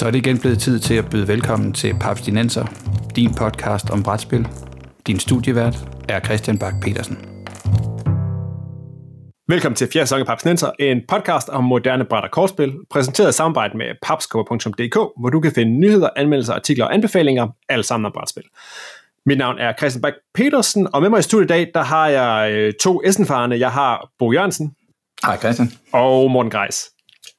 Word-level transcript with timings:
Så 0.00 0.06
er 0.06 0.10
det 0.10 0.26
igen 0.26 0.38
blevet 0.38 0.58
tid 0.58 0.78
til 0.78 0.94
at 0.94 1.10
byde 1.10 1.28
velkommen 1.28 1.72
til 1.72 1.94
Papstinenser, 2.00 2.66
din 3.16 3.34
podcast 3.34 3.90
om 3.90 4.02
brætspil. 4.02 4.48
Din 5.06 5.18
studievært 5.18 5.76
er 6.08 6.20
Christian 6.20 6.58
Bak 6.58 6.74
petersen 6.82 7.18
Velkommen 9.48 9.76
til 9.76 9.88
fjerde 9.92 10.06
sæson 10.06 10.20
af 10.20 10.26
Papstinenser, 10.26 10.70
en 10.78 11.00
podcast 11.08 11.48
om 11.48 11.64
moderne 11.64 12.04
bræt 12.04 12.24
og 12.24 12.30
kortspil, 12.30 12.74
præsenteret 12.90 13.28
i 13.28 13.32
samarbejde 13.32 13.78
med 13.78 13.86
papskubber.dk, 14.02 14.94
hvor 15.20 15.30
du 15.30 15.40
kan 15.40 15.52
finde 15.52 15.72
nyheder, 15.80 16.08
anmeldelser, 16.16 16.54
artikler 16.54 16.84
og 16.84 16.94
anbefalinger, 16.94 17.48
alle 17.68 17.82
sammen 17.82 18.06
om 18.06 18.12
brætspil. 18.12 18.44
Mit 19.26 19.38
navn 19.38 19.58
er 19.58 19.72
Christian 19.78 20.02
Bak 20.02 20.14
petersen 20.34 20.88
og 20.94 21.02
med 21.02 21.10
mig 21.10 21.18
i 21.18 21.22
studiet 21.22 21.46
i 21.46 21.48
dag, 21.48 21.70
der 21.74 21.82
har 21.82 22.08
jeg 22.08 22.52
øh, 22.52 22.72
to 22.82 23.00
Essenfarerne. 23.04 23.58
Jeg 23.58 23.70
har 23.70 24.10
Bo 24.18 24.32
Jørgensen. 24.32 24.74
Hej 25.26 25.36
Christian. 25.36 25.72
Og 25.92 26.30
Morten 26.30 26.50
Greis. 26.50 26.90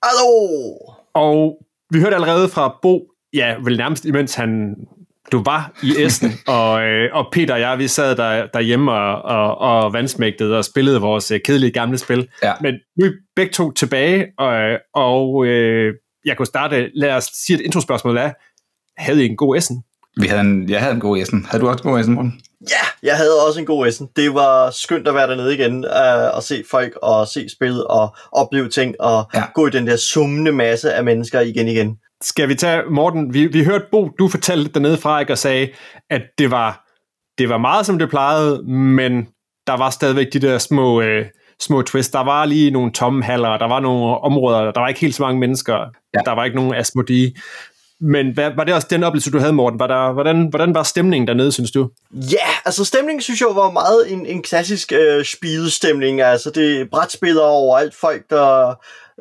Hallo! 0.04 0.76
Og 1.14 1.58
vi 1.92 2.00
hørte 2.00 2.16
allerede 2.16 2.50
fra 2.50 2.80
Bo, 2.82 3.12
ja, 3.34 3.56
vel 3.64 3.78
nærmest 3.78 4.06
imens 4.06 4.36
han, 4.36 4.76
du 5.32 5.44
var 5.44 5.80
i 5.84 6.04
Essen, 6.04 6.32
og, 6.58 6.84
øh, 6.84 7.10
og 7.14 7.28
Peter 7.32 7.54
og 7.54 7.60
jeg, 7.60 7.80
vi 7.80 7.88
sad 7.88 8.16
der, 8.16 8.48
derhjemme 8.54 8.92
og, 8.92 9.22
og, 9.22 9.58
og 9.58 9.94
vandsmægtede 9.94 10.58
og 10.58 10.66
spillede 10.66 11.02
vores 11.02 11.32
øh, 11.32 11.40
kedelige 11.46 11.72
gamle 11.72 11.98
spil. 11.98 12.28
Ja. 12.44 12.54
Men 12.62 12.74
nu 13.00 13.06
er 13.06 13.10
vi 13.10 13.16
begge 13.36 13.52
to 13.52 13.72
tilbage, 13.72 14.28
og, 14.38 14.80
og 14.94 15.46
øh, 15.46 15.94
jeg 16.26 16.38
kunne 16.38 16.46
starte, 16.46 16.92
lad 16.94 17.16
os 17.16 17.24
sige 17.24 17.60
et 17.60 17.66
introspørgsmål 17.66 18.18
af, 18.18 18.34
havde 18.98 19.26
I 19.26 19.30
en 19.30 19.38
god 19.38 19.58
Essen? 19.58 19.84
Vi 20.18 20.28
havde 20.28 20.42
en, 20.42 20.70
jeg 20.70 20.80
havde 20.80 20.94
en 20.94 21.00
god 21.00 21.18
Essen. 21.18 21.46
Havde 21.50 21.62
du 21.64 21.70
også 21.70 21.84
en 21.84 21.90
god 21.90 22.00
Essen, 22.00 22.14
Morten? 22.14 22.42
Ja, 22.70 23.08
jeg 23.10 23.18
havde 23.18 23.46
også 23.48 23.60
en 23.60 23.66
god 23.66 23.88
Essen. 23.88 24.10
Det 24.16 24.34
var 24.34 24.70
skønt 24.70 25.08
at 25.08 25.16
være 25.16 25.28
dernede 25.28 25.54
igen, 25.56 25.86
uh, 25.86 26.36
og 26.36 26.44
se 26.44 26.64
folk, 26.72 26.94
og 27.02 27.28
se 27.28 27.50
spil, 27.50 27.84
og 27.90 28.16
opleve 28.32 28.70
ting, 28.70 28.96
og 29.00 29.30
Ja. 29.34 29.44
gå 29.56 29.68
i 29.68 29.70
den 29.70 29.88
der 29.88 29.96
summende 29.98 30.52
masse 30.52 30.94
af 30.94 31.04
mennesker 31.04 31.40
igen 31.40 31.68
igen. 31.68 31.96
Skal 32.24 32.50
vi 32.50 32.56
tage, 32.56 32.82
Morten, 32.92 33.34
vi, 33.34 33.46
vi 33.48 33.64
hørte 33.64 33.86
Bo, 33.92 34.10
du 34.20 34.28
fortalte 34.28 34.72
dernede 34.74 34.98
fra, 34.98 35.20
ikke, 35.20 35.34
og 35.34 35.38
sagde, 35.38 35.70
at 36.10 36.22
det 36.38 36.52
var, 36.52 36.86
det 37.38 37.50
var 37.50 37.58
meget, 37.58 37.86
som 37.86 38.00
det 38.00 38.10
plejede, 38.10 38.64
men 38.72 39.28
der 39.68 39.78
var 39.78 39.90
stadigvæk 39.90 40.28
de 40.34 40.40
der 40.40 40.58
små, 40.58 41.02
øh, 41.02 41.26
små 41.62 41.82
twists. 41.82 42.12
Der 42.12 42.24
var 42.24 42.46
lige 42.46 42.72
nogle 42.72 42.92
tomme 42.92 43.24
haller, 43.24 43.58
der 43.58 43.68
var 43.68 43.80
nogle 43.80 44.18
områder, 44.18 44.72
der 44.72 44.80
var 44.80 44.88
ikke 44.88 45.00
helt 45.02 45.16
så 45.16 45.24
mange 45.24 45.40
mennesker, 45.40 45.74
Ja. 46.14 46.20
der 46.26 46.32
var 46.36 46.46
ikke 46.46 46.56
nogen 46.56 46.76
asmodi. 46.76 47.36
Men 48.02 48.34
hvad, 48.34 48.52
var 48.56 48.64
det 48.64 48.74
også 48.74 48.88
den 48.90 49.04
oplevelse, 49.04 49.32
du 49.32 49.40
havde, 49.40 49.54
Morten? 49.54 49.80
Var 49.80 49.88
der, 49.88 50.14
hvordan, 50.14 50.48
hvordan 50.50 50.74
var 50.74 50.84
stemningen 50.84 51.28
dernede, 51.28 51.52
synes 51.52 51.72
du? 51.72 51.90
Ja, 52.14 52.48
altså 52.66 52.86
stemningen 52.86 53.22
synes 53.22 53.42
jeg 53.42 53.48
var 53.54 53.72
meget 53.72 54.12
en, 54.12 54.26
en 54.26 54.44
klassisk 54.44 54.92
øh, 54.92 55.26
spidestemning. 55.26 56.22
Altså 56.22 56.50
det 56.50 56.82
er 56.82 56.86
brætspillere 56.92 57.46
overalt, 57.46 57.96
folk 57.96 58.30
der 58.30 58.70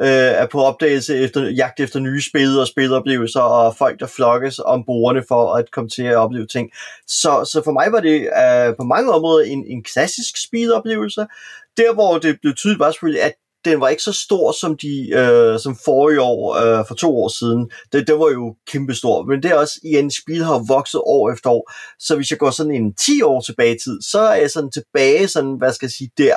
øh, 0.01 0.07
er 0.43 0.47
på 0.47 0.63
opdagelse 0.63 1.17
efter 1.17 1.49
jagt 1.49 1.81
efter 1.81 2.01
nye 2.01 2.23
spil 2.23 2.59
og 2.59 2.67
spiloplevelser, 2.67 3.41
og 3.41 3.77
folk 3.77 4.01
der 4.01 4.07
flokkes 4.07 4.59
om 4.65 4.85
bordene 4.87 5.25
for 5.29 5.55
at 5.55 5.71
komme 5.71 5.91
til 5.91 6.03
at 6.03 6.17
opleve 6.17 6.47
ting. 6.47 6.71
Så, 7.07 7.51
så 7.53 7.63
for 7.65 7.73
mig 7.73 7.93
var 7.93 8.01
det 8.01 8.21
øh, 8.21 8.77
på 8.77 8.85
mange 8.85 9.13
områder 9.13 9.45
en, 9.45 9.65
en 9.67 9.83
klassisk 9.83 10.35
spiloplevelse. 10.47 11.27
Der 11.77 11.95
hvor 11.95 12.19
det 12.19 12.39
blev 12.41 12.55
tydeligt 12.55 12.81
var 12.81 12.91
selvfølgelig, 12.91 13.23
at 13.23 13.33
den 13.65 13.81
var 13.81 13.89
ikke 13.89 14.03
så 14.03 14.13
stor 14.13 14.53
som 14.61 14.77
de 14.77 15.11
øh, 15.15 15.61
som 15.61 15.77
forrige 15.85 16.21
år, 16.21 16.57
øh, 16.57 16.85
for 16.89 16.95
to 16.95 17.17
år 17.17 17.29
siden. 17.39 17.71
Det, 17.93 18.07
det 18.07 18.19
var 18.19 18.31
jo 18.31 18.55
kæmpestor, 18.67 19.23
men 19.23 19.43
det 19.43 19.51
er 19.51 19.55
også 19.55 19.81
igen, 19.85 20.11
spil 20.11 20.45
har 20.45 20.65
vokset 20.69 21.01
år 21.05 21.33
efter 21.33 21.51
år. 21.51 21.73
Så 21.99 22.17
hvis 22.17 22.31
jeg 22.31 22.39
går 22.39 22.51
sådan 22.51 22.75
en 22.75 22.95
10 22.95 23.23
år 23.23 23.41
tilbage 23.41 23.75
i 23.75 23.79
tid, 23.79 24.03
så 24.03 24.21
er 24.21 24.35
jeg 24.35 24.51
sådan 24.51 24.71
tilbage, 24.71 25.29
sådan, 25.29 25.55
hvad 25.59 25.73
skal 25.73 25.87
jeg 25.87 25.93
sige, 25.93 26.11
der, 26.19 26.37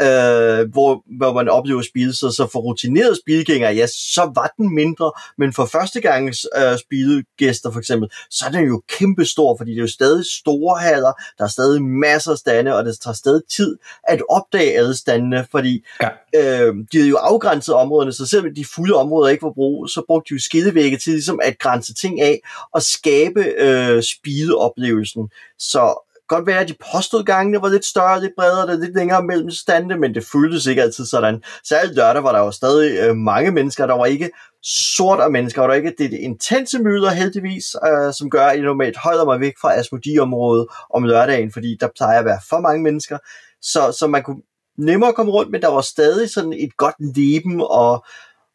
øh, 0.00 0.70
hvor, 0.72 1.02
hvor 1.18 1.32
man 1.32 1.48
oplever 1.48 1.82
spil. 1.82 2.14
Så, 2.14 2.30
så 2.30 2.48
for 2.52 2.60
rutinerede 2.60 3.16
spilgængere, 3.16 3.74
ja, 3.74 3.86
så 3.86 4.32
var 4.34 4.52
den 4.56 4.74
mindre, 4.74 5.12
men 5.38 5.52
for 5.52 5.64
første 5.64 6.00
gangs 6.00 6.46
øh, 6.58 6.78
spilgæster 6.78 7.70
for 7.72 7.78
eksempel, 7.78 8.08
så 8.30 8.44
er 8.46 8.50
den 8.50 8.64
jo 8.64 8.82
kæmpestor, 8.88 9.56
fordi 9.56 9.70
det 9.70 9.76
er 9.76 9.82
jo 9.82 9.88
stadig 9.88 10.24
store 10.26 10.78
haller, 10.80 11.12
der 11.38 11.44
er 11.44 11.48
stadig 11.48 11.82
masser 11.82 12.32
af 12.32 12.38
stande, 12.38 12.74
og 12.76 12.84
det 12.84 12.98
tager 13.00 13.14
stadig 13.14 13.42
tid 13.56 13.76
at 14.08 14.22
opdage 14.28 14.78
alle 14.78 14.96
standene, 14.96 15.46
fordi 15.50 15.84
Ja. 16.02 16.08
øh, 16.34 16.74
de 16.92 16.98
havde 16.98 17.08
jo 17.08 17.16
afgrænset 17.16 17.74
områderne, 17.74 18.12
så 18.12 18.26
selvom 18.26 18.54
de 18.54 18.64
fulde 18.74 18.94
områder 18.94 19.28
ikke 19.28 19.42
var 19.42 19.52
brugt, 19.52 19.90
så 19.90 20.02
brugte 20.06 20.28
de 20.28 20.34
jo 20.34 20.40
skillevægge 20.40 20.98
til 20.98 21.12
ligesom 21.12 21.40
at 21.42 21.58
grænse 21.58 21.94
ting 21.94 22.20
af 22.20 22.40
og 22.72 22.82
skabe 22.82 23.40
øh, 23.58 24.02
spideoplevelsen. 24.02 25.28
Så 25.58 26.09
godt 26.30 26.46
være, 26.46 26.60
at 26.60 26.68
de 26.68 26.74
påstod 26.92 27.24
gangene 27.24 27.62
var 27.62 27.68
lidt 27.68 27.84
større, 27.84 28.20
lidt 28.20 28.32
bredere, 28.38 28.66
der 28.66 28.78
lidt 28.78 28.94
længere 28.94 29.22
mellem 29.22 29.50
stande, 29.50 29.96
men 29.96 30.14
det 30.14 30.24
føltes 30.32 30.66
ikke 30.66 30.82
altid 30.82 31.06
sådan. 31.06 31.42
Særligt 31.64 31.96
lørdag 31.96 32.24
var 32.24 32.32
der 32.32 32.38
jo 32.38 32.50
stadig 32.50 32.98
øh, 32.98 33.16
mange 33.16 33.50
mennesker, 33.50 33.86
der 33.86 33.94
var 33.94 34.06
ikke 34.06 34.30
sort 34.62 35.20
af 35.20 35.30
mennesker, 35.30 35.62
og 35.62 35.68
der 35.68 35.74
var 35.74 35.76
ikke 35.76 35.94
det 35.98 36.12
intense 36.12 36.78
møder 36.78 37.10
heldigvis, 37.10 37.76
øh, 37.86 38.12
som 38.12 38.30
gør, 38.30 38.46
at 38.46 38.56
jeg 38.56 38.64
normalt 38.64 38.96
holder 38.96 39.24
mig 39.24 39.40
væk 39.40 39.52
fra 39.60 39.74
Asmodi-området 39.74 40.66
om 40.90 41.04
lørdagen, 41.04 41.52
fordi 41.52 41.76
der 41.80 41.88
plejer 41.96 42.18
at 42.18 42.24
være 42.24 42.40
for 42.48 42.60
mange 42.60 42.82
mennesker, 42.82 43.18
så, 43.62 43.96
så 43.98 44.06
man 44.06 44.22
kunne 44.22 44.42
nemmere 44.78 45.12
komme 45.12 45.32
rundt, 45.32 45.50
men 45.50 45.62
der 45.62 45.68
var 45.68 45.80
stadig 45.80 46.30
sådan 46.30 46.52
et 46.52 46.76
godt 46.76 46.94
leben, 47.16 47.60
og, 47.60 48.04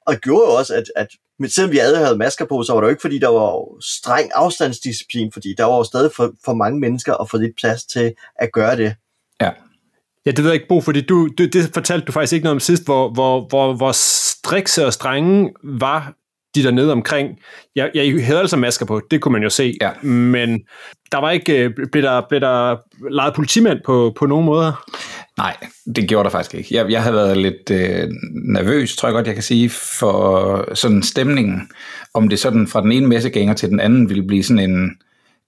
og 0.05 0.15
gjorde 0.15 0.57
også, 0.57 0.75
at, 0.75 0.83
at 0.95 1.07
men 1.39 1.49
selvom 1.49 1.71
vi 1.71 1.77
alle 1.77 1.97
havde 1.97 2.17
masker 2.17 2.45
på, 2.45 2.63
så 2.63 2.73
var 2.73 2.81
det 2.81 2.85
jo 2.85 2.89
ikke, 2.89 3.01
fordi 3.01 3.19
der 3.19 3.27
var 3.27 3.81
streng 3.81 4.31
afstandsdisciplin, 4.35 5.31
fordi 5.31 5.53
der 5.57 5.63
var 5.63 5.77
jo 5.77 5.83
stadig 5.83 6.11
for, 6.15 6.33
for 6.45 6.53
mange 6.53 6.79
mennesker 6.79 7.13
og 7.13 7.29
for 7.29 7.37
lidt 7.37 7.55
plads 7.57 7.85
til 7.85 8.13
at 8.35 8.49
gøre 8.53 8.77
det. 8.77 8.95
Ja, 10.25 10.31
det 10.31 10.43
ved 10.43 10.51
jeg 10.51 10.53
ikke, 10.53 10.67
Bo, 10.69 10.81
fordi 10.81 11.01
du, 11.01 11.27
det, 11.37 11.53
det 11.53 11.69
fortalte 11.73 12.05
du 12.05 12.11
faktisk 12.11 12.33
ikke 12.33 12.43
noget 12.43 12.55
om 12.55 12.59
sidst, 12.59 12.85
hvor, 12.85 13.13
hvor, 13.13 13.47
hvor, 13.49 13.73
hvor 13.73 13.91
strikse 13.91 14.85
og 14.85 14.93
strenge 14.93 15.53
var 15.63 16.13
de 16.55 16.63
dernede 16.63 16.91
omkring. 16.91 17.29
Jeg, 17.75 17.91
jeg 17.93 18.25
havde 18.25 18.39
altså 18.39 18.57
masker 18.57 18.85
på, 18.85 19.01
det 19.11 19.21
kunne 19.21 19.31
man 19.31 19.43
jo 19.43 19.49
se, 19.49 19.77
Ja. 19.81 19.91
men 20.07 20.59
der 21.11 21.17
var 21.17 21.31
ikke, 21.31 21.63
øh, 21.63 21.71
blev 21.91 22.03
der, 22.03 22.21
blev 22.29 22.41
der 22.41 22.75
lejet 23.11 23.33
politimænd 23.33 23.79
på, 23.85 24.13
på 24.19 24.25
nogen 24.25 24.45
måder? 24.45 24.85
Nej, 25.37 25.57
det 25.95 26.07
gjorde 26.07 26.23
der 26.23 26.29
faktisk 26.29 26.55
ikke. 26.55 26.75
Jeg, 26.75 26.91
jeg 26.91 27.03
havde 27.03 27.15
været 27.15 27.37
lidt 27.37 27.71
øh, 27.71 28.09
nervøs, 28.45 28.95
tror 28.95 29.07
jeg 29.09 29.13
godt, 29.13 29.27
jeg 29.27 29.33
kan 29.35 29.43
sige, 29.43 29.69
for 29.69 30.75
sådan 30.75 31.03
stemningen. 31.03 31.69
Om 32.13 32.29
det 32.29 32.39
sådan 32.39 32.67
fra 32.67 32.81
den 32.81 32.91
ene 32.91 33.07
messegænger 33.07 33.53
til 33.53 33.69
den 33.69 33.79
anden 33.79 34.09
ville 34.09 34.23
blive 34.27 34.43
sådan 34.43 34.69
en, 34.71 34.91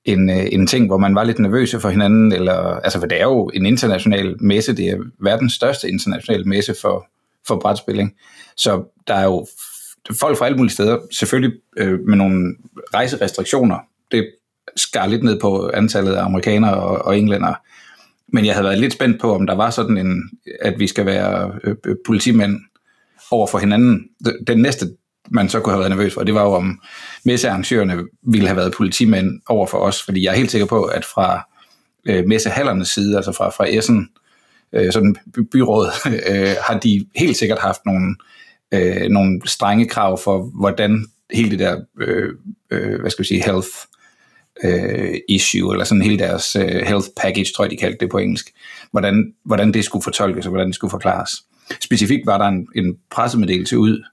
en, 0.05 0.29
øh, 0.29 0.45
en 0.51 0.67
ting, 0.67 0.87
hvor 0.87 0.97
man 0.97 1.15
var 1.15 1.23
lidt 1.23 1.39
nervøse 1.39 1.79
for 1.79 1.89
hinanden, 1.89 2.31
eller, 2.31 2.53
altså 2.53 2.99
for 2.99 3.07
det 3.07 3.19
er 3.21 3.23
jo 3.25 3.49
en 3.53 3.65
international 3.65 4.35
messe, 4.43 4.75
det 4.75 4.89
er 4.89 4.97
verdens 5.21 5.53
største 5.53 5.89
internationale 5.89 6.43
messe 6.43 6.75
for, 6.81 7.07
for 7.47 7.59
brætspilling. 7.59 8.13
Så 8.57 8.83
der 9.07 9.13
er 9.13 9.23
jo 9.23 9.47
folk 10.13 10.37
fra 10.37 10.45
alle 10.45 10.57
mulige 10.57 10.73
steder, 10.73 10.97
selvfølgelig 11.11 11.59
øh, 11.77 11.99
med 11.99 12.17
nogle 12.17 12.55
rejserestriktioner. 12.93 13.77
Det 14.11 14.31
skar 14.75 15.07
lidt 15.07 15.23
ned 15.23 15.39
på 15.39 15.71
antallet 15.73 16.13
af 16.13 16.23
amerikanere 16.23 16.73
og, 16.73 17.05
og 17.05 17.17
englænder. 17.17 17.53
Men 18.33 18.45
jeg 18.45 18.53
havde 18.53 18.65
været 18.65 18.79
lidt 18.79 18.93
spændt 18.93 19.21
på, 19.21 19.35
om 19.35 19.47
der 19.47 19.55
var 19.55 19.69
sådan 19.69 19.97
en, 19.97 20.29
at 20.61 20.79
vi 20.79 20.87
skal 20.87 21.05
være 21.05 21.51
øh, 21.63 21.75
øh 21.85 21.95
politimænd 22.05 22.59
over 23.31 23.47
for 23.47 23.57
hinanden. 23.57 24.09
Den 24.47 24.61
næste, 24.61 24.85
man 25.29 25.49
så 25.49 25.59
kunne 25.59 25.73
have 25.73 25.79
været 25.79 25.91
nervøs 25.91 26.13
for, 26.13 26.23
det 26.23 26.33
var 26.33 26.43
jo, 26.43 26.51
om 26.51 26.81
messearrangørerne 27.25 28.03
ville 28.23 28.47
have 28.47 28.57
været 28.57 28.73
politimænd 28.73 29.41
over 29.47 29.67
for 29.67 29.77
os, 29.77 30.03
fordi 30.03 30.23
jeg 30.23 30.31
er 30.31 30.37
helt 30.37 30.51
sikker 30.51 30.67
på, 30.67 30.83
at 30.83 31.05
fra 31.05 31.47
øh, 32.05 32.25
messehallernes 32.27 32.87
side, 32.87 33.15
altså 33.15 33.31
fra, 33.31 33.49
fra 33.49 33.65
Essen, 33.69 34.09
øh, 34.73 34.93
sådan 34.93 35.15
byrådet, 35.33 35.49
byråd, 35.51 35.87
øh, 36.31 36.55
har 36.67 36.79
de 36.79 37.05
helt 37.15 37.37
sikkert 37.37 37.59
haft 37.59 37.79
nogle, 37.85 38.15
øh, 38.73 39.09
nogle 39.09 39.41
strenge 39.45 39.87
krav 39.87 40.19
for, 40.23 40.51
hvordan 40.59 41.05
hele 41.33 41.51
det 41.51 41.59
der, 41.59 41.81
øh, 41.99 42.29
øh, 42.71 42.99
hvad 43.01 43.11
skal 43.11 43.23
vi 43.23 43.27
sige, 43.27 43.43
health 43.43 43.67
øh, 44.63 45.15
issue, 45.29 45.73
eller 45.73 45.85
sådan 45.85 46.01
hele 46.01 46.19
deres 46.19 46.55
øh, 46.55 46.63
health 46.65 47.07
package, 47.21 47.51
tror 47.55 47.65
jeg, 47.65 47.71
de 47.71 47.77
kaldte 47.77 47.97
det 47.99 48.11
på 48.11 48.17
engelsk, 48.17 48.53
hvordan, 48.91 49.33
hvordan 49.45 49.73
det 49.73 49.85
skulle 49.85 50.03
fortolkes, 50.03 50.45
og 50.45 50.49
hvordan 50.49 50.67
det 50.67 50.75
skulle 50.75 50.91
forklares. 50.91 51.31
Specifikt 51.81 52.25
var 52.25 52.37
der 52.37 52.45
en, 52.45 52.67
en 52.75 52.97
pressemeddelelse 53.11 53.77
ud 53.77 54.03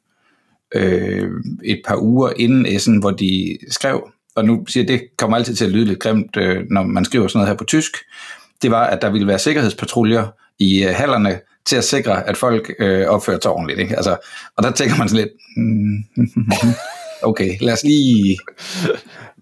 øh, 0.75 1.31
et 1.65 1.83
par 1.87 1.97
uger 1.97 2.33
inden 2.37 2.67
Essen, 2.67 2.99
hvor 2.99 3.11
de 3.11 3.59
skrev, 3.71 4.11
og 4.37 4.45
nu 4.45 4.67
siger 4.67 4.85
jeg, 4.85 4.89
det 4.89 5.17
kommer 5.17 5.37
altid 5.37 5.55
til 5.55 5.65
at 5.65 5.71
lyde 5.71 5.85
lidt 5.85 5.99
grimt, 5.99 6.37
øh, 6.37 6.65
når 6.71 6.83
man 6.83 7.05
skriver 7.05 7.29
sådan 7.29 7.39
noget 7.39 7.49
her 7.49 7.57
på 7.57 7.65
tysk, 7.65 7.97
det 8.63 8.71
var, 8.71 8.87
at 8.87 9.03
der 9.03 9.11
ville 9.11 9.27
være 9.27 9.39
sikkerhedspatruljer 9.39 10.27
i 10.59 10.85
øh, 10.85 10.91
hallerne 10.95 11.41
til 11.67 11.77
at 11.77 11.85
sikre, 11.85 12.29
at 12.29 12.37
folk 12.37 12.75
øh, 12.79 13.07
opfører 13.07 13.39
sig 13.43 13.51
ordentligt. 13.53 13.81
Ikke? 13.81 13.97
Altså, 13.97 14.17
og 14.57 14.63
der 14.63 14.71
tænker 14.71 14.97
man 14.97 15.09
sådan 15.09 15.25
lidt, 15.25 15.33
mm, 15.57 16.05
okay, 17.31 17.57
lad 17.61 17.73
os 17.73 17.85
lige... 17.85 18.39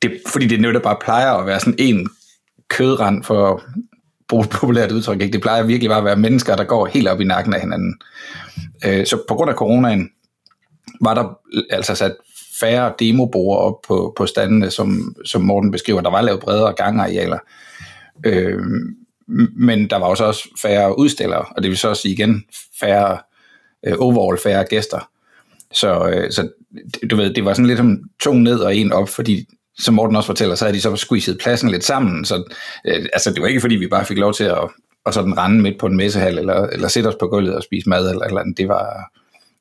Det, 0.03 0.21
fordi 0.27 0.47
det 0.47 0.61
netop 0.61 0.83
bare 0.83 0.97
plejer 1.01 1.33
at 1.33 1.47
være 1.47 1.61
sådan 1.61 1.75
en 1.79 2.09
kødrand 2.69 3.25
for 3.25 3.55
at 3.55 3.61
bruge 4.29 4.45
et 4.45 4.51
populært 4.51 4.93
udtryk. 4.93 5.21
Ikke? 5.21 5.33
Det 5.33 5.43
plejer 5.43 5.63
virkelig 5.63 5.91
bare 5.91 5.99
at 5.99 6.05
være 6.05 6.17
mennesker, 6.17 6.57
der 6.57 6.65
går 6.65 6.87
helt 6.87 7.09
op 7.09 7.21
i 7.21 7.25
nakken 7.25 7.55
af 7.55 7.61
hinanden. 7.61 7.95
Øh, 8.85 9.07
så 9.07 9.19
på 9.29 9.35
grund 9.35 9.51
af 9.51 9.57
coronaen 9.57 10.11
var 11.01 11.15
der 11.15 11.39
altså 11.71 11.95
sat 11.95 12.17
færre 12.61 12.93
demoborer 12.99 13.59
op 13.59 13.83
på, 13.89 14.15
på 14.17 14.27
standene, 14.27 14.71
som, 14.71 15.17
som 15.25 15.43
Morten 15.43 15.71
beskriver. 15.71 16.01
Der 16.01 16.11
var 16.11 16.23
lavet 16.23 16.41
bredere 16.41 16.73
gangarealer. 16.73 17.39
Øh, 18.27 18.61
men 19.57 19.91
der 19.91 19.97
var 19.97 20.07
også 20.07 20.25
også 20.25 20.49
færre 20.63 20.99
udstillere, 20.99 21.45
og 21.57 21.63
det 21.63 21.69
vil 21.69 21.79
så 21.79 21.89
også 21.89 22.03
sige 22.03 22.13
igen 22.13 22.45
færre, 22.81 23.19
øh, 23.87 23.95
overall 23.99 24.39
færre 24.43 24.65
gæster. 24.65 25.11
Så, 25.73 26.09
øh, 26.09 26.31
så 26.31 26.49
du 27.11 27.17
ved, 27.17 27.35
det 27.35 27.45
var 27.45 27.55
sådan 27.55 27.67
lidt 27.67 27.81
om 27.81 27.99
to 28.21 28.33
ned 28.33 28.59
og 28.59 28.77
en 28.77 28.93
op, 28.93 29.09
fordi 29.09 29.47
som 29.79 29.95
Morten 29.95 30.17
også 30.17 30.27
fortæller, 30.27 30.55
så 30.55 30.65
havde 30.65 30.77
de 30.77 30.81
så 30.81 30.97
squeezet 30.97 31.39
pladsen 31.39 31.71
lidt 31.71 31.85
sammen. 31.85 32.25
Så 32.25 32.53
øh, 32.87 33.07
altså, 33.13 33.33
det 33.33 33.43
var 33.43 33.49
ikke 33.49 33.61
fordi, 33.61 33.75
vi 33.75 33.87
bare 33.87 34.05
fik 34.05 34.19
lov 34.19 34.35
til 34.35 34.45
at 34.45 34.69
og 35.05 35.15
sådan 35.15 35.39
rende 35.39 35.63
midt 35.63 35.79
på 35.79 35.87
en 35.87 35.97
messehal, 35.97 36.39
eller, 36.39 36.67
eller 36.67 36.89
sætte 36.89 37.09
os 37.09 37.17
på 37.21 37.27
gulvet 37.27 37.55
og 37.55 37.63
spise 37.63 37.89
mad, 37.89 38.11
eller, 38.11 38.25
eller 38.25 38.41
andet. 38.41 38.59
Det 38.59 38.69
var, 38.69 39.13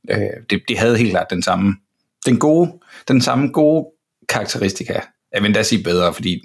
øh, 0.10 0.44
det, 0.50 0.62
det 0.68 0.78
havde 0.78 0.98
helt 0.98 1.12
klart 1.12 1.28
den 1.30 1.44
samme, 1.44 1.76
den 2.26 2.40
gode, 2.40 2.72
den 3.08 3.22
samme 3.22 3.48
gode 3.48 3.86
karakteristika. 4.30 4.94
Jeg 5.34 5.42
vil 5.42 5.46
endda 5.46 5.64
sige 5.64 5.84
bedre, 5.84 6.14
fordi 6.14 6.42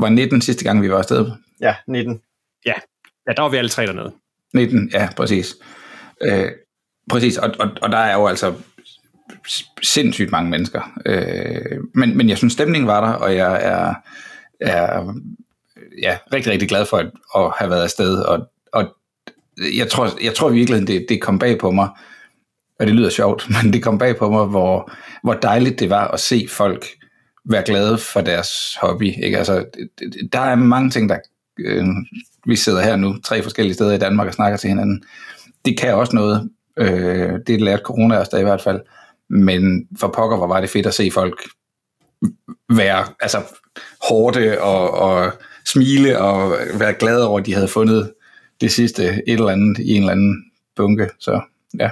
var 0.00 0.08
19 0.08 0.40
sidste 0.40 0.64
gang, 0.64 0.82
vi 0.82 0.90
var 0.90 0.98
afsted? 0.98 1.30
Ja, 1.60 1.74
19. 1.86 2.20
Ja, 2.66 2.74
ja 3.28 3.32
der 3.32 3.42
var 3.42 3.48
vi 3.48 3.56
alle 3.56 3.70
tre 3.70 3.86
dernede. 3.86 4.12
19, 4.54 4.90
ja, 4.92 5.08
præcis. 5.16 5.56
Øh, 6.22 6.50
præcis, 7.10 7.38
og, 7.38 7.54
og, 7.58 7.70
og 7.82 7.92
der 7.92 7.98
er 7.98 8.14
jo 8.14 8.26
altså 8.26 8.54
sindssygt 9.82 10.30
mange 10.30 10.50
mennesker. 10.50 11.00
Øh, 11.06 11.78
men, 11.94 12.16
men 12.16 12.28
jeg 12.28 12.38
synes, 12.38 12.52
stemningen 12.52 12.86
var 12.86 13.00
der, 13.06 13.12
og 13.12 13.36
jeg 13.36 13.64
er, 13.64 13.94
er 14.60 15.14
ja, 16.02 16.18
rigtig, 16.32 16.52
rigtig 16.52 16.68
glad 16.68 16.86
for 16.86 16.96
at, 16.96 17.10
at 17.36 17.52
have 17.58 17.70
været 17.70 17.82
afsted. 17.82 18.18
Og, 18.18 18.48
og 18.72 18.96
jeg 19.76 19.88
tror, 19.88 20.08
jeg 20.22 20.34
tror 20.34 20.48
virkelig, 20.48 20.88
det, 20.88 21.06
det 21.08 21.20
kom 21.20 21.38
bag 21.38 21.58
på 21.58 21.70
mig, 21.70 21.88
og 22.80 22.86
det 22.86 22.94
lyder 22.94 23.10
sjovt, 23.10 23.46
men 23.62 23.72
det 23.72 23.82
kom 23.82 23.98
bag 23.98 24.16
på 24.16 24.30
mig, 24.30 24.46
hvor, 24.46 24.92
hvor 25.22 25.34
dejligt 25.34 25.80
det 25.80 25.90
var 25.90 26.08
at 26.08 26.20
se 26.20 26.46
folk 26.50 26.86
være 27.44 27.62
glade 27.62 27.98
for 27.98 28.20
deres 28.20 28.50
hobby. 28.80 29.24
Ikke? 29.24 29.38
Altså, 29.38 29.64
der 30.32 30.40
er 30.40 30.54
mange 30.54 30.90
ting, 30.90 31.08
der... 31.08 31.18
Øh, 31.58 31.86
vi 32.46 32.56
sidder 32.56 32.82
her 32.82 32.96
nu, 32.96 33.16
tre 33.24 33.42
forskellige 33.42 33.74
steder 33.74 33.94
i 33.94 33.98
Danmark 33.98 34.26
og 34.26 34.34
snakker 34.34 34.58
til 34.58 34.68
hinanden. 34.68 35.04
Det 35.64 35.78
kan 35.78 35.94
også 35.94 36.16
noget. 36.16 36.50
Øh, 36.76 37.32
det 37.46 37.60
lærte 37.60 37.82
corona 37.82 38.18
os 38.18 38.28
da 38.28 38.36
i 38.36 38.42
hvert 38.42 38.62
fald. 38.62 38.80
Men 39.30 39.88
for 40.00 40.08
pokker, 40.08 40.36
hvor 40.36 40.46
var 40.46 40.60
det 40.60 40.70
fedt 40.70 40.86
at 40.86 40.94
se 40.94 41.10
folk 41.10 41.42
være 42.68 43.06
altså, 43.20 43.42
hårde 44.08 44.60
og, 44.60 44.90
og 44.90 45.32
smile 45.66 46.18
og 46.18 46.56
være 46.74 46.92
glade 46.92 47.28
over, 47.28 47.40
at 47.40 47.46
de 47.46 47.54
havde 47.54 47.68
fundet 47.68 48.12
det 48.60 48.72
sidste 48.72 49.04
et 49.04 49.22
eller 49.26 49.48
andet 49.48 49.78
i 49.78 49.94
en 49.94 50.02
eller 50.02 50.12
anden 50.12 50.44
bunke. 50.76 51.10
Så 51.18 51.40
ja, 51.78 51.90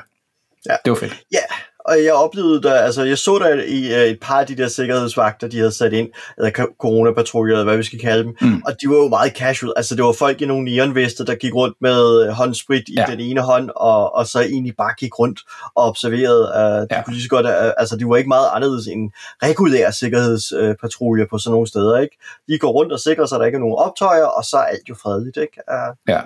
ja. 0.68 0.76
det 0.84 0.90
var 0.90 0.96
fedt. 0.96 1.24
Ja, 1.32 1.38
og 1.88 2.04
jeg 2.04 2.12
oplevede 2.12 2.62
der, 2.62 2.74
altså 2.74 3.02
jeg 3.02 3.18
så 3.18 3.38
der 3.38 3.62
i 3.62 3.92
uh, 3.92 4.10
et 4.10 4.18
par 4.22 4.40
af 4.40 4.46
de 4.46 4.56
der 4.56 4.68
sikkerhedsvagter, 4.68 5.48
de 5.48 5.58
havde 5.58 5.72
sat 5.72 5.92
ind, 5.92 6.08
eller 6.38 6.50
coronapatruljer, 6.80 7.54
eller 7.54 7.64
hvad 7.64 7.76
vi 7.76 7.82
skal 7.82 7.98
kalde 7.98 8.24
dem, 8.24 8.36
mm. 8.40 8.62
og 8.66 8.72
de 8.82 8.88
var 8.88 8.96
jo 8.96 9.08
meget 9.08 9.32
casual, 9.36 9.72
altså 9.76 9.96
det 9.96 10.04
var 10.04 10.12
folk 10.12 10.40
i 10.40 10.46
nogle 10.46 10.64
neonveste, 10.64 11.26
der 11.26 11.34
gik 11.34 11.54
rundt 11.54 11.76
med 11.80 12.30
håndsprit 12.32 12.88
i 12.88 12.94
ja. 12.96 13.04
den 13.08 13.20
ene 13.20 13.40
hånd, 13.40 13.70
og, 13.76 14.14
og 14.14 14.26
så 14.26 14.40
egentlig 14.40 14.74
bare 14.78 14.94
gik 14.98 15.18
rundt 15.18 15.40
og 15.74 15.84
observerede, 15.84 16.42
uh, 16.54 16.82
de 16.82 16.86
ja. 16.90 17.02
kunne 17.02 17.14
lige 17.14 17.22
så 17.22 17.28
godt, 17.28 17.46
uh, 17.46 17.72
altså 17.76 17.96
de 17.96 18.08
var 18.08 18.16
ikke 18.16 18.28
meget 18.28 18.48
anderledes 18.52 18.86
end 18.86 19.10
regulære 19.42 19.92
sikkerhedspatruljer 19.92 21.26
på 21.30 21.38
sådan 21.38 21.52
nogle 21.52 21.66
steder, 21.66 21.98
ikke? 21.98 22.16
De 22.48 22.58
går 22.58 22.70
rundt 22.70 22.92
og 22.92 23.00
sikrer 23.00 23.26
sig, 23.26 23.36
at 23.36 23.40
der 23.40 23.46
ikke 23.46 23.56
er 23.56 23.60
nogen 23.60 23.78
optøjer, 23.78 24.24
og 24.24 24.44
så 24.44 24.56
er 24.56 24.62
alt 24.62 24.88
jo 24.88 24.94
fredeligt, 25.02 25.36
ikke? 25.36 25.60
Uh, 25.72 26.12
ja 26.12 26.20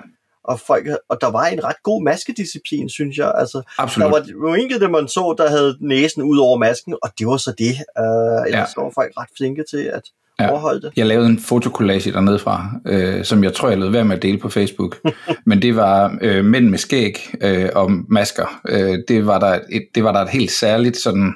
og, 0.45 0.61
folk, 0.61 0.89
og 1.09 1.19
der 1.21 1.31
var 1.31 1.47
en 1.47 1.65
ret 1.65 1.83
god 1.83 2.03
maskedisciplin, 2.03 2.89
synes 2.89 3.17
jeg. 3.17 3.33
Altså, 3.37 3.63
Absolut. 3.79 4.13
Der 4.13 4.19
var 4.19 4.49
jo 4.49 4.55
enkelte, 4.55 4.89
man 4.89 5.09
så, 5.09 5.35
der 5.39 5.49
havde 5.49 5.77
næsen 5.81 6.23
ud 6.23 6.39
over 6.39 6.59
masken, 6.59 6.97
og 7.03 7.11
det 7.19 7.27
var 7.27 7.37
så 7.37 7.55
det. 7.59 7.75
Uh, 8.01 8.47
ellers 8.47 8.73
ja. 8.77 8.83
var 8.83 8.93
folk 8.95 9.13
ret 9.17 9.29
flinke 9.37 9.65
til 9.71 9.83
at 9.83 10.03
ja. 10.41 10.51
overholde 10.51 10.83
det. 10.83 10.93
Jeg 10.97 11.07
lavede 11.07 11.27
en 11.27 11.39
fotokollage 11.39 12.13
dernede 12.13 12.39
fra, 12.39 12.71
øh, 12.87 13.25
som 13.25 13.45
jeg 13.45 13.55
tror, 13.55 13.69
jeg 13.69 13.79
lød 13.79 13.91
være 13.91 14.05
med 14.05 14.17
at 14.17 14.23
dele 14.23 14.39
på 14.39 14.49
Facebook. 14.49 14.97
Men 15.47 15.63
det 15.63 15.77
var 15.77 16.19
øh, 16.23 16.45
mænd 16.45 16.69
med 16.69 16.79
skæg 16.79 17.31
øh, 17.41 17.69
og 17.75 17.91
masker. 18.09 18.61
Øh, 18.69 18.99
det, 19.09 19.27
var 19.27 19.39
der 19.39 19.61
et, 19.71 19.87
det 19.95 20.05
var 20.05 20.13
der 20.13 20.21
et 20.21 20.31
helt 20.31 20.51
særligt 20.51 20.97
sådan, 20.97 21.35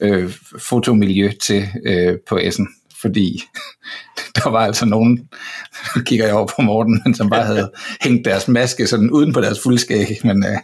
øh, 0.00 0.32
fotomiljø 0.58 1.30
til 1.42 1.64
øh, 1.86 2.16
på 2.28 2.38
Essen 2.42 2.68
fordi 3.06 3.42
der 4.36 4.50
var 4.50 4.66
altså 4.66 4.86
nogen, 4.86 5.28
nu 5.96 6.02
kigger 6.02 6.26
jeg 6.26 6.34
over 6.34 6.46
på 6.46 6.62
Morten, 6.62 7.14
som 7.14 7.30
bare 7.30 7.44
havde 7.44 7.72
hængt 8.04 8.24
deres 8.24 8.48
maske 8.48 8.86
sådan 8.86 9.10
uden 9.10 9.32
på 9.32 9.40
deres 9.40 9.60
fuldskæg, 9.60 10.20
men 10.24 10.44
øh, 10.44 10.58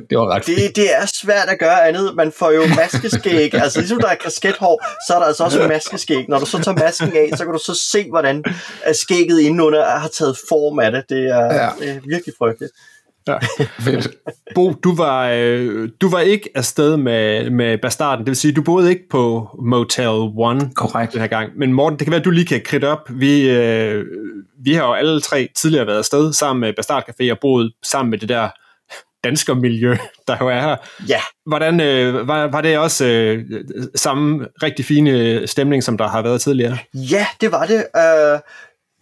det 0.10 0.18
var 0.18 0.34
ret 0.34 0.46
det, 0.46 0.76
det 0.76 0.94
er 0.94 1.06
svært 1.22 1.48
at 1.48 1.58
gøre 1.58 1.88
andet. 1.88 2.14
Man 2.16 2.32
får 2.38 2.50
jo 2.50 2.62
maskeskæg, 2.76 3.54
altså 3.54 3.80
ligesom 3.80 4.00
der 4.00 4.08
er 4.08 4.14
kaskethår, 4.14 4.84
så 5.08 5.14
er 5.14 5.18
der 5.18 5.26
altså 5.26 5.44
også 5.44 5.68
maskeskæg. 5.68 6.28
Når 6.28 6.38
du 6.38 6.46
så 6.46 6.58
tager 6.62 6.78
masken 6.78 7.12
af, 7.16 7.38
så 7.38 7.44
kan 7.44 7.52
du 7.52 7.60
så 7.66 7.74
se, 7.92 8.10
hvordan 8.10 8.44
skægget 8.92 9.40
indenunder 9.40 9.98
har 9.98 10.08
taget 10.08 10.36
form 10.48 10.78
af 10.78 10.92
det. 10.92 11.04
Det 11.08 11.22
er, 11.28 11.54
ja. 11.54 11.68
det 11.80 11.90
er 11.90 12.00
virkelig 12.04 12.34
frygteligt. 12.38 12.72
Ja. 13.28 13.38
Bo, 14.54 14.72
du 14.72 14.94
var, 14.94 15.30
øh, 15.34 15.88
du 16.00 16.08
var 16.08 16.20
ikke 16.20 16.50
afsted 16.54 16.96
med, 16.96 17.50
med 17.50 17.78
Bastarden, 17.78 18.18
det 18.18 18.30
vil 18.30 18.36
sige, 18.36 18.52
du 18.52 18.62
boede 18.62 18.90
ikke 18.90 19.08
på 19.10 19.48
Motel 19.62 20.08
One 20.36 20.70
Korrekt. 20.74 21.12
den 21.12 21.20
her 21.20 21.28
gang. 21.28 21.52
Men 21.56 21.72
Morten, 21.72 21.98
det 21.98 22.06
kan 22.06 22.10
være, 22.10 22.20
at 22.20 22.24
du 22.24 22.30
lige 22.30 22.46
kan 22.46 22.60
kridte 22.64 22.88
op. 22.88 23.08
Vi, 23.10 23.50
øh, 23.50 24.04
vi 24.64 24.72
har 24.74 24.86
jo 24.86 24.92
alle 24.92 25.20
tre 25.20 25.48
tidligere 25.56 25.86
været 25.86 25.98
afsted 25.98 26.32
sammen 26.32 26.60
med 26.60 26.72
Bastard 26.76 27.04
Café 27.08 27.30
og 27.30 27.38
boet 27.40 27.72
sammen 27.82 28.10
med 28.10 28.18
det 28.18 28.28
der 28.28 28.48
danskermiljø, 29.24 29.96
der 30.28 30.36
jo 30.40 30.48
er 30.48 30.60
her. 30.60 30.76
Ja. 31.08 31.20
Hvordan 31.46 31.80
øh, 31.80 32.28
var, 32.28 32.46
var 32.46 32.60
det 32.60 32.78
også 32.78 33.06
øh, 33.06 33.44
samme 33.94 34.46
rigtig 34.62 34.84
fine 34.84 35.46
stemning, 35.46 35.84
som 35.84 35.98
der 35.98 36.08
har 36.08 36.22
været 36.22 36.40
tidligere? 36.40 36.78
Ja, 36.94 37.26
det 37.40 37.52
var 37.52 37.66
det. 37.66 37.86
Uh, 37.94 38.40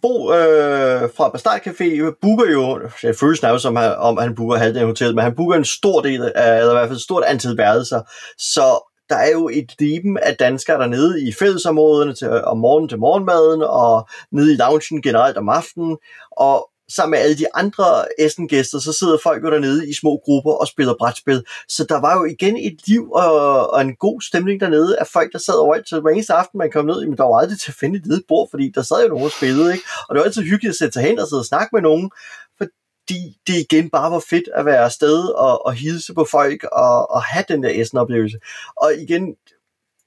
Bo 0.03 0.33
øh, 0.33 1.09
fra 1.15 1.29
Bastard 1.29 1.61
Café 1.67 1.83
øh, 1.83 2.13
booker 2.21 2.51
jo, 2.51 2.79
det 3.01 3.19
føles 3.19 3.41
nærmest 3.41 3.61
som, 3.61 3.77
om 3.97 4.17
han 4.17 4.35
booker 4.35 4.57
halvdelen 4.57 4.81
af 4.81 4.87
hotellet, 4.87 5.15
men 5.15 5.23
han 5.23 5.35
booker 5.35 5.55
en 5.55 5.65
stor 5.65 6.01
del 6.01 6.31
af, 6.35 6.59
eller 6.59 6.71
i 6.71 6.75
hvert 6.75 6.87
fald 6.87 6.97
et 6.97 7.03
stort 7.03 7.23
antal 7.23 7.57
værelser, 7.57 8.01
så 8.37 8.89
der 9.09 9.15
er 9.15 9.31
jo 9.31 9.49
et 9.49 9.71
liben 9.79 10.17
af 10.17 10.35
danskere 10.35 10.79
dernede 10.79 11.27
i 11.27 11.33
fællesområderne 11.39 12.13
til, 12.13 12.29
om 12.43 12.57
morgenen 12.57 12.89
til 12.89 12.99
morgenmaden, 12.99 13.61
og 13.61 14.07
nede 14.31 14.53
i 14.53 14.55
loungen 14.55 15.01
generelt 15.01 15.37
om 15.37 15.49
aftenen, 15.49 15.97
og 16.31 16.69
sammen 16.91 17.11
med 17.11 17.19
alle 17.19 17.37
de 17.37 17.55
andre 17.55 18.05
Essen-gæster, 18.19 18.79
så 18.79 18.93
sidder 18.93 19.17
folk 19.23 19.43
jo 19.43 19.51
dernede 19.51 19.89
i 19.89 19.93
små 19.93 20.21
grupper 20.23 20.51
og 20.51 20.67
spiller 20.67 20.95
brætspil. 20.99 21.43
Så 21.67 21.85
der 21.89 21.99
var 22.01 22.17
jo 22.19 22.25
igen 22.25 22.57
et 22.57 22.87
liv 22.87 23.11
og, 23.11 23.69
og 23.73 23.81
en 23.81 23.95
god 23.95 24.21
stemning 24.21 24.59
dernede 24.59 24.99
af 24.99 25.07
folk, 25.07 25.33
der 25.33 25.39
sad 25.39 25.53
overalt. 25.53 25.89
Så 25.89 25.99
hver 25.99 26.11
eneste 26.11 26.33
aften, 26.33 26.57
man 26.57 26.71
kom 26.71 26.85
ned, 26.85 27.05
men 27.05 27.17
der 27.17 27.23
var 27.23 27.39
aldrig 27.39 27.59
til 27.59 27.71
at 27.71 27.75
finde 27.79 27.99
et 27.99 28.07
ledet 28.07 28.23
bord, 28.27 28.47
fordi 28.51 28.71
der 28.75 28.81
sad 28.81 29.03
jo 29.03 29.09
nogen 29.09 29.25
og 29.25 29.31
spillede, 29.31 29.73
ikke? 29.73 29.85
Og 30.09 30.15
det 30.15 30.19
var 30.19 30.25
altid 30.25 30.41
hyggeligt 30.41 30.69
at 30.69 30.75
sætte 30.75 30.93
sig 30.93 31.03
hen 31.03 31.19
og 31.19 31.27
sidde 31.27 31.39
og 31.39 31.45
snakke 31.45 31.69
med 31.73 31.81
nogen, 31.81 32.11
fordi 32.57 33.37
det 33.47 33.55
igen 33.65 33.89
bare 33.89 34.11
var 34.11 34.23
fedt 34.29 34.49
at 34.55 34.65
være 34.65 34.77
afsted 34.77 35.19
og, 35.27 35.65
og 35.65 35.73
hilse 35.73 36.13
på 36.13 36.27
folk 36.31 36.63
og, 36.63 37.11
og 37.11 37.23
have 37.23 37.45
den 37.47 37.63
der 37.63 37.81
Essen-oplevelse. 37.81 38.37
Og 38.77 38.93
igen, 38.95 39.35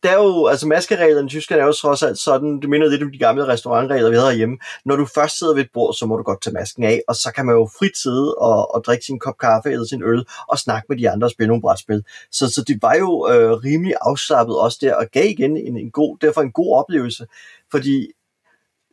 der 0.03 0.11
er 0.11 0.23
jo, 0.23 0.47
altså 0.47 0.67
maskereglerne 0.67 1.27
i 1.27 1.29
Tyskland 1.29 1.61
er 1.61 1.67
jo 1.67 1.73
trods 1.73 2.03
alt 2.03 2.19
sådan, 2.19 2.61
det 2.61 2.71
minder 2.71 2.89
lidt 2.89 3.03
om 3.03 3.13
de 3.13 3.19
gamle 3.19 3.47
restaurantregler, 3.47 4.11
vi 4.11 4.17
havde 4.17 4.35
hjemme. 4.35 4.59
Når 4.85 4.97
du 4.97 5.07
først 5.15 5.39
sidder 5.39 5.55
ved 5.55 5.63
et 5.63 5.71
bord, 5.73 5.95
så 5.95 6.07
må 6.07 6.17
du 6.17 6.23
godt 6.23 6.43
tage 6.43 6.55
masken 6.55 6.85
af, 6.85 7.03
og 7.09 7.17
så 7.17 7.33
kan 7.33 7.47
man 7.47 7.55
jo 7.55 7.69
frit 7.79 7.97
sidde 7.99 8.35
og, 8.35 8.75
og 8.75 8.85
drikke 8.85 9.05
sin 9.05 9.19
kop 9.19 9.39
kaffe 9.39 9.71
eller 9.71 9.87
sin 9.87 10.03
øl, 10.03 10.25
og 10.49 10.59
snakke 10.59 10.87
med 10.89 10.99
de 10.99 11.11
andre 11.11 11.27
og 11.27 11.31
spille 11.31 11.49
nogle 11.49 11.63
brætspil. 11.63 12.05
Så, 12.31 12.51
så 12.51 12.63
det 12.63 12.79
var 12.83 12.95
jo 12.95 13.29
øh, 13.31 13.51
rimelig 13.53 13.95
afslappet 14.01 14.59
også 14.59 14.79
der, 14.81 14.95
og 14.95 15.07
gav 15.13 15.25
igen 15.25 15.57
en, 15.57 15.77
en 15.79 15.91
god, 15.91 16.19
derfor 16.21 16.41
en 16.41 16.53
god 16.53 16.77
oplevelse, 16.77 17.27
fordi 17.71 18.13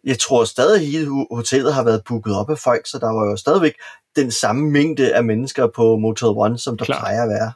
jeg 0.04 0.20
tror 0.20 0.44
stadig, 0.44 0.76
at 0.76 0.86
hele 0.86 1.26
hotellet 1.32 1.74
har 1.74 1.84
været 1.84 2.04
booket 2.08 2.36
op 2.36 2.50
af 2.50 2.58
folk, 2.58 2.88
så 2.88 3.00
der 3.00 3.12
var 3.12 3.30
jo 3.30 3.36
stadigvæk 3.36 3.74
den 4.16 4.32
samme 4.32 4.72
mængde 4.72 5.16
af 5.16 5.24
mennesker 5.24 5.68
på 5.68 5.98
Motel 5.98 6.28
One, 6.28 6.58
som 6.58 6.78
der 6.78 6.86
Klar. 6.86 7.00
plejer 7.00 7.24
at 7.24 7.30
være. 7.30 7.52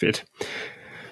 Fedt. 0.00 0.24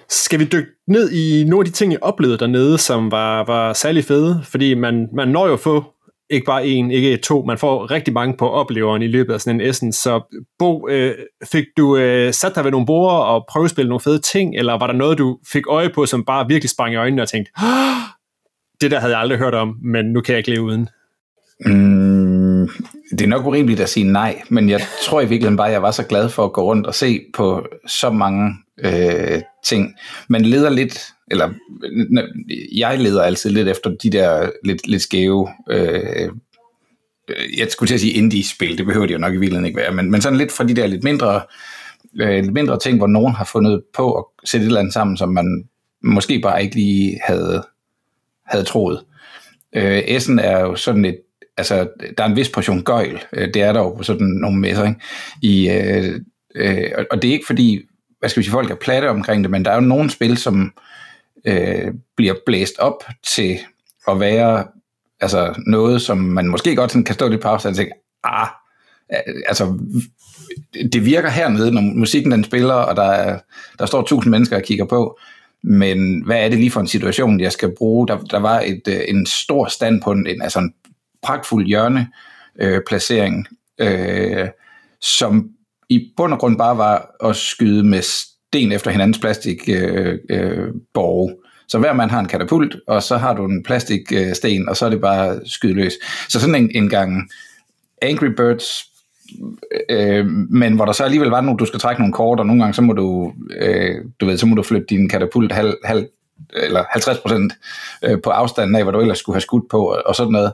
Skal 0.09 0.39
vi 0.39 0.45
dykke 0.45 0.69
ned 0.87 1.11
i 1.11 1.43
nogle 1.43 1.61
af 1.61 1.65
de 1.65 1.71
ting, 1.71 1.91
jeg 1.91 2.03
oplevede 2.03 2.37
dernede, 2.37 2.77
som 2.77 3.11
var, 3.11 3.43
var 3.45 3.73
særlig 3.73 4.03
fede? 4.03 4.41
Fordi 4.43 4.73
man, 4.73 5.07
man 5.13 5.27
når 5.27 5.47
jo 5.47 5.53
at 5.53 5.59
få 5.59 5.83
ikke 6.29 6.45
bare 6.45 6.67
en, 6.67 6.91
ikke 6.91 7.17
to, 7.17 7.43
man 7.43 7.57
får 7.57 7.91
rigtig 7.91 8.13
mange 8.13 8.37
på 8.37 8.49
opleveren 8.49 9.01
i 9.01 9.07
løbet 9.07 9.33
af 9.33 9.41
sådan 9.41 9.61
en 9.61 9.67
Essen. 9.67 9.93
Så 9.93 10.39
Bo, 10.59 10.87
øh, 10.89 11.15
fik 11.51 11.65
du 11.77 11.97
øh, 11.97 12.33
sat 12.33 12.55
dig 12.55 12.63
ved 12.63 12.71
nogle 12.71 12.85
borde 12.85 13.25
og 13.25 13.45
prøvespillet 13.49 13.89
nogle 13.89 14.01
fede 14.01 14.19
ting, 14.19 14.55
eller 14.55 14.73
var 14.73 14.87
der 14.87 14.93
noget, 14.93 15.17
du 15.17 15.37
fik 15.51 15.63
øje 15.67 15.89
på, 15.89 16.05
som 16.05 16.25
bare 16.25 16.47
virkelig 16.47 16.69
sprang 16.69 16.93
i 16.93 16.97
øjnene 16.97 17.21
og 17.21 17.27
tænkte, 17.29 17.51
det 18.81 18.91
der 18.91 18.99
havde 18.99 19.13
jeg 19.13 19.21
aldrig 19.21 19.39
hørt 19.39 19.55
om, 19.55 19.75
men 19.83 20.05
nu 20.05 20.21
kan 20.21 20.33
jeg 20.33 20.37
ikke 20.37 20.49
leve 20.49 20.63
uden? 20.63 20.89
Mm, 21.65 22.69
det 23.11 23.21
er 23.21 23.27
nok 23.27 23.45
urimeligt 23.45 23.79
at 23.79 23.89
sige 23.89 24.11
nej, 24.11 24.41
men 24.49 24.69
jeg 24.69 24.81
tror 25.03 25.21
i 25.21 25.23
virkeligheden 25.23 25.57
bare, 25.57 25.67
at 25.67 25.73
jeg 25.73 25.81
var 25.81 25.91
så 25.91 26.03
glad 26.03 26.29
for 26.29 26.45
at 26.45 26.53
gå 26.53 26.61
rundt 26.61 26.87
og 26.87 26.95
se 26.95 27.19
på 27.33 27.65
så 27.87 28.09
mange 28.09 28.53
øh, 28.83 29.41
ting. 29.65 29.95
Man 30.27 30.41
leder 30.41 30.69
lidt, 30.69 31.07
eller 31.31 31.53
jeg 32.75 32.99
leder 32.99 33.23
altid 33.23 33.49
lidt 33.49 33.67
efter 33.67 33.89
de 34.03 34.09
der 34.09 34.49
lidt, 34.63 34.87
lidt 34.87 35.01
skæve, 35.01 35.49
øh, 35.69 36.29
øh, 37.27 37.59
jeg 37.59 37.67
skulle 37.69 37.87
til 37.87 37.93
at 37.93 38.01
sige 38.01 38.13
indie-spil, 38.13 38.77
det 38.77 38.85
behøver 38.85 39.05
de 39.05 39.13
jo 39.13 39.19
nok 39.19 39.33
i 39.33 39.37
virkeligheden 39.37 39.65
ikke 39.65 39.79
være, 39.79 39.93
men, 39.93 40.11
men 40.11 40.21
sådan 40.21 40.37
lidt 40.37 40.51
fra 40.51 40.63
de 40.63 40.73
der 40.73 40.87
lidt 40.87 41.03
mindre, 41.03 41.41
øh, 42.21 42.43
lidt 42.43 42.53
mindre 42.53 42.79
ting, 42.79 42.97
hvor 42.97 43.07
nogen 43.07 43.35
har 43.35 43.45
fundet 43.45 43.83
på 43.93 44.13
at 44.13 44.25
sætte 44.49 44.63
et 44.63 44.67
eller 44.67 44.79
andet 44.79 44.93
sammen, 44.93 45.17
som 45.17 45.29
man 45.29 45.63
måske 46.03 46.39
bare 46.39 46.63
ikke 46.63 46.75
lige 46.75 47.19
havde, 47.23 47.63
havde 48.45 48.63
troet. 48.63 49.03
Øh, 49.75 50.01
Essen 50.05 50.39
er 50.39 50.59
jo 50.59 50.75
sådan 50.75 51.05
et, 51.05 51.17
altså 51.57 51.89
der 52.17 52.23
er 52.23 52.27
en 52.27 52.35
vis 52.35 52.49
portion 52.49 52.83
gøjl, 52.83 53.19
øh, 53.33 53.47
det 53.53 53.61
er 53.61 53.73
der 53.73 53.79
jo 53.79 53.93
på 53.93 54.03
sådan 54.03 54.27
nogle 54.27 54.59
messer, 54.59 54.87
ikke? 54.87 54.99
I, 55.41 55.69
øh, 55.69 56.21
øh, 56.55 56.91
og 57.11 57.21
det 57.21 57.27
er 57.27 57.33
ikke 57.33 57.47
fordi 57.47 57.81
hvad 58.19 58.29
skal 58.29 58.39
vi 58.39 58.43
sige, 58.43 58.51
folk 58.51 58.71
er 58.71 58.75
platte 58.75 59.09
omkring 59.09 59.43
det, 59.43 59.51
men 59.51 59.65
der 59.65 59.71
er 59.71 59.75
jo 59.75 59.81
nogle 59.81 60.09
spil, 60.09 60.37
som 60.37 60.73
øh, 61.45 61.93
bliver 62.15 62.33
blæst 62.45 62.79
op 62.79 63.03
til 63.35 63.59
at 64.07 64.19
være 64.19 64.67
altså 65.19 65.63
noget, 65.67 66.01
som 66.01 66.17
man 66.17 66.47
måske 66.47 66.75
godt 66.75 66.91
sådan 66.91 67.03
kan 67.03 67.15
stå 67.15 67.27
lidt 67.27 67.41
på 67.41 67.47
afstand 67.47 67.73
og 67.73 67.77
tænke, 67.77 67.93
ah, 68.23 68.47
altså, 69.47 69.79
det 70.93 71.05
virker 71.05 71.29
hernede, 71.29 71.71
når 71.71 71.81
musikken 71.81 72.31
den 72.31 72.43
spiller, 72.43 72.73
og 72.73 72.95
der, 72.95 73.03
er, 73.03 73.39
der 73.79 73.85
står 73.85 74.01
tusind 74.01 74.31
mennesker 74.31 74.55
og 74.55 74.63
kigger 74.63 74.85
på, 74.85 75.19
men 75.63 76.25
hvad 76.25 76.45
er 76.45 76.49
det 76.49 76.57
lige 76.57 76.71
for 76.71 76.79
en 76.79 76.87
situation, 76.87 77.39
jeg 77.39 77.51
skal 77.51 77.75
bruge? 77.77 78.07
Der, 78.07 78.17
der 78.17 78.39
var 78.39 78.59
et, 78.59 78.81
øh, 78.87 78.99
en 79.07 79.25
stor 79.25 79.67
stand 79.67 80.01
på 80.01 80.11
en, 80.11 80.41
altså 80.41 80.59
en 80.59 80.73
pragtfuld 81.23 81.67
hjørne 81.67 82.07
øh, 82.61 82.81
placering, 82.87 83.47
øh, 83.79 84.47
som 85.01 85.49
i 85.89 86.11
bund 86.17 86.33
og 86.33 86.39
grund 86.39 86.57
bare 86.57 86.77
var 86.77 87.09
at 87.23 87.35
skyde 87.35 87.83
med 87.83 88.01
sten 88.01 88.71
efter 88.71 88.91
hinandens 88.91 89.19
plastikborge. 89.19 90.19
Øh, 90.29 90.57
øh, 90.57 90.73
borg. 90.93 91.31
så 91.67 91.79
hver 91.79 91.93
mand 91.93 92.11
har 92.11 92.19
en 92.19 92.27
katapult, 92.27 92.75
og 92.87 93.03
så 93.03 93.17
har 93.17 93.33
du 93.33 93.45
en 93.45 93.63
plastiksten, 93.63 94.69
og 94.69 94.77
så 94.77 94.85
er 94.85 94.89
det 94.89 95.01
bare 95.01 95.39
skydeløs. 95.45 95.93
Så 96.29 96.39
sådan 96.39 96.55
en, 96.55 96.71
en 96.75 96.89
gang 96.89 97.29
Angry 98.01 98.27
Birds 98.27 98.83
øh, 99.89 100.25
men 100.49 100.75
hvor 100.75 100.85
der 100.85 100.91
så 100.91 101.03
alligevel 101.03 101.29
var 101.29 101.41
nogle, 101.41 101.57
du 101.57 101.65
skal 101.65 101.79
trække 101.79 102.01
nogle 102.01 102.13
kort, 102.13 102.39
og 102.39 102.45
nogle 102.45 102.61
gange 102.61 102.73
så 102.73 102.81
må 102.81 102.93
du, 102.93 103.33
øh, 103.57 103.95
du 104.21 104.25
ved, 104.25 104.37
så 104.37 104.45
må 104.45 104.55
du 104.55 104.63
flytte 104.63 104.87
din 104.89 105.09
katapult 105.09 105.51
halv, 105.51 105.77
halv, 105.83 106.07
eller 106.53 106.83
50 106.89 107.17
procent 107.17 107.53
øh, 108.03 108.21
på 108.23 108.29
afstanden 108.29 108.75
af, 108.75 108.83
hvor 108.83 108.91
du 108.91 108.99
ellers 108.99 109.17
skulle 109.17 109.35
have 109.35 109.41
skudt 109.41 109.69
på, 109.69 109.85
og, 109.85 110.03
og 110.05 110.15
sådan 110.15 110.31
noget. 110.31 110.53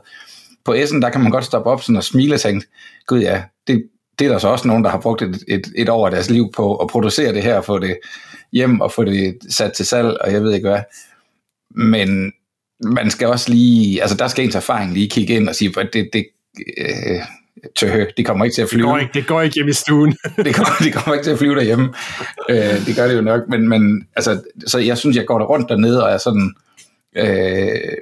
På 0.64 0.72
S'en, 0.72 1.00
der 1.00 1.10
kan 1.10 1.20
man 1.20 1.30
godt 1.30 1.44
stoppe 1.44 1.70
op 1.70 1.82
sådan 1.82 1.96
og 1.96 2.04
smile 2.04 2.34
og 2.34 2.40
tænke, 2.40 2.66
gud 3.06 3.20
ja, 3.20 3.42
det, 3.66 3.84
det 4.18 4.24
er 4.24 4.28
der 4.28 4.38
så 4.38 4.48
også 4.48 4.68
nogen, 4.68 4.84
der 4.84 4.90
har 4.90 5.00
brugt 5.00 5.22
et, 5.22 5.44
et, 5.48 5.72
et 5.76 5.88
år 5.88 6.06
af 6.06 6.10
deres 6.10 6.30
liv 6.30 6.52
på 6.56 6.76
at 6.76 6.88
producere 6.88 7.32
det 7.32 7.42
her, 7.42 7.56
og 7.56 7.64
få 7.64 7.78
det 7.78 7.98
hjem 8.52 8.80
og 8.80 8.92
få 8.92 9.04
det 9.04 9.38
sat 9.50 9.72
til 9.72 9.86
salg, 9.86 10.16
og 10.20 10.32
jeg 10.32 10.42
ved 10.42 10.54
ikke 10.54 10.68
hvad. 10.68 10.80
Men 11.70 12.32
man 12.80 13.10
skal 13.10 13.28
også 13.28 13.50
lige, 13.50 14.02
altså 14.02 14.16
der 14.16 14.28
skal 14.28 14.44
ens 14.44 14.54
erfaring 14.54 14.92
lige 14.92 15.10
kigge 15.10 15.34
ind 15.34 15.48
og 15.48 15.54
sige, 15.54 15.80
at 15.80 15.88
det, 15.92 16.08
det, 16.12 16.26
øh, 16.78 17.20
tøh, 17.76 18.06
de 18.16 18.24
kommer 18.24 18.44
ikke 18.44 18.54
til 18.54 18.62
at 18.62 18.68
flyve. 18.68 18.86
Det 18.86 18.92
går 18.92 18.98
ikke, 18.98 19.14
det 19.14 19.26
går 19.26 19.42
ikke 19.42 19.54
hjem 19.54 19.68
i 19.68 19.72
stuen. 19.72 20.16
det, 20.44 20.54
kommer, 20.54 20.74
de 20.80 20.92
kommer 20.92 21.14
ikke 21.14 21.24
til 21.24 21.30
at 21.30 21.38
flyve 21.38 21.54
derhjemme. 21.54 21.94
øh, 22.50 22.86
det 22.86 22.96
gør 22.96 23.08
det 23.08 23.16
jo 23.16 23.20
nok, 23.20 23.40
men, 23.48 23.68
men 23.68 24.08
altså, 24.16 24.42
så 24.66 24.78
jeg 24.78 24.98
synes, 24.98 25.16
jeg 25.16 25.26
går 25.26 25.38
der 25.38 25.46
rundt 25.46 25.68
dernede 25.68 26.04
og 26.04 26.10
er 26.10 26.18
sådan, 26.18 26.54
øh, 27.16 27.92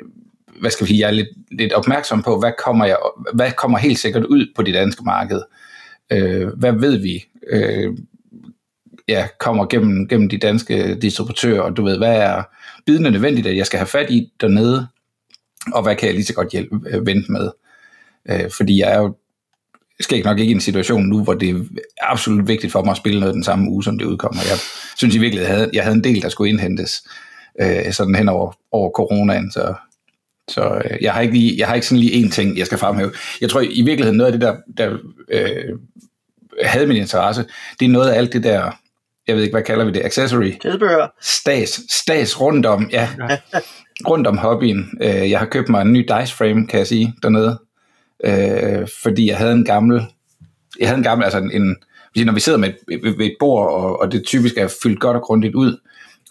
hvad 0.60 0.70
skal 0.70 0.86
vi 0.86 0.88
sige, 0.88 1.00
jeg 1.00 1.06
er 1.06 1.10
lidt, 1.10 1.28
lidt 1.50 1.72
opmærksom 1.72 2.22
på, 2.22 2.38
hvad 2.38 2.52
kommer, 2.64 2.84
jeg, 2.84 2.96
hvad 3.34 3.52
kommer 3.52 3.78
helt 3.78 3.98
sikkert 3.98 4.24
ud 4.24 4.46
på 4.56 4.62
det 4.62 4.74
danske 4.74 5.04
marked? 5.04 5.36
Øh, 5.36 5.61
øh, 6.10 6.48
hvad 6.48 6.72
ved 6.72 6.96
vi? 6.96 7.24
Øh, 7.50 7.96
ja, 9.08 9.26
kommer 9.38 9.66
gennem, 9.66 10.08
gennem 10.08 10.28
de 10.28 10.38
danske 10.38 10.94
distributører, 10.94 11.60
og 11.60 11.76
du 11.76 11.84
ved, 11.84 11.98
hvad 11.98 12.16
er 12.16 12.42
bidende 12.86 13.10
nødvendigt, 13.10 13.46
at 13.46 13.56
jeg 13.56 13.66
skal 13.66 13.78
have 13.78 13.86
fat 13.86 14.10
i 14.10 14.32
dernede, 14.40 14.86
og 15.72 15.82
hvad 15.82 15.96
kan 15.96 16.06
jeg 16.06 16.14
lige 16.14 16.24
så 16.24 16.34
godt 16.34 16.52
hjælpe, 16.52 16.80
øh, 16.90 17.06
vente 17.06 17.32
med? 17.32 17.50
Øh, 18.30 18.50
fordi 18.50 18.78
jeg 18.78 18.92
er 18.92 18.98
jo 18.98 19.16
skal 20.00 20.16
ikke 20.16 20.28
nok 20.28 20.38
ikke 20.38 20.50
i 20.50 20.54
en 20.54 20.60
situation 20.60 21.06
nu, 21.06 21.24
hvor 21.24 21.34
det 21.34 21.50
er 21.50 21.64
absolut 22.00 22.48
vigtigt 22.48 22.72
for 22.72 22.84
mig 22.84 22.90
at 22.90 22.96
spille 22.96 23.20
noget 23.20 23.34
den 23.34 23.44
samme 23.44 23.70
uge, 23.70 23.84
som 23.84 23.98
det 23.98 24.04
udkommer. 24.04 24.40
Jeg 24.50 24.58
synes 24.96 25.14
i 25.14 25.18
virkeligheden, 25.18 25.50
jeg 25.50 25.58
havde, 25.58 25.70
jeg 25.72 25.82
havde 25.82 25.96
en 25.96 26.04
del, 26.04 26.22
der 26.22 26.28
skulle 26.28 26.50
indhentes 26.50 27.02
øh, 27.60 27.92
sådan 27.92 28.14
hen 28.14 28.28
over, 28.28 28.52
over 28.72 28.90
coronaen, 28.90 29.52
så, 29.52 29.74
så 30.48 30.82
øh, 30.84 31.02
jeg, 31.02 31.12
har 31.12 31.20
ikke 31.20 31.34
lige, 31.34 31.58
jeg 31.58 31.68
har 31.68 31.74
ikke 31.74 31.86
sådan 31.86 32.00
lige 32.00 32.26
én 32.26 32.30
ting, 32.30 32.58
jeg 32.58 32.66
skal 32.66 32.78
fremhæve. 32.78 33.12
Jeg 33.40 33.50
tror 33.50 33.60
i 33.60 33.82
virkeligheden 33.82 34.16
noget 34.16 34.32
af 34.32 34.38
det, 34.38 34.48
der, 34.48 34.56
der 34.76 34.98
øh, 35.28 35.78
havde 36.62 36.86
min 36.86 36.96
interesse, 36.96 37.44
det 37.80 37.86
er 37.86 37.90
noget 37.90 38.10
af 38.10 38.18
alt 38.18 38.32
det 38.32 38.44
der, 38.44 38.70
jeg 39.26 39.36
ved 39.36 39.42
ikke, 39.42 39.54
hvad 39.54 39.62
kalder 39.62 39.84
vi 39.84 39.90
det, 39.90 40.04
accessory? 40.04 40.52
Tilbehør. 40.62 41.14
Stas, 41.20 41.80
stas 41.90 42.40
rundt 42.40 42.66
om, 42.66 42.90
ja, 42.92 43.08
rundt 44.08 44.26
om 44.26 44.38
hobbyen. 44.38 44.98
Øh, 45.00 45.30
jeg 45.30 45.38
har 45.38 45.46
købt 45.46 45.68
mig 45.68 45.82
en 45.82 45.92
ny 45.92 45.98
dice 45.98 46.34
frame, 46.34 46.66
kan 46.66 46.78
jeg 46.78 46.86
sige, 46.86 47.14
dernede, 47.22 47.60
øh, 48.24 48.88
fordi 49.02 49.28
jeg 49.28 49.36
havde 49.36 49.52
en 49.52 49.64
gammel, 49.64 50.06
jeg 50.80 50.88
havde 50.88 50.98
en 50.98 51.04
gammel, 51.04 51.24
altså 51.24 51.38
en, 51.38 51.52
en 51.52 51.76
når 52.16 52.32
vi 52.32 52.40
sidder 52.40 52.58
med 52.58 52.68
et, 52.68 53.02
ved 53.02 53.26
et 53.26 53.36
bord, 53.40 53.66
og, 53.72 54.00
og 54.00 54.12
det 54.12 54.24
typisk 54.26 54.56
er 54.56 54.68
fyldt 54.82 55.00
godt 55.00 55.16
og 55.16 55.22
grundigt 55.22 55.54
ud, 55.54 55.76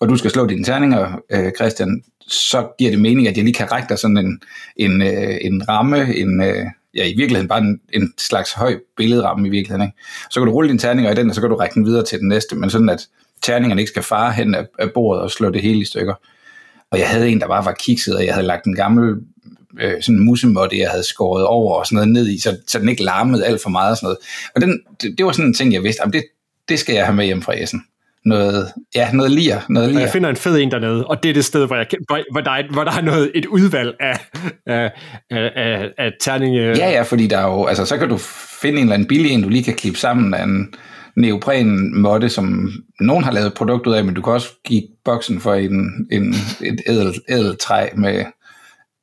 og 0.01 0.09
du 0.09 0.15
skal 0.15 0.31
slå 0.31 0.45
dine 0.45 0.63
terninger, 0.63 1.19
øh, 1.29 1.51
Christian, 1.51 2.03
så 2.27 2.67
giver 2.79 2.91
det 2.91 2.99
mening, 2.99 3.27
at 3.27 3.37
jeg 3.37 3.43
lige 3.43 3.53
kan 3.53 3.71
række 3.71 3.89
dig 3.89 3.99
sådan 3.99 4.17
en, 4.17 4.41
en, 4.75 5.01
øh, 5.01 5.37
en 5.41 5.69
ramme, 5.69 6.15
en, 6.15 6.43
øh, 6.43 6.65
ja, 6.95 7.05
i 7.05 7.13
virkeligheden 7.17 7.47
bare 7.47 7.59
en, 7.59 7.79
en 7.93 8.13
slags 8.17 8.53
høj 8.53 8.75
billedramme 8.97 9.47
i 9.47 9.49
virkeligheden. 9.49 9.87
Ikke? 9.87 9.97
Så 10.29 10.39
kan 10.39 10.47
du 10.47 10.53
rulle 10.53 10.67
dine 10.67 10.79
terninger 10.79 11.11
i 11.11 11.15
den, 11.15 11.29
og 11.29 11.35
så 11.35 11.41
kan 11.41 11.49
du 11.49 11.55
række 11.55 11.73
den 11.73 11.85
videre 11.85 12.05
til 12.05 12.19
den 12.19 12.27
næste, 12.27 12.55
men 12.55 12.69
sådan 12.69 12.89
at 12.89 13.07
terningerne 13.41 13.81
ikke 13.81 13.89
skal 13.89 14.03
fare 14.03 14.33
hen 14.33 14.55
af, 14.55 14.65
af 14.79 14.91
bordet 14.93 15.23
og 15.23 15.31
slå 15.31 15.49
det 15.49 15.61
hele 15.61 15.79
i 15.79 15.85
stykker. 15.85 16.13
Og 16.91 16.99
jeg 16.99 17.09
havde 17.09 17.29
en, 17.29 17.39
der 17.39 17.47
bare 17.47 17.65
var 17.65 17.75
kikset, 17.79 18.15
og 18.15 18.25
jeg 18.25 18.33
havde 18.33 18.47
lagt 18.47 18.65
en 18.65 18.75
gammel 18.75 19.15
øh, 19.79 20.01
sådan 20.01 20.15
en 20.15 20.25
musemåtte, 20.25 20.79
jeg 20.79 20.89
havde 20.89 21.03
skåret 21.03 21.45
over 21.45 21.75
og 21.75 21.85
sådan 21.85 21.95
noget 21.95 22.09
ned 22.09 22.27
i, 22.27 22.39
så, 22.39 22.57
så 22.67 22.79
den 22.79 22.89
ikke 22.89 23.03
larmede 23.03 23.45
alt 23.45 23.61
for 23.61 23.69
meget 23.69 23.91
og 23.91 23.97
sådan 23.97 24.05
noget. 24.05 24.17
Og 24.55 24.61
den, 24.61 24.81
det, 25.01 25.17
det 25.17 25.25
var 25.25 25.31
sådan 25.31 25.45
en 25.45 25.53
ting, 25.53 25.73
jeg 25.73 25.83
vidste, 25.83 26.01
det, 26.13 26.23
det 26.69 26.79
skal 26.79 26.95
jeg 26.95 27.05
have 27.05 27.15
med 27.15 27.25
hjem 27.25 27.41
fra 27.41 27.61
Essen. 27.61 27.83
Noget, 28.25 28.67
ja, 28.95 29.11
noget 29.11 29.31
lir, 29.31 29.55
noget 29.69 29.89
lir. 29.89 29.97
Og 29.97 30.01
jeg 30.01 30.09
finder 30.09 30.29
en 30.29 30.35
fed 30.35 30.57
en 30.57 30.71
dernede, 30.71 31.07
og 31.07 31.23
det 31.23 31.29
er 31.29 31.33
det 31.33 31.45
sted, 31.45 31.67
hvor, 31.67 31.75
jeg, 31.75 31.85
hvor, 32.07 32.19
hvor, 32.31 32.41
der, 32.41 32.51
er, 32.51 32.63
hvor 32.71 32.83
der 32.83 32.91
er 32.91 33.01
noget, 33.01 33.31
et 33.35 33.45
udvalg 33.45 33.95
af, 33.99 34.19
af, 34.67 34.91
af, 35.31 35.51
af, 35.55 35.89
af 35.97 36.11
terninge. 36.21 36.61
Ja, 36.61 36.89
ja, 36.89 37.01
fordi 37.01 37.27
der 37.27 37.37
er 37.37 37.47
jo, 37.47 37.65
altså 37.65 37.85
så 37.85 37.97
kan 37.97 38.09
du 38.09 38.17
finde 38.61 38.77
en 38.77 38.83
eller 38.83 38.93
anden 38.93 39.07
billig 39.07 39.31
en, 39.31 39.43
du 39.43 39.49
lige 39.49 39.63
kan 39.63 39.73
klippe 39.73 39.99
sammen 39.99 40.33
af 40.33 40.43
en 40.43 40.73
neopren 41.15 42.01
måtte, 42.01 42.29
som 42.29 42.71
nogen 42.99 43.23
har 43.23 43.31
lavet 43.31 43.53
produkt 43.53 43.87
ud 43.87 43.93
af, 43.93 44.05
men 44.05 44.13
du 44.13 44.21
kan 44.21 44.33
også 44.33 44.49
give 44.65 44.83
boksen 45.05 45.39
for 45.39 45.53
en, 45.53 46.07
en, 46.11 46.35
et 46.61 46.81
ædel, 46.87 47.13
ædel 47.29 47.57
træ 47.57 47.87
med 47.95 48.25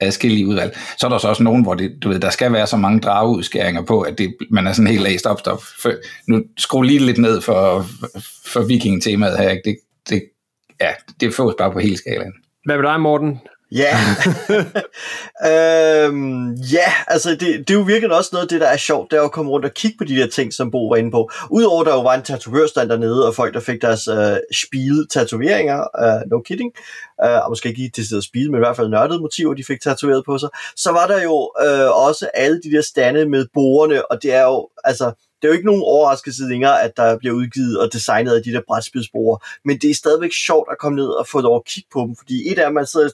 adskillige 0.00 0.46
udvalg. 0.46 0.78
Så 0.98 1.06
er 1.06 1.10
der 1.10 1.18
så 1.18 1.28
også 1.28 1.42
nogen, 1.42 1.62
hvor 1.62 1.74
det, 1.74 1.98
du 2.02 2.08
ved, 2.08 2.20
der 2.20 2.30
skal 2.30 2.52
være 2.52 2.66
så 2.66 2.76
mange 2.76 3.00
drageudskæringer 3.00 3.82
på, 3.82 4.00
at 4.00 4.18
det, 4.18 4.36
man 4.50 4.66
er 4.66 4.72
sådan 4.72 4.90
helt 4.90 5.06
af 5.06 5.18
stop, 5.18 5.40
stop. 5.40 5.62
For, 5.82 5.92
nu 6.26 6.42
skru 6.58 6.82
lige 6.82 6.98
lidt 6.98 7.18
ned 7.18 7.40
for, 7.40 7.86
for 8.46 8.60
viking-temaet 8.60 9.38
her. 9.38 9.50
Ikke? 9.50 9.62
Det, 9.64 9.78
det, 10.08 10.22
ja, 10.80 10.90
det 11.20 11.34
fås 11.34 11.54
bare 11.58 11.72
på 11.72 11.78
hele 11.78 11.96
skalaen. 11.96 12.32
Hvad 12.64 12.76
med 12.76 12.84
dig, 12.84 13.00
Morten? 13.00 13.40
Ja, 13.72 13.98
øhm, 15.50 16.54
ja, 16.54 16.92
altså 17.06 17.30
det, 17.30 17.40
det 17.40 17.70
er 17.70 17.74
jo 17.74 17.80
virkelig 17.80 18.16
også 18.16 18.30
noget 18.32 18.44
af 18.44 18.48
det, 18.48 18.60
der 18.60 18.66
er 18.66 18.76
sjovt, 18.76 19.10
det 19.10 19.18
er 19.18 19.22
at 19.22 19.32
komme 19.32 19.50
rundt 19.50 19.66
og 19.66 19.74
kigge 19.74 19.98
på 19.98 20.04
de 20.04 20.16
der 20.16 20.26
ting, 20.26 20.52
som 20.52 20.70
Bo 20.70 20.88
var 20.88 20.96
inde 20.96 21.10
på. 21.10 21.30
Udover 21.50 21.84
der 21.84 21.94
jo 21.94 22.02
var 22.02 22.14
en 22.14 22.22
tatovørstand 22.22 22.88
dernede, 22.88 23.26
og 23.28 23.34
folk, 23.34 23.54
der 23.54 23.60
fik 23.60 23.82
deres 23.82 24.08
øh, 24.08 24.36
spide 24.52 25.06
tatoveringer, 25.06 25.86
uh, 26.02 26.30
no 26.30 26.40
kidding, 26.40 26.72
uh, 27.24 27.44
og 27.44 27.50
måske 27.50 27.68
ikke 27.68 27.90
til 27.94 28.16
at 28.16 28.24
spide, 28.24 28.50
men 28.50 28.58
i 28.58 28.64
hvert 28.64 28.76
fald 28.76 28.88
nørdede 28.88 29.20
motiver, 29.20 29.54
de 29.54 29.64
fik 29.64 29.80
tatoveret 29.80 30.24
på 30.24 30.38
sig, 30.38 30.48
så 30.76 30.92
var 30.92 31.06
der 31.06 31.22
jo 31.22 31.52
øh, 31.64 32.06
også 32.06 32.30
alle 32.34 32.60
de 32.62 32.70
der 32.70 32.82
stande 32.82 33.28
med 33.28 33.46
borerne, 33.54 34.10
og 34.10 34.22
det 34.22 34.34
er 34.34 34.42
jo, 34.42 34.68
altså, 34.84 35.27
det 35.42 35.48
er 35.48 35.48
jo 35.48 35.54
ikke 35.54 35.66
nogen 35.66 35.82
overraskelse 35.84 36.42
længere, 36.48 36.82
at 36.82 36.96
der 36.96 37.18
bliver 37.18 37.34
udgivet 37.34 37.80
og 37.80 37.92
designet 37.92 38.32
af 38.34 38.42
de 38.42 38.52
der 38.52 38.62
brætspidsbrugere, 38.68 39.38
men 39.64 39.78
det 39.78 39.90
er 39.90 39.94
stadigvæk 39.94 40.32
sjovt 40.46 40.68
at 40.70 40.78
komme 40.78 40.96
ned 40.96 41.08
og 41.08 41.26
få 41.28 41.40
lov 41.40 41.56
at 41.56 41.64
kigge 41.64 41.88
på 41.92 42.00
dem, 42.00 42.16
fordi 42.16 42.52
et 42.52 42.58
af 42.58 42.72
man 42.72 42.86
sidder 42.86 43.08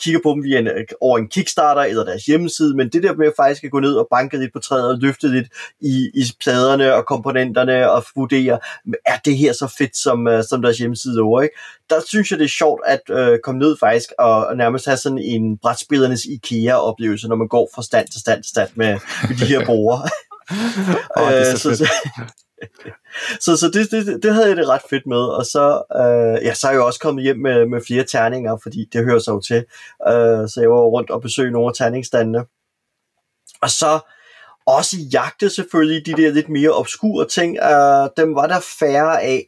kigger 0.00 0.20
på 0.22 0.30
dem 0.30 0.44
via 0.44 0.58
en, 0.58 0.66
øh, 0.66 0.84
over 1.00 1.18
en 1.18 1.28
Kickstarter 1.28 1.82
eller 1.82 2.04
deres 2.04 2.24
hjemmeside, 2.24 2.76
men 2.76 2.88
det 2.88 3.02
der 3.02 3.14
med 3.14 3.32
faktisk 3.36 3.64
at 3.64 3.70
gå 3.70 3.80
ned 3.80 3.94
og 3.94 4.08
banke 4.10 4.38
lidt 4.38 4.52
på 4.52 4.58
træet 4.58 4.88
og 4.88 4.98
løfte 4.98 5.28
lidt 5.28 5.48
i, 5.80 6.10
i 6.14 6.22
pladerne 6.44 6.94
og 6.94 7.06
komponenterne 7.06 7.90
og 7.90 8.04
vurdere, 8.16 8.58
er 9.06 9.18
det 9.24 9.36
her 9.36 9.52
så 9.52 9.74
fedt, 9.78 9.96
som, 9.96 10.28
øh, 10.28 10.44
som 10.44 10.62
deres 10.62 10.78
hjemmeside 10.78 11.20
over, 11.20 11.42
ikke? 11.42 11.56
Der 11.90 12.00
synes 12.06 12.30
jeg, 12.30 12.38
det 12.38 12.44
er 12.44 12.48
sjovt 12.48 12.80
at 12.86 13.00
øh, 13.10 13.38
komme 13.44 13.58
ned 13.58 13.76
faktisk 13.80 14.12
og, 14.18 14.46
og 14.46 14.56
nærmest 14.56 14.86
have 14.86 14.96
sådan 14.96 15.18
en 15.18 15.58
brætspillernes 15.58 16.24
IKEA-oplevelse, 16.24 17.28
når 17.28 17.36
man 17.36 17.48
går 17.48 17.70
fra 17.74 17.82
stand 17.82 18.08
til 18.08 18.20
stand 18.20 18.42
til 18.42 18.50
stand 18.50 18.70
med, 18.74 18.98
med 19.28 19.36
de 19.36 19.44
her 19.44 19.66
borger. 19.66 20.08
oh, 21.16 21.32
det 21.32 21.40
er 21.40 21.56
så, 21.56 21.58
så, 21.58 21.76
så, 21.76 21.86
så, 23.40 23.56
så 23.56 23.70
det, 23.72 23.90
det, 23.90 24.22
det 24.22 24.34
havde 24.34 24.48
jeg 24.48 24.56
det 24.56 24.68
ret 24.68 24.82
fedt 24.90 25.06
med, 25.06 25.16
og 25.16 25.46
så, 25.46 25.82
øh, 25.96 26.46
ja, 26.46 26.54
så 26.54 26.66
er 26.66 26.70
jeg 26.70 26.78
jo 26.78 26.86
også 26.86 27.00
kommet 27.00 27.24
hjem 27.24 27.38
med, 27.38 27.66
med 27.66 27.80
flere 27.86 28.04
terninger, 28.04 28.56
fordi 28.62 28.88
det 28.92 29.04
hører 29.04 29.18
sig 29.18 29.32
jo 29.32 29.40
til, 29.40 29.64
øh, 30.08 30.48
så 30.48 30.56
jeg 30.60 30.70
var 30.70 30.80
rundt 30.80 31.10
og 31.10 31.22
besøgte 31.22 31.52
nogle 31.52 31.68
af 31.68 31.74
terningsstandene. 31.74 32.44
Og 33.62 33.70
så 33.70 34.00
også 34.66 34.96
jagte 35.12 35.50
selvfølgelig 35.50 36.06
de 36.06 36.22
der 36.22 36.30
lidt 36.30 36.48
mere 36.48 36.70
obskure 36.70 37.28
ting, 37.28 37.56
øh, 37.56 38.08
dem 38.16 38.34
var 38.34 38.46
der 38.46 38.60
færre 38.80 39.22
af, 39.22 39.46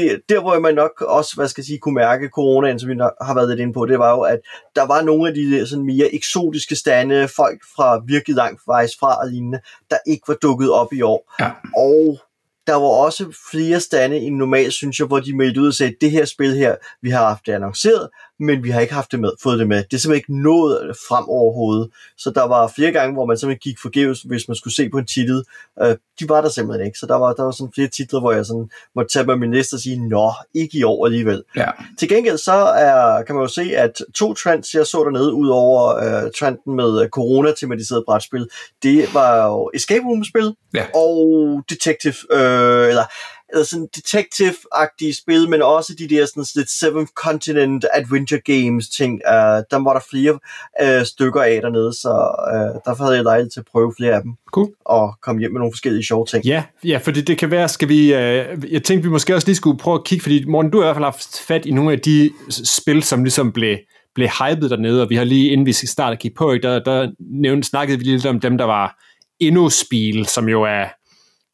det, 0.00 0.20
der 0.28 0.40
hvor 0.40 0.58
man 0.58 0.74
nok 0.74 1.00
også, 1.00 1.34
hvad 1.34 1.48
skal 1.48 1.60
jeg 1.60 1.66
sige, 1.66 1.78
kunne 1.78 1.94
mærke 1.94 2.28
coronaen, 2.28 2.78
som 2.78 2.90
vi 2.90 2.94
har 3.20 3.34
været 3.34 3.48
lidt 3.48 3.60
inde 3.60 3.72
på, 3.72 3.86
det 3.86 3.98
var 3.98 4.10
jo, 4.10 4.20
at 4.20 4.38
der 4.76 4.86
var 4.86 5.02
nogle 5.02 5.28
af 5.28 5.34
de 5.34 5.66
sådan 5.66 5.84
mere 5.84 6.14
eksotiske 6.14 6.76
stande, 6.76 7.28
folk 7.28 7.60
fra 7.76 8.02
virkelig 8.06 8.36
langt 8.36 8.60
vejs 8.66 8.90
fra 9.00 9.20
og 9.20 9.28
lignende, 9.28 9.60
der 9.90 9.98
ikke 10.06 10.22
var 10.28 10.34
dukket 10.34 10.70
op 10.70 10.92
i 10.92 11.02
år. 11.02 11.34
Ja. 11.40 11.50
Og 11.76 12.18
der 12.66 12.74
var 12.74 12.88
også 12.88 13.24
flere 13.50 13.80
stande 13.80 14.16
end 14.16 14.36
normalt, 14.36 14.72
synes 14.72 14.98
jeg, 14.98 15.06
hvor 15.06 15.20
de 15.20 15.36
meldte 15.36 15.60
ud 15.60 15.68
og 15.68 15.74
sagde, 15.74 15.94
det 16.00 16.10
her 16.10 16.24
spil 16.24 16.54
her, 16.54 16.76
vi 17.02 17.10
har 17.10 17.26
haft 17.26 17.46
det 17.46 17.52
annonceret, 17.52 18.08
men 18.40 18.62
vi 18.64 18.70
har 18.70 18.80
ikke 18.80 18.94
haft 18.94 19.12
det 19.12 19.20
med, 19.20 19.30
fået 19.42 19.58
det 19.58 19.68
med. 19.68 19.76
Det 19.76 19.94
er 19.94 19.98
simpelthen 19.98 20.14
ikke 20.16 20.42
nået 20.42 20.96
frem 21.08 21.24
overhovedet. 21.28 21.90
Så 22.18 22.30
der 22.30 22.42
var 22.46 22.72
flere 22.76 22.92
gange, 22.92 23.14
hvor 23.14 23.26
man 23.26 23.38
simpelthen 23.38 23.60
gik 23.70 23.78
forgæves, 23.82 24.22
hvis 24.22 24.48
man 24.48 24.54
skulle 24.54 24.74
se 24.74 24.88
på 24.88 24.98
en 24.98 25.06
titel. 25.06 25.44
Øh, 25.82 25.96
de 26.20 26.28
var 26.28 26.40
der 26.40 26.48
simpelthen 26.48 26.86
ikke. 26.86 26.98
Så 26.98 27.06
der 27.06 27.14
var, 27.16 27.32
der 27.32 27.42
var 27.42 27.50
sådan 27.50 27.72
flere 27.74 27.88
titler, 27.88 28.20
hvor 28.20 28.32
jeg 28.32 28.46
sådan 28.46 28.70
måtte 28.94 29.12
tage 29.12 29.24
mig 29.26 29.38
min 29.38 29.50
næste 29.50 29.74
og 29.74 29.80
sige, 29.80 30.08
nå, 30.08 30.32
ikke 30.54 30.78
i 30.78 30.82
år 30.82 31.06
alligevel. 31.06 31.42
Ja. 31.56 31.70
Til 31.98 32.08
gengæld 32.08 32.38
så 32.38 32.52
er, 32.52 33.22
kan 33.22 33.34
man 33.34 33.42
jo 33.44 33.48
se, 33.48 33.62
at 33.76 33.92
to 34.14 34.34
trends, 34.34 34.74
jeg 34.74 34.86
så 34.86 35.04
dernede, 35.04 35.32
ud 35.32 35.48
over 35.48 35.96
øh, 35.96 36.30
trenden 36.38 36.76
med 36.76 37.02
øh, 37.02 37.08
corona-tematiseret 37.08 38.04
brætspil, 38.06 38.48
det 38.82 39.14
var 39.14 39.46
jo 39.46 39.70
Escape 39.74 40.04
Room-spil 40.04 40.54
Ja. 40.74 40.84
og 40.94 41.62
Detective, 41.70 42.14
øh, 42.32 42.88
eller 42.88 43.04
eller 43.52 43.64
sådan 43.64 43.88
detective-agtige 43.96 45.14
spil, 45.22 45.50
men 45.50 45.62
også 45.62 45.94
de 45.98 46.08
der 46.08 46.26
sådan 46.26 46.44
lidt 46.54 46.70
Seventh 46.70 47.12
Continent 47.14 47.84
Adventure 47.94 48.40
Games 48.40 48.88
ting. 48.88 49.12
Uh, 49.12 49.58
der 49.70 49.84
var 49.84 49.92
der 49.92 50.00
flere 50.10 50.38
uh, 50.82 51.06
stykker 51.06 51.42
af 51.42 51.60
dernede, 51.62 51.92
så 51.92 52.12
uh, 52.54 52.80
derfor 52.86 53.04
havde 53.04 53.16
jeg 53.16 53.24
lejlighed 53.24 53.50
til 53.50 53.60
at 53.60 53.66
prøve 53.72 53.94
flere 53.98 54.14
af 54.14 54.22
dem. 54.22 54.32
Cool. 54.52 54.68
Og 54.84 55.14
komme 55.22 55.40
hjem 55.40 55.52
med 55.52 55.58
nogle 55.58 55.72
forskellige 55.72 56.04
sjove 56.04 56.26
ting. 56.26 56.44
Ja, 56.44 56.62
ja, 56.84 56.98
fordi 57.02 57.20
det 57.20 57.38
kan 57.38 57.50
være, 57.50 57.68
skal 57.68 57.88
vi, 57.88 58.14
øh, 58.14 58.72
jeg 58.72 58.82
tænkte, 58.84 59.02
vi 59.02 59.08
måske 59.08 59.34
også 59.34 59.48
lige 59.48 59.56
skulle 59.56 59.78
prøve 59.78 59.94
at 59.94 60.04
kigge, 60.04 60.22
fordi 60.22 60.44
Morten, 60.44 60.70
du 60.70 60.78
har 60.78 60.84
i 60.84 60.86
hvert 60.86 60.96
fald 60.96 61.04
haft 61.04 61.40
fat 61.40 61.66
i 61.66 61.70
nogle 61.70 61.92
af 61.92 62.00
de 62.00 62.30
spil, 62.50 63.02
som 63.02 63.24
ligesom 63.24 63.52
blev, 63.52 63.76
blev 64.14 64.28
hypet 64.28 64.70
dernede, 64.70 65.02
og 65.02 65.10
vi 65.10 65.16
har 65.16 65.24
lige, 65.24 65.50
inden 65.50 65.66
vi 65.66 65.72
skal 65.72 65.88
starte 65.88 66.12
at 66.12 66.18
kigge 66.18 66.34
på, 66.34 66.54
der, 66.62 66.78
der 66.78 67.10
nævnte, 67.20 67.68
snakkede 67.68 67.98
vi 67.98 68.04
lidt 68.04 68.26
om 68.26 68.40
dem, 68.40 68.58
der 68.58 68.64
var 68.64 69.04
endnu-spil, 69.40 70.26
som 70.26 70.48
jo 70.48 70.62
er, 70.62 70.86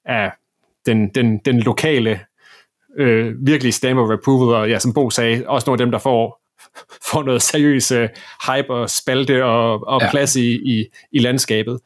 er 0.04 0.30
den, 0.86 1.08
den, 1.08 1.38
den 1.38 1.60
lokale 1.60 2.20
øh, 2.98 3.34
virkelig 3.46 3.74
stamp 3.74 3.98
of 4.00 4.10
approval, 4.10 4.54
og 4.54 4.68
ja, 4.70 4.78
som 4.78 4.92
Bo 4.94 5.10
sagde, 5.10 5.44
også 5.46 5.64
nogle 5.66 5.82
af 5.82 5.86
dem, 5.86 5.90
der 5.90 5.98
får, 5.98 6.40
får 7.10 7.22
noget 7.22 7.42
seriøs 7.42 7.92
øh, 7.92 8.08
hype 8.46 8.70
og 8.74 8.90
spalte 8.90 9.44
og, 9.44 9.86
og 9.86 10.00
Ja. 10.02 10.10
plads 10.10 10.36
i, 10.36 10.52
i, 10.54 10.84
i 11.12 11.18
landskabet. 11.18 11.78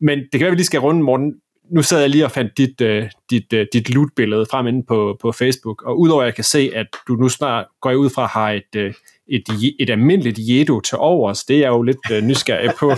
Men 0.00 0.18
det 0.18 0.30
kan 0.32 0.40
være, 0.40 0.50
vi 0.50 0.56
lige 0.56 0.66
skal 0.66 0.80
runde, 0.80 1.02
Morten. 1.02 1.34
Nu 1.70 1.82
sad 1.82 2.00
jeg 2.00 2.10
lige 2.10 2.24
og 2.24 2.30
fandt 2.30 2.58
dit, 2.58 2.80
øh, 2.80 3.10
dit, 3.30 3.52
øh, 3.52 3.66
dit 3.72 3.90
loot-billede 3.90 4.46
frem 4.50 4.66
inde 4.66 4.82
på, 4.88 5.16
på 5.20 5.32
Facebook, 5.32 5.82
og 5.82 6.00
udover 6.00 6.22
at 6.22 6.26
jeg 6.26 6.34
kan 6.34 6.44
se, 6.44 6.70
at 6.74 6.86
du 7.08 7.14
nu 7.14 7.28
snart 7.28 7.66
går 7.80 7.92
ud 7.94 8.10
fra 8.10 8.26
har 8.26 8.50
et, 8.50 8.76
øh, 8.76 8.94
et, 9.28 9.42
et 9.80 9.90
almindeligt 9.90 10.38
Jedo 10.38 10.80
til 10.80 10.98
overs, 10.98 11.44
det 11.44 11.56
er 11.56 11.60
jeg 11.60 11.68
jo 11.68 11.82
lidt 11.82 12.10
øh, 12.12 12.22
nysgerrig 12.22 12.70
på. 12.78 12.92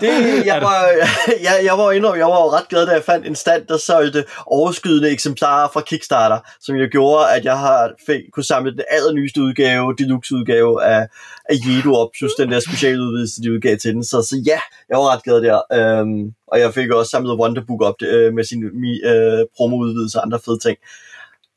Det, 0.00 0.46
jeg, 0.46 0.62
var, 0.68 0.88
jeg, 1.46 1.60
jeg, 1.64 1.78
var 1.78 1.92
indrømme, 1.92 2.18
jeg 2.18 2.26
var 2.26 2.42
jo 2.44 2.50
ret 2.50 2.68
glad, 2.68 2.86
da 2.86 2.92
jeg 2.92 3.02
fandt 3.02 3.26
en 3.26 3.34
stand, 3.34 3.66
der 3.66 3.76
solgte 3.76 4.24
overskydende 4.46 5.10
eksemplarer 5.10 5.68
fra 5.72 5.80
Kickstarter, 5.80 6.38
som 6.60 6.76
jo 6.76 6.88
gjorde, 6.90 7.30
at 7.36 7.44
jeg 7.44 7.58
har 7.58 7.92
fik, 8.06 8.20
kunne 8.32 8.44
samle 8.44 8.72
den 8.72 8.82
allernyeste 8.90 9.42
udgave, 9.42 9.94
deluxe 9.98 10.34
udgave 10.34 10.84
af, 10.84 11.08
af 11.50 11.54
Jedo 11.66 11.94
op, 11.94 12.08
plus 12.18 12.32
den 12.34 12.50
der 12.52 12.60
specialudvidelse, 12.60 13.42
de 13.42 13.52
udgav 13.52 13.76
til 13.76 13.94
den. 13.94 14.04
Så, 14.04 14.22
så 14.22 14.42
ja, 14.46 14.60
jeg 14.88 14.98
var 14.98 15.14
ret 15.14 15.22
glad 15.22 15.42
der. 15.42 15.60
Øhm, 15.72 16.34
og 16.46 16.60
jeg 16.60 16.74
fik 16.74 16.90
også 16.90 17.10
samlet 17.10 17.38
Wonderbook 17.40 17.82
op 17.82 18.02
øh, 18.02 18.34
med 18.34 18.44
sin 18.44 18.80
mi, 18.80 19.00
øh, 19.04 19.46
promo-udvidelse 19.56 20.18
og 20.18 20.24
andre 20.24 20.40
fede 20.44 20.58
ting. 20.58 20.78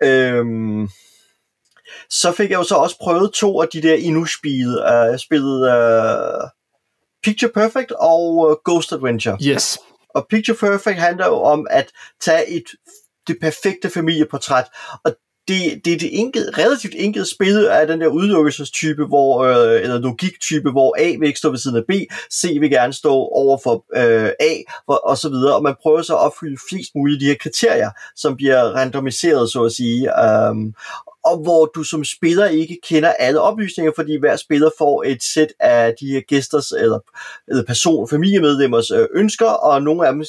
Øhm, 0.04 0.90
så 2.10 2.32
fik 2.32 2.50
jeg 2.50 2.58
jo 2.58 2.64
så 2.64 2.76
også 2.76 2.98
prøvet 3.02 3.34
to 3.34 3.62
af 3.62 3.68
de 3.68 3.82
der 3.82 3.94
Inu-spil. 3.94 4.68
Uh, 4.68 5.12
jeg 5.12 5.20
spillede 5.20 5.62
uh, 5.62 6.50
Picture 7.24 7.52
Perfect 7.52 7.92
og 7.92 8.36
uh, 8.36 8.56
Ghost 8.66 8.92
Adventure. 8.92 9.38
yes. 9.48 9.78
Og 10.16 10.28
Picture 10.30 10.58
Perfect 10.58 11.00
handler 11.00 11.28
jo 11.28 11.42
om 11.42 11.68
at 11.70 11.92
tage 12.22 12.50
et, 12.50 12.64
det 13.28 13.38
perfekte 13.42 13.90
familieportræt, 13.90 14.66
og 15.06 15.16
det, 15.48 15.86
det 15.86 15.94
er 15.94 15.98
det 15.98 16.20
enkelt, 16.20 16.58
relativt 16.58 16.94
enkelt 16.98 17.28
spil 17.28 17.68
af 17.68 17.88
den 17.88 18.02
der 18.02 18.08
udelukkelsestype, 18.08 19.06
hvor, 19.06 19.44
øh, 19.44 19.82
eller 19.82 20.00
logiktype, 20.00 20.72
hvor 20.72 20.96
A 21.00 21.16
vil 21.20 21.28
ikke 21.28 21.40
stå 21.40 21.50
ved 21.50 21.58
siden 21.58 21.78
af 21.78 21.84
B, 21.88 21.92
C 22.34 22.58
vil 22.60 22.70
gerne 22.70 22.94
stå 22.94 23.12
over 23.14 23.58
for 23.64 23.86
øh, 23.96 24.32
A, 24.40 24.54
hvor, 24.86 24.96
og 24.96 25.18
så 25.18 25.30
videre. 25.30 25.56
Og 25.56 25.64
man 25.64 25.76
prøver 25.82 26.02
så 26.02 26.14
at 26.14 26.20
opfylde 26.20 26.58
flest 26.70 26.92
mulige 26.96 27.16
af 27.16 27.20
de 27.20 27.26
her 27.26 27.36
kriterier, 27.36 27.92
som 28.16 28.36
bliver 28.36 28.64
randomiseret, 28.64 29.52
så 29.52 29.64
at 29.64 29.72
sige. 29.72 30.10
Um, 30.50 30.74
og 31.26 31.38
hvor 31.38 31.66
du 31.66 31.84
som 31.84 32.04
spiller 32.04 32.46
ikke 32.46 32.80
kender 32.84 33.10
alle 33.10 33.42
oplysninger, 33.42 33.92
fordi 33.96 34.20
hver 34.20 34.36
spiller 34.36 34.70
får 34.78 35.04
et 35.04 35.24
sæt 35.24 35.54
af 35.60 35.94
de 36.00 36.08
her 36.08 36.22
gæsters 36.22 36.72
eller, 36.72 37.00
eller 37.48 37.64
person, 37.64 38.10
familiemedlemmers 38.10 38.92
øh, 38.92 39.08
ønsker, 39.14 39.46
og 39.46 39.82
nogle 39.82 40.08
af 40.08 40.14
dem 40.14 40.24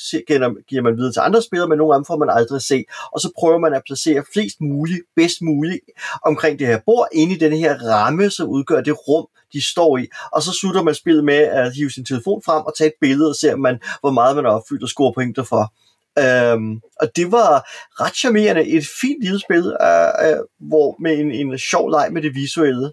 giver, 0.69 0.83
man 0.83 0.97
videre 0.97 1.13
til 1.13 1.21
andre 1.21 1.43
spillere, 1.43 1.69
men 1.69 1.79
nogle 1.79 1.95
af 1.95 1.99
dem 1.99 2.05
får 2.05 2.17
man 2.17 2.31
aldrig 2.31 2.63
se 2.63 2.85
Og 3.13 3.21
så 3.21 3.31
prøver 3.39 3.59
man 3.59 3.75
at 3.75 3.83
placere 3.87 4.25
flest 4.33 4.61
muligt, 4.61 5.01
bedst 5.17 5.43
muligt 5.43 5.81
omkring 6.25 6.59
det 6.59 6.67
her 6.67 6.81
bord, 6.87 7.09
inde 7.13 7.35
i 7.35 7.39
den 7.39 7.53
her 7.53 7.75
ramme, 7.75 8.31
som 8.31 8.49
udgør 8.49 8.81
det 8.81 9.09
rum, 9.09 9.27
de 9.53 9.63
står 9.63 9.99
i. 9.99 10.07
Og 10.33 10.43
så 10.43 10.53
slutter 10.53 10.83
man 10.83 10.95
spillet 10.95 11.25
med 11.25 11.35
at 11.35 11.75
hive 11.75 11.91
sin 11.91 12.05
telefon 12.05 12.43
frem 12.47 12.63
og 12.67 12.73
tage 12.79 12.89
et 12.89 12.95
billede 13.01 13.29
og 13.29 13.37
se, 13.37 13.57
man, 13.57 13.79
hvor 14.01 14.11
meget 14.11 14.37
man 14.37 14.45
har 14.45 14.53
opfyldt 14.53 14.83
og 14.83 14.89
score 14.89 15.13
pointer 15.13 15.43
for. 15.43 15.73
Øhm, 16.19 16.81
og 17.01 17.17
det 17.17 17.33
var 17.33 17.69
ret 18.01 18.17
charmerende. 18.17 18.69
Et 18.69 18.87
fint 19.01 19.23
lille 19.23 19.41
spil, 19.41 19.77
øh, 19.83 20.31
øh, 20.31 20.39
hvor 20.59 20.97
med 21.01 21.19
en, 21.19 21.33
en 21.33 21.59
sjov 21.59 21.91
leg 21.91 22.13
med 22.13 22.23
det 22.23 22.35
visuelle. 22.35 22.93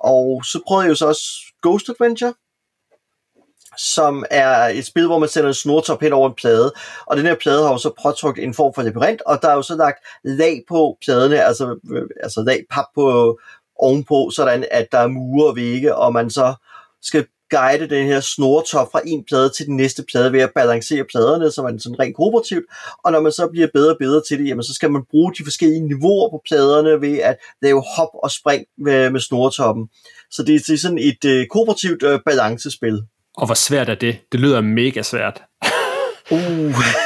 Og 0.00 0.44
så 0.44 0.60
prøvede 0.66 0.84
jeg 0.84 0.90
jo 0.90 0.94
så 0.94 1.06
også 1.06 1.24
Ghost 1.62 1.88
Adventure, 1.88 2.34
som 3.78 4.24
er 4.30 4.68
et 4.68 4.86
spil, 4.86 5.06
hvor 5.06 5.18
man 5.18 5.28
sætter 5.28 5.48
en 5.48 5.54
snortop 5.54 6.00
hen 6.00 6.12
over 6.12 6.28
en 6.28 6.34
plade, 6.34 6.72
og 7.06 7.16
den 7.16 7.26
her 7.26 7.34
plade 7.34 7.62
har 7.62 7.72
jo 7.72 7.78
så 7.78 7.92
påtrykt 8.02 8.38
en 8.38 8.54
form 8.54 8.74
for 8.74 8.82
labyrint, 8.82 9.22
og 9.22 9.42
der 9.42 9.48
er 9.48 9.54
jo 9.54 9.62
så 9.62 9.74
lagt 9.74 9.98
lag 10.24 10.62
på 10.68 10.98
pladerne, 11.04 11.44
altså, 11.44 11.78
øh, 11.92 12.02
altså 12.22 12.42
lag 12.42 12.64
pap 12.70 12.84
på 12.94 13.38
ovenpå, 13.76 14.30
sådan 14.34 14.64
at 14.70 14.88
der 14.92 14.98
er 14.98 15.06
mure 15.06 15.46
og 15.46 15.56
vægge, 15.56 15.94
og 15.94 16.12
man 16.12 16.30
så 16.30 16.54
skal 17.02 17.26
guide 17.56 17.88
den 17.88 18.06
her 18.06 18.20
snortop 18.20 18.88
fra 18.92 19.00
en 19.06 19.24
plade 19.28 19.50
til 19.56 19.66
den 19.66 19.76
næste 19.76 20.04
plade 20.10 20.32
ved 20.32 20.40
at 20.40 20.50
balancere 20.54 21.04
pladerne, 21.10 21.50
så 21.50 21.62
man 21.62 21.78
sådan 21.78 22.00
rent 22.00 22.16
kooperativt, 22.16 22.64
og 23.04 23.12
når 23.12 23.20
man 23.20 23.32
så 23.32 23.48
bliver 23.52 23.68
bedre 23.74 23.90
og 23.90 23.96
bedre 23.98 24.22
til 24.28 24.38
det, 24.38 24.48
jamen, 24.48 24.62
så 24.62 24.74
skal 24.74 24.90
man 24.90 25.02
bruge 25.10 25.32
de 25.38 25.44
forskellige 25.44 25.86
niveauer 25.88 26.30
på 26.30 26.42
pladerne 26.48 27.00
ved 27.00 27.18
at 27.18 27.36
lave 27.62 27.82
hop 27.96 28.12
og 28.22 28.30
spring 28.30 28.64
med, 28.78 29.10
med 29.10 29.20
snortoppen. 29.20 29.88
Så 30.30 30.42
det, 30.42 30.66
det 30.66 30.74
er 30.74 30.78
sådan 30.78 30.98
et 30.98 31.24
øh, 31.24 31.46
kooperativt 31.46 32.02
øh, 32.02 32.20
balancespil. 32.26 33.02
Og 33.36 33.46
hvor 33.46 33.54
svært 33.54 33.88
er 33.88 33.94
det? 33.94 34.18
Det 34.32 34.40
lyder 34.40 34.60
mega 34.60 35.02
svært. 35.02 35.42
Uh. 36.30 37.03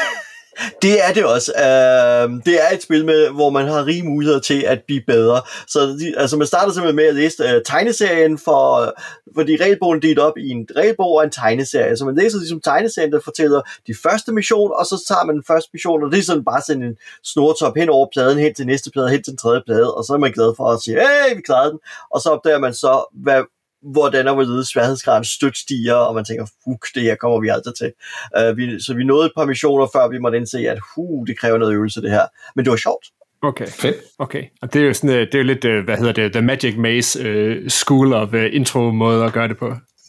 Det 0.83 1.05
er 1.09 1.13
det 1.13 1.25
også. 1.25 1.53
Uh, 1.57 2.41
det 2.47 2.55
er 2.65 2.75
et 2.75 2.83
spil, 2.83 3.05
med, 3.05 3.29
hvor 3.29 3.51
man 3.51 3.67
har 3.69 3.87
rige 3.87 4.03
muligheder 4.03 4.41
til 4.41 4.63
at 4.63 4.83
blive 4.87 5.03
bedre. 5.07 5.41
Så 5.67 5.99
altså 6.17 6.37
man 6.37 6.47
starter 6.47 6.73
simpelthen 6.73 6.97
med 6.97 7.05
at 7.05 7.15
læse 7.15 7.45
uh, 7.45 7.63
tegneserien, 7.65 8.39
for, 8.39 8.95
fordi 9.35 9.57
regelbogen 9.57 9.97
er 9.97 10.01
delt 10.01 10.19
op 10.19 10.39
i 10.39 10.49
en 10.49 10.67
regelbog 10.77 11.13
og 11.13 11.25
en 11.25 11.31
tegneserie. 11.31 11.97
Så 11.97 12.05
man 12.05 12.17
læser 12.17 12.39
ligesom 12.39 12.61
tegneserien, 12.61 13.13
der 13.13 13.21
fortæller 13.25 13.61
de 13.87 13.95
første 14.03 14.33
mission, 14.33 14.71
og 14.79 14.87
så 14.87 15.05
tager 15.09 15.25
man 15.25 15.35
den 15.35 15.45
første 15.47 15.71
mission, 15.73 16.05
og 16.05 16.13
det 16.13 16.19
er 16.19 16.23
sådan 16.23 16.45
bare 16.45 16.63
sådan 16.67 16.83
en 16.83 16.97
snortop 17.25 17.77
hen 17.77 17.89
over 17.89 18.07
pladen, 18.13 18.39
hen 18.39 18.55
til 18.55 18.67
næste 18.67 18.91
plade, 18.91 19.09
hen 19.09 19.23
til 19.23 19.31
den 19.31 19.39
tredje 19.39 19.63
plade, 19.67 19.95
og 19.95 20.05
så 20.05 20.13
er 20.13 20.19
man 20.19 20.33
glad 20.33 20.55
for 20.57 20.65
at 20.65 20.81
sige, 20.81 21.01
hey, 21.01 21.37
vi 21.37 21.43
klarede 21.43 21.71
den. 21.71 21.79
Og 22.11 22.21
så 22.21 22.29
opdager 22.29 22.59
man 22.59 22.75
så, 22.75 23.19
hvad, 23.23 23.43
hvordan 23.83 24.29
og 24.29 24.35
hvorledes 24.35 24.69
sværhedsgraden 24.69 25.25
stødt 25.25 25.57
stiger, 25.59 25.95
og 25.95 26.15
man 26.15 26.25
tænker, 26.25 26.47
fuck, 26.47 26.95
det 26.95 27.03
her 27.03 27.15
kommer 27.15 27.41
vi 27.41 27.49
aldrig 27.49 27.75
til. 27.75 27.93
Uh, 28.41 28.57
vi, 28.57 28.81
så 28.81 28.95
vi 28.95 29.05
nåede 29.05 29.27
et 29.27 29.33
par 29.37 29.45
missioner, 29.45 29.87
før 29.95 30.09
vi 30.09 30.19
måtte 30.19 30.39
indse, 30.39 30.59
at 30.59 30.79
uh, 30.97 31.27
det 31.27 31.39
kræver 31.39 31.59
noget 31.59 31.75
øvelse, 31.75 32.03
det 32.03 32.11
her. 32.11 32.27
Men 32.57 32.65
det 32.65 32.71
var 32.71 32.77
sjovt. 32.77 33.05
Okay. 33.43 33.67
Fedt. 33.67 33.97
Okay, 34.19 34.45
og 34.63 34.73
det 34.73 34.83
er 34.83 34.87
jo 34.87 34.93
sådan, 34.95 35.11
øh, 35.11 35.27
det 35.27 35.35
er 35.35 35.39
jo 35.39 35.45
lidt, 35.45 35.65
øh, 35.65 35.85
hvad 35.85 35.97
hedder 35.97 36.13
det, 36.13 36.33
The 36.33 36.43
Magic 36.43 36.77
Maze 36.77 37.21
uh, 37.21 37.69
School 37.69 38.13
of 38.13 38.29
uh, 38.35 38.45
Intro 38.53 38.91
måde 38.91 39.25
at 39.25 39.33
gøre 39.33 39.49
det 39.49 39.59
på. 39.59 39.67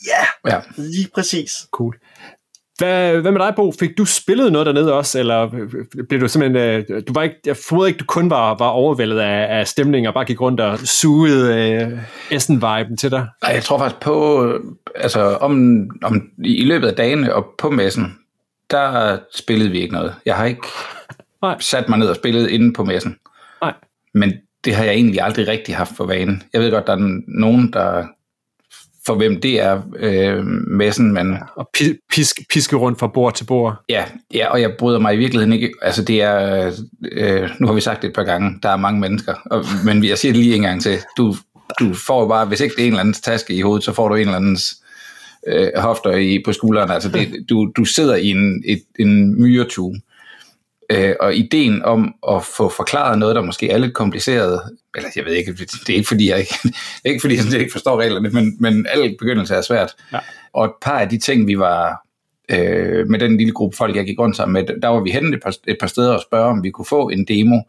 Ja, 0.07 0.51
Ja. 0.51 0.61
lige 0.77 1.09
præcis. 1.15 1.51
Cool. 1.71 1.95
Hvad, 2.79 3.21
hvad 3.21 3.31
med 3.31 3.39
dig, 3.39 3.53
Bo? 3.55 3.71
Fik 3.79 3.97
du 3.97 4.05
spillet 4.05 4.51
noget 4.51 4.65
dernede 4.65 4.93
også, 4.93 5.19
eller 5.19 5.49
blev 6.09 6.21
du 6.21 6.27
simpelthen, 6.27 6.55
øh, 6.55 7.01
du 7.07 7.13
var 7.13 7.23
ikke, 7.23 7.35
jeg 7.45 7.57
formoder 7.69 7.87
ikke, 7.87 7.97
du 7.97 8.05
kun 8.05 8.29
var, 8.29 8.55
var 8.57 8.67
overvældet 8.67 9.19
af, 9.19 9.59
af 9.59 9.67
stemningen 9.67 10.07
og 10.07 10.13
bare 10.13 10.25
gik 10.25 10.41
rundt 10.41 10.59
og 10.59 10.79
sugede 10.79 11.71
øh, 11.73 11.99
Essen-viben 12.31 12.97
til 12.97 13.11
dig? 13.11 13.27
Ej, 13.43 13.53
jeg 13.53 13.63
tror 13.63 13.77
faktisk 13.77 14.01
på, 14.01 14.45
øh, 14.45 14.59
altså 14.95 15.21
om, 15.21 15.83
om 16.03 16.29
i 16.45 16.55
i 16.55 16.65
løbet 16.65 16.87
af 16.87 16.95
dagene 16.95 17.35
og 17.35 17.45
på 17.57 17.69
messen, 17.69 18.17
der 18.71 19.17
spillede 19.35 19.71
vi 19.71 19.79
ikke 19.79 19.93
noget. 19.93 20.15
Jeg 20.25 20.35
har 20.35 20.45
ikke 20.45 20.67
Nej. 21.41 21.57
sat 21.59 21.89
mig 21.89 21.99
ned 21.99 22.07
og 22.07 22.15
spillet 22.15 22.49
inde 22.49 22.73
på 22.73 22.83
messen. 22.83 23.15
Nej. 23.61 23.73
Men 24.13 24.33
det 24.65 24.75
har 24.75 24.83
jeg 24.83 24.93
egentlig 24.93 25.21
aldrig 25.21 25.47
rigtig 25.47 25.75
haft 25.75 25.95
for 25.97 26.05
vane. 26.05 26.39
Jeg 26.53 26.61
ved 26.61 26.71
godt, 26.71 26.87
der 26.87 26.93
er 26.93 27.21
nogen, 27.27 27.73
der 27.73 28.07
for 29.09 29.15
hvem 29.15 29.41
det 29.41 29.61
er 29.61 29.81
øh, 29.99 30.45
messen, 30.67 31.13
men 31.13 31.37
Og 31.55 31.69
pi- 31.77 32.07
piske, 32.11 32.45
piske 32.53 32.75
rundt 32.75 32.99
fra 32.99 33.07
bord 33.07 33.35
til 33.35 33.45
bord? 33.45 33.75
Ja, 33.89 34.03
ja, 34.33 34.47
og 34.51 34.61
jeg 34.61 34.71
bryder 34.79 34.99
mig 34.99 35.13
i 35.13 35.17
virkeligheden 35.17 35.53
ikke. 35.53 35.71
Altså 35.81 36.03
det 36.03 36.21
er, 36.21 36.71
øh, 37.11 37.49
nu 37.59 37.67
har 37.67 37.73
vi 37.73 37.81
sagt 37.81 38.01
det 38.01 38.07
et 38.07 38.13
par 38.15 38.23
gange, 38.23 38.59
der 38.63 38.69
er 38.69 38.77
mange 38.77 38.99
mennesker, 38.99 39.33
og, 39.45 39.65
men 39.85 40.03
jeg 40.03 40.17
siger 40.17 40.33
det 40.33 40.43
lige 40.43 40.55
en 40.55 40.61
gang 40.61 40.81
til. 40.81 40.97
Du, 41.17 41.35
du 41.79 41.93
får 41.93 42.27
bare, 42.27 42.45
hvis 42.45 42.61
ikke 42.61 42.75
det 42.75 42.81
er 42.81 42.85
en 42.87 42.91
eller 42.93 42.99
andens 42.99 43.21
taske 43.21 43.53
i 43.53 43.61
hovedet, 43.61 43.83
så 43.83 43.93
får 43.93 44.07
du 44.07 44.15
en 44.15 44.21
eller 44.21 44.35
andens 44.35 44.75
øh, 45.47 45.67
hofter 45.75 46.11
i, 46.11 46.41
på 46.45 46.53
skulderen. 46.53 46.91
Altså 46.91 47.09
det, 47.09 47.45
du, 47.49 47.71
du 47.77 47.85
sidder 47.85 48.15
i 48.15 48.27
en, 48.27 48.63
et, 48.65 48.81
en 48.99 49.41
myretue. 49.41 49.95
Øh, 50.91 51.15
og 51.19 51.35
ideen 51.35 51.83
om 51.83 52.15
at 52.29 52.45
få 52.45 52.69
forklaret 52.69 53.19
noget, 53.19 53.35
der 53.35 53.41
måske 53.41 53.69
er 53.69 53.77
lidt 53.77 53.93
kompliceret, 53.93 54.61
eller 54.95 55.09
jeg 55.15 55.25
ved 55.25 55.33
ikke, 55.33 55.53
det 55.53 55.89
er 55.89 55.93
ikke 55.93 56.07
fordi, 56.07 56.29
jeg 56.29 56.39
ikke, 56.39 56.55
det 56.63 57.05
er 57.05 57.09
ikke, 57.09 57.21
fordi 57.21 57.35
jeg 57.35 57.59
ikke 57.59 57.71
forstår 57.71 58.01
reglerne, 58.01 58.29
men, 58.29 58.57
men 58.59 58.85
al 58.89 59.15
begyndelse 59.19 59.55
er 59.55 59.61
svært. 59.61 59.95
Ja. 60.13 60.19
Og 60.53 60.65
et 60.65 60.71
par 60.81 60.99
af 60.99 61.09
de 61.09 61.17
ting, 61.17 61.47
vi 61.47 61.59
var 61.59 62.05
øh, 62.51 63.07
med 63.07 63.19
den 63.19 63.37
lille 63.37 63.53
gruppe 63.53 63.77
folk, 63.77 63.95
jeg 63.95 64.05
gik 64.05 64.19
rundt 64.19 64.35
sammen 64.35 64.53
med, 64.53 64.81
der 64.81 64.87
var 64.87 64.99
vi 64.99 65.11
henne 65.11 65.35
et 65.35 65.43
par, 65.43 65.55
et 65.67 65.77
par 65.79 65.87
steder 65.87 66.13
og 66.13 66.21
spørge, 66.21 66.49
om 66.49 66.63
vi 66.63 66.69
kunne 66.69 66.85
få 66.85 67.09
en 67.09 67.25
demo. 67.25 67.61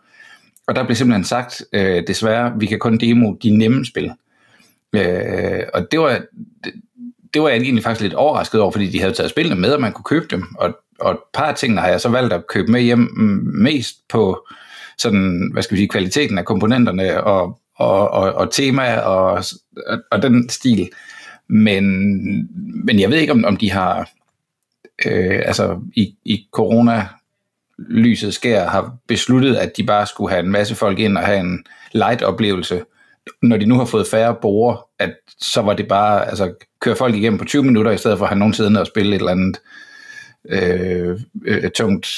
Og 0.66 0.76
der 0.76 0.84
blev 0.84 0.96
simpelthen 0.96 1.24
sagt, 1.24 1.62
øh, 1.72 2.02
desværre, 2.06 2.52
vi 2.58 2.66
kan 2.66 2.78
kun 2.78 2.98
demo 2.98 3.32
de 3.42 3.56
nemme 3.56 3.86
spil. 3.86 4.12
Øh, 4.92 5.62
og 5.74 5.86
det 5.90 6.00
var, 6.00 6.20
det, 6.64 6.72
det 7.34 7.42
var 7.42 7.48
jeg 7.48 7.60
egentlig 7.60 7.84
faktisk 7.84 8.02
lidt 8.02 8.14
overrasket 8.14 8.60
over, 8.60 8.70
fordi 8.70 8.88
de 8.88 9.00
havde 9.00 9.12
taget 9.12 9.30
spillene 9.30 9.60
med, 9.60 9.72
og 9.72 9.80
man 9.80 9.92
kunne 9.92 10.04
købe 10.04 10.26
dem. 10.30 10.44
Og, 10.58 10.76
og 11.00 11.12
et 11.12 11.18
par 11.34 11.44
af 11.44 11.54
tingene 11.54 11.80
har 11.80 11.88
jeg 11.88 12.00
så 12.00 12.08
valgt 12.08 12.32
at 12.32 12.46
købe 12.46 12.72
med 12.72 12.80
hjem 12.80 12.98
mm, 12.98 13.50
mest 13.54 14.08
på 14.08 14.46
sådan, 14.98 15.50
hvad 15.52 15.62
skal 15.62 15.74
vi 15.74 15.80
sige, 15.80 15.88
kvaliteten 15.88 16.38
af 16.38 16.44
komponenterne 16.44 17.24
og, 17.24 17.58
og, 17.76 18.10
og, 18.10 18.32
og 18.32 18.50
tema 18.50 18.96
og, 18.96 19.44
og, 19.86 19.98
og 20.10 20.22
den 20.22 20.48
stil. 20.48 20.90
Men, 21.48 21.84
men 22.84 23.00
jeg 23.00 23.10
ved 23.10 23.18
ikke, 23.18 23.32
om, 23.32 23.44
om 23.44 23.56
de 23.56 23.70
har, 23.70 24.10
øh, 25.06 25.42
altså 25.44 25.80
i, 25.96 26.14
i 26.24 26.46
corona 26.52 27.08
lyset 27.78 28.34
skær 28.34 28.68
har 28.68 28.96
besluttet, 29.08 29.56
at 29.56 29.76
de 29.76 29.84
bare 29.84 30.06
skulle 30.06 30.30
have 30.30 30.44
en 30.44 30.52
masse 30.52 30.74
folk 30.74 30.98
ind 30.98 31.18
og 31.18 31.24
have 31.24 31.40
en 31.40 31.64
light 31.92 32.22
oplevelse, 32.22 32.84
når 33.42 33.56
de 33.56 33.66
nu 33.66 33.78
har 33.78 33.84
fået 33.84 34.06
færre 34.06 34.34
borgere, 34.42 34.78
at 34.98 35.14
så 35.40 35.62
var 35.62 35.74
det 35.74 35.88
bare, 35.88 36.28
altså 36.28 36.54
køre 36.80 36.96
folk 36.96 37.14
igennem 37.14 37.38
på 37.38 37.44
20 37.44 37.62
minutter, 37.62 37.92
i 37.92 37.98
stedet 37.98 38.18
for 38.18 38.24
at 38.24 38.28
have 38.28 38.38
nogen 38.38 38.54
siddende 38.54 38.80
og 38.80 38.86
spille 38.86 39.16
et 39.16 39.20
eller 39.20 39.32
andet 39.32 39.60
øh, 40.48 41.20
øh, 41.46 41.70
tungt, 41.70 42.08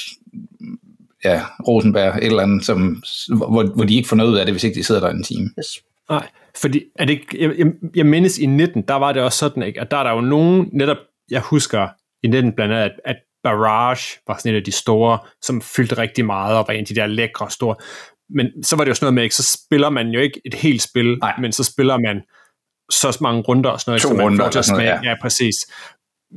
ja, 1.24 1.42
Rosenberg, 1.68 2.16
et 2.16 2.24
eller 2.24 2.42
andet, 2.42 2.64
som, 2.64 3.02
hvor, 3.36 3.74
hvor 3.74 3.84
de 3.84 3.96
ikke 3.96 4.08
får 4.08 4.16
noget 4.16 4.30
ud 4.30 4.38
af 4.38 4.46
det, 4.46 4.54
hvis 4.54 4.64
ikke 4.64 4.78
de 4.78 4.84
sidder 4.84 5.00
der 5.00 5.10
en 5.10 5.24
time. 5.24 5.50
Yes. 5.58 5.82
Nej, 6.10 6.28
fordi 6.56 6.84
er 6.98 7.04
det 7.04 7.20
jeg, 7.38 7.58
jeg, 7.58 7.66
jeg 7.94 8.06
mindes 8.06 8.38
i 8.38 8.46
19, 8.46 8.82
der 8.82 8.94
var 8.94 9.12
det 9.12 9.22
også 9.22 9.38
sådan, 9.38 9.62
ikke, 9.62 9.80
at 9.80 9.90
der 9.90 9.96
er 9.96 10.02
der 10.02 10.10
jo 10.10 10.20
nogen, 10.20 10.68
netop, 10.72 10.96
jeg 11.30 11.40
husker 11.40 11.88
i 12.22 12.28
19 12.28 12.52
blandt 12.52 12.74
andet, 12.74 12.84
at, 12.84 13.00
at 13.04 13.16
Barrage 13.42 14.20
var 14.26 14.36
sådan 14.38 14.52
en 14.52 14.56
af 14.56 14.64
de 14.64 14.72
store, 14.72 15.18
som 15.42 15.62
fyldte 15.62 15.98
rigtig 15.98 16.24
meget, 16.24 16.56
og 16.56 16.64
var 16.68 16.74
en 16.74 16.80
af 16.80 16.86
de 16.86 16.94
der 16.94 17.06
lækre 17.06 17.50
store. 17.50 17.76
Men 18.30 18.64
så 18.64 18.76
var 18.76 18.84
det 18.84 18.88
jo 18.88 18.94
sådan 18.94 19.04
noget 19.04 19.14
med, 19.14 19.22
ikke, 19.22 19.34
så 19.34 19.58
spiller 19.64 19.90
man 19.90 20.08
jo 20.08 20.20
ikke 20.20 20.40
et 20.44 20.54
helt 20.54 20.82
spil, 20.82 21.18
Nej. 21.18 21.34
men 21.40 21.52
så 21.52 21.64
spiller 21.64 21.98
man 21.98 22.22
så 22.90 23.18
mange 23.20 23.42
runder 23.42 23.70
og 23.70 23.80
sådan 23.80 23.90
noget, 23.90 24.02
to 24.02 24.08
så 24.08 24.14
man 24.14 24.24
runder, 24.24 24.44
får 24.44 24.50
til 24.50 24.58
at 24.58 24.64
smage. 24.64 24.94
Ja. 24.94 25.00
ja, 25.10 25.14
præcis. 25.22 25.54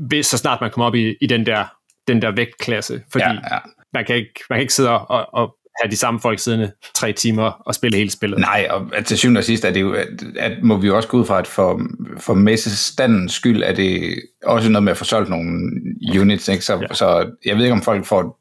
Hvis, 0.08 0.25
så 0.25 0.38
snart 0.38 0.62
man 0.62 0.71
kommer 0.71 0.86
op 0.86 0.95
i, 0.95 1.15
i 1.21 1.27
den 1.27 1.45
der 1.45 1.65
den 2.08 2.21
der 2.21 2.31
vægtklasse, 2.31 3.01
fordi 3.12 3.23
ja, 3.25 3.31
ja. 3.31 3.60
Man, 3.93 4.05
kan 4.05 4.15
ikke, 4.15 4.43
man 4.49 4.58
kan 4.58 4.62
ikke 4.62 4.73
sidde 4.73 4.89
og, 4.89 5.34
og 5.34 5.55
have 5.81 5.91
de 5.91 5.97
samme 5.97 6.19
folk 6.19 6.39
siddende 6.39 6.71
tre 6.95 7.13
timer 7.13 7.43
og 7.43 7.75
spille 7.75 7.97
hele 7.97 8.12
spillet. 8.12 8.39
Nej, 8.39 8.67
og 8.69 9.05
til 9.05 9.17
syvende 9.17 9.39
og 9.39 9.43
sidst 9.43 9.65
er 9.65 9.71
det 9.71 9.81
jo, 9.81 9.93
at, 9.93 10.08
at 10.39 10.63
må 10.63 10.77
vi 10.77 10.88
jo 10.88 10.95
også 10.95 11.10
gå 11.10 11.17
ud 11.17 11.25
fra, 11.25 11.39
at 11.39 11.47
for, 11.47 11.81
for 12.17 12.34
messestandens 12.34 13.34
skyld 13.34 13.63
er 13.63 13.73
det 13.73 14.19
også 14.43 14.69
noget 14.69 14.84
med 14.84 14.91
at 14.91 14.97
få 14.97 15.03
solgt 15.03 15.29
nogle 15.29 15.71
units, 16.19 16.47
ikke? 16.47 16.65
Så, 16.65 16.79
ja. 16.81 16.93
så 16.93 17.31
jeg 17.45 17.55
ved 17.55 17.63
ikke, 17.63 17.73
om 17.73 17.81
folk 17.81 18.05
får, 18.05 18.39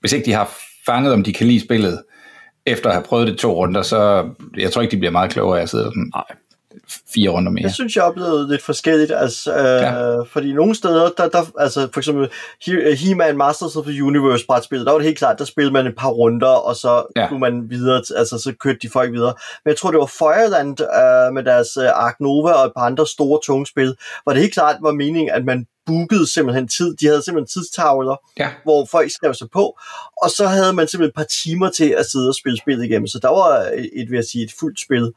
hvis 0.00 0.12
ikke 0.12 0.26
de 0.26 0.32
har 0.32 0.50
fanget, 0.86 1.12
om 1.12 1.24
de 1.24 1.32
kan 1.32 1.46
lide 1.46 1.60
spillet, 1.60 2.02
efter 2.66 2.88
at 2.88 2.94
have 2.94 3.04
prøvet 3.04 3.26
det 3.26 3.38
to 3.38 3.52
runder, 3.52 3.82
så 3.82 4.30
jeg 4.56 4.72
tror 4.72 4.82
ikke, 4.82 4.92
de 4.92 4.98
bliver 4.98 5.12
meget 5.12 5.30
klogere 5.30 5.58
af 5.58 5.62
at 5.62 5.68
sidde 5.68 5.84
sådan. 5.84 6.10
Nej 6.14 6.24
fire 7.14 7.30
runder 7.30 7.52
mere. 7.52 7.64
Det 7.64 7.74
synes 7.74 7.96
jeg 7.96 8.04
oplevede 8.04 8.48
lidt 8.48 8.62
forskelligt, 8.62 9.12
altså, 9.12 9.52
øh, 9.52 9.82
ja. 9.82 10.22
fordi 10.22 10.52
nogle 10.52 10.74
steder, 10.74 11.10
der, 11.16 11.28
der, 11.28 11.44
altså 11.58 11.88
for 11.92 12.00
eksempel 12.00 12.28
He-Man 12.96 13.36
Masters 13.36 13.76
of 13.76 13.84
the 13.84 14.04
Universe 14.04 14.46
brætspillet, 14.46 14.86
der 14.86 14.92
var 14.92 14.98
det 14.98 15.06
helt 15.06 15.18
klart, 15.18 15.38
der 15.38 15.44
spillede 15.44 15.72
man 15.72 15.86
et 15.86 15.96
par 15.96 16.08
runder, 16.08 16.48
og 16.48 16.76
så 16.76 17.12
ja. 17.16 17.28
kunne 17.28 17.40
man 17.40 17.70
videre, 17.70 18.02
altså 18.16 18.38
så 18.38 18.54
kørte 18.60 18.78
de 18.82 18.90
folk 18.90 19.12
videre. 19.12 19.34
Men 19.64 19.70
jeg 19.70 19.76
tror, 19.76 19.90
det 19.90 20.00
var 20.00 20.06
Fireland 20.06 20.80
øh, 20.80 21.34
med 21.34 21.42
deres 21.42 21.76
øh, 21.76 21.88
Ark 21.88 22.16
Nova 22.20 22.52
og 22.52 22.66
et 22.66 22.72
par 22.76 22.84
andre 22.84 23.06
store 23.06 23.40
tunge 23.46 23.66
spil, 23.66 23.96
hvor 24.22 24.32
det 24.32 24.42
helt 24.42 24.54
klart 24.54 24.76
var 24.82 24.92
meningen, 24.92 25.30
at 25.34 25.44
man 25.44 25.66
bookede 25.86 26.32
simpelthen 26.32 26.68
tid. 26.68 26.96
De 26.96 27.06
havde 27.06 27.22
simpelthen 27.22 27.48
tidstavler, 27.48 28.16
ja. 28.38 28.48
hvor 28.64 28.86
folk 28.90 29.10
skrev 29.10 29.34
sig 29.34 29.48
på, 29.52 29.78
og 30.22 30.30
så 30.30 30.46
havde 30.46 30.72
man 30.72 30.88
simpelthen 30.88 31.10
et 31.10 31.14
par 31.14 31.26
timer 31.42 31.70
til 31.70 31.88
at 31.98 32.06
sidde 32.06 32.28
og 32.28 32.34
spille 32.34 32.58
spillet 32.58 32.84
igennem. 32.84 33.06
Så 33.06 33.18
der 33.22 33.28
var 33.28 33.70
et, 33.92 34.10
vil 34.10 34.16
jeg 34.16 34.24
sige, 34.24 34.44
et 34.44 34.52
fuldt 34.60 34.80
spil. 34.80 35.12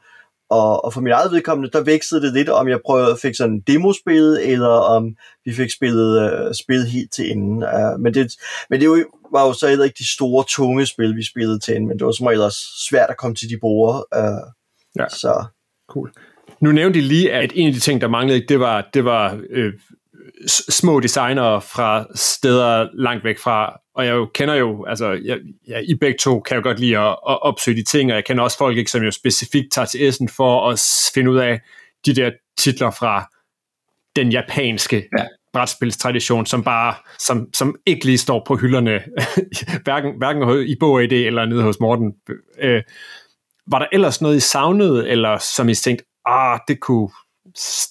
Og, 0.50 0.84
og 0.84 0.92
for 0.92 1.00
mit 1.00 1.12
eget 1.12 1.32
vedkommende, 1.32 1.70
der 1.70 1.84
vækstede 1.84 2.22
det 2.22 2.32
lidt, 2.32 2.48
om 2.48 2.68
jeg 2.68 2.80
prøvede, 2.86 3.16
fik 3.22 3.34
sådan 3.34 3.54
en 3.54 3.60
demospil, 3.60 4.38
eller 4.42 4.68
om 4.68 5.16
vi 5.44 5.54
fik 5.54 5.70
spillet 5.70 6.32
uh, 6.32 6.52
spil 6.52 6.86
helt 6.86 7.12
til 7.12 7.30
enden. 7.30 7.62
Uh, 7.62 8.00
men, 8.00 8.14
det, 8.14 8.32
men 8.70 8.80
det 8.80 8.88
var 9.32 9.46
jo 9.46 9.52
så 9.52 9.68
heller 9.68 9.84
ikke 9.84 9.98
de 9.98 10.12
store, 10.14 10.44
tunge 10.48 10.86
spil, 10.86 11.16
vi 11.16 11.24
spillede 11.24 11.58
til 11.58 11.74
enden, 11.74 11.88
men 11.88 11.98
det 11.98 12.06
var 12.06 12.12
som 12.12 12.26
regel 12.26 12.42
også 12.42 12.60
svært 12.88 13.10
at 13.10 13.16
komme 13.16 13.34
til 13.34 13.50
de 13.50 13.58
borde. 13.60 14.06
Uh, 14.16 14.52
ja, 14.98 15.08
så. 15.08 15.44
cool. 15.88 16.12
Nu 16.60 16.72
nævnte 16.72 16.98
de 16.98 17.04
lige, 17.04 17.32
at 17.32 17.52
en 17.54 17.68
af 17.68 17.74
de 17.74 17.80
ting, 17.80 18.00
der 18.00 18.08
manglede, 18.08 18.46
det 18.48 18.60
var, 18.60 18.88
det 18.94 19.04
var 19.04 19.40
øh, 19.50 19.72
små 20.68 21.00
designere 21.00 21.60
fra 21.60 22.06
steder 22.14 22.88
langt 22.94 23.24
væk 23.24 23.38
fra, 23.38 23.80
og 23.94 24.06
jeg 24.06 24.12
jo 24.12 24.30
kender 24.34 24.54
jo, 24.54 24.84
altså 24.84 25.20
jeg, 25.24 25.38
jeg, 25.66 25.84
I 25.90 25.94
begge 25.94 26.18
to 26.18 26.40
kan 26.40 26.56
jo 26.56 26.62
godt 26.62 26.80
lide 26.80 26.98
at, 26.98 27.08
at 27.08 27.42
opsøge 27.42 27.76
de 27.76 27.82
ting, 27.82 28.10
og 28.10 28.16
jeg 28.16 28.24
kender 28.24 28.44
også 28.44 28.58
folk, 28.58 28.76
ikke, 28.76 28.90
som 28.90 29.02
jo 29.02 29.10
specifikt 29.10 29.72
tager 29.72 29.86
til 29.86 30.08
Essen 30.08 30.28
for 30.28 30.70
at 30.70 30.82
finde 31.14 31.30
ud 31.30 31.38
af 31.38 31.60
de 32.06 32.14
der 32.14 32.30
titler 32.58 32.90
fra 32.90 33.28
den 34.16 34.32
japanske 34.32 35.08
ja. 35.18 35.24
brætspilstradition, 35.52 36.46
som 36.46 36.64
bare, 36.64 36.94
som, 37.18 37.48
som 37.54 37.76
ikke 37.86 38.04
lige 38.04 38.18
står 38.18 38.44
på 38.46 38.56
hylderne, 38.56 39.02
hverken, 39.84 40.12
hverken 40.18 40.66
i 40.68 40.76
Bog 40.80 41.04
ID 41.04 41.12
eller 41.12 41.46
nede 41.46 41.62
hos 41.62 41.80
Morten. 41.80 42.14
Øh, 42.60 42.82
var 43.70 43.78
der 43.78 43.86
ellers 43.92 44.20
noget, 44.20 44.36
I 44.36 44.40
savnede, 44.40 45.08
eller 45.08 45.38
som 45.38 45.68
I 45.68 45.74
tænkte, 45.74 46.04
ah, 46.26 46.58
det 46.68 46.80
kunne, 46.80 47.10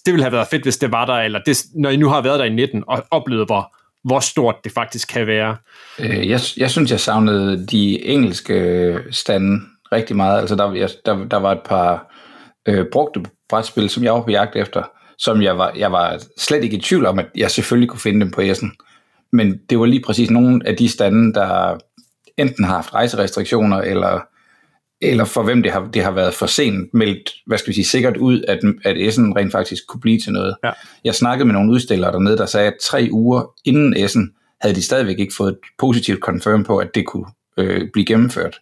det 0.05 0.13
ville 0.13 0.23
have 0.23 0.31
været 0.31 0.47
fedt, 0.47 0.63
hvis 0.63 0.77
det 0.77 0.91
var 0.91 1.05
der, 1.05 1.13
eller 1.13 1.39
det, 1.45 1.63
når 1.75 1.89
I 1.89 1.95
nu 1.95 2.09
har 2.09 2.21
været 2.21 2.39
der 2.39 2.45
i 2.45 2.49
19 2.49 2.83
og 2.87 3.03
oplevet, 3.11 3.45
hvor, 3.45 3.75
hvor 4.03 4.19
stort 4.19 4.55
det 4.63 4.71
faktisk 4.71 5.07
kan 5.07 5.27
være. 5.27 5.57
Øh, 5.99 6.29
jeg, 6.29 6.39
jeg 6.57 6.71
synes, 6.71 6.91
jeg 6.91 6.99
savnede 6.99 7.67
de 7.67 8.05
engelske 8.05 8.99
stande 9.11 9.61
rigtig 9.91 10.15
meget. 10.15 10.39
Altså, 10.39 10.55
der, 10.55 10.73
jeg, 10.73 10.89
der, 11.05 11.25
der 11.25 11.37
var 11.37 11.51
et 11.51 11.61
par 11.65 12.13
øh, 12.67 12.85
brugte 12.91 13.23
brætspil, 13.49 13.89
som 13.89 14.03
jeg 14.03 14.13
var 14.13 14.21
på 14.21 14.31
jagt 14.31 14.55
efter, 14.55 14.83
som 15.17 15.41
jeg 15.41 15.57
var, 15.57 15.71
jeg 15.77 15.91
var 15.91 16.19
slet 16.37 16.63
ikke 16.63 16.77
i 16.77 16.81
tvivl 16.81 17.05
om, 17.05 17.19
at 17.19 17.27
jeg 17.35 17.51
selvfølgelig 17.51 17.89
kunne 17.89 17.99
finde 17.99 18.19
dem 18.19 18.31
på 18.31 18.41
Essen. 18.41 18.71
Men 19.31 19.59
det 19.69 19.79
var 19.79 19.85
lige 19.85 20.03
præcis 20.05 20.29
nogle 20.29 20.61
af 20.65 20.75
de 20.75 20.89
stande, 20.89 21.33
der 21.33 21.77
enten 22.37 22.65
har 22.65 22.75
haft 22.75 22.93
rejserestriktioner, 22.93 23.77
eller 23.77 24.19
eller 25.01 25.25
for 25.25 25.43
hvem 25.43 25.63
det 25.63 25.71
har, 25.71 25.89
det 25.93 26.03
har 26.03 26.11
været 26.11 26.33
for 26.33 26.45
sent 26.45 26.93
meldt, 26.93 27.33
hvad 27.45 27.57
skal 27.57 27.69
vi 27.69 27.73
sige, 27.73 27.85
sikkert 27.85 28.17
ud, 28.17 28.43
at, 28.47 28.59
at 28.83 28.97
Essen 28.97 29.35
rent 29.35 29.51
faktisk 29.51 29.87
kunne 29.87 30.01
blive 30.01 30.19
til 30.19 30.33
noget. 30.33 30.55
Ja. 30.63 30.71
Jeg 31.03 31.15
snakkede 31.15 31.45
med 31.45 31.53
nogle 31.53 31.71
udstillere 31.71 32.11
dernede, 32.11 32.37
der 32.37 32.45
sagde, 32.45 32.67
at 32.67 32.75
tre 32.83 33.09
uger 33.11 33.53
inden 33.65 33.97
Essen 33.97 34.31
havde 34.61 34.75
de 34.75 34.83
stadigvæk 34.83 35.19
ikke 35.19 35.33
fået 35.37 35.51
et 35.51 35.57
positivt 35.77 36.19
confirm 36.19 36.63
på, 36.63 36.77
at 36.77 36.95
det 36.95 37.05
kunne 37.05 37.25
øh, 37.57 37.87
blive 37.93 38.05
gennemført. 38.05 38.59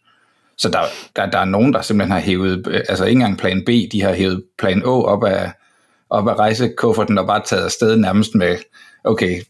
Så 0.58 0.70
der, 0.70 0.80
der, 1.16 1.26
der 1.26 1.40
er 1.40 1.46
nogen, 1.46 1.74
der 1.74 1.82
simpelthen 1.82 2.12
har 2.12 2.20
hævet, 2.20 2.68
øh, 2.68 2.82
altså 2.90 3.06
ikke 3.06 3.20
engang 3.20 3.38
plan 3.38 3.64
B, 3.66 3.70
de 3.92 4.02
har 4.02 4.14
hævet 4.14 4.44
plan 4.60 4.86
O 4.86 5.04
op 5.04 5.24
af, 5.24 5.52
op 6.10 6.28
af 6.28 6.36
rejsekufferten 6.36 7.18
og 7.18 7.28
bare 7.28 7.42
taget 7.46 7.64
afsted 7.64 7.98
nærmest 7.98 8.36
med, 8.36 8.58
okay, 9.04 9.42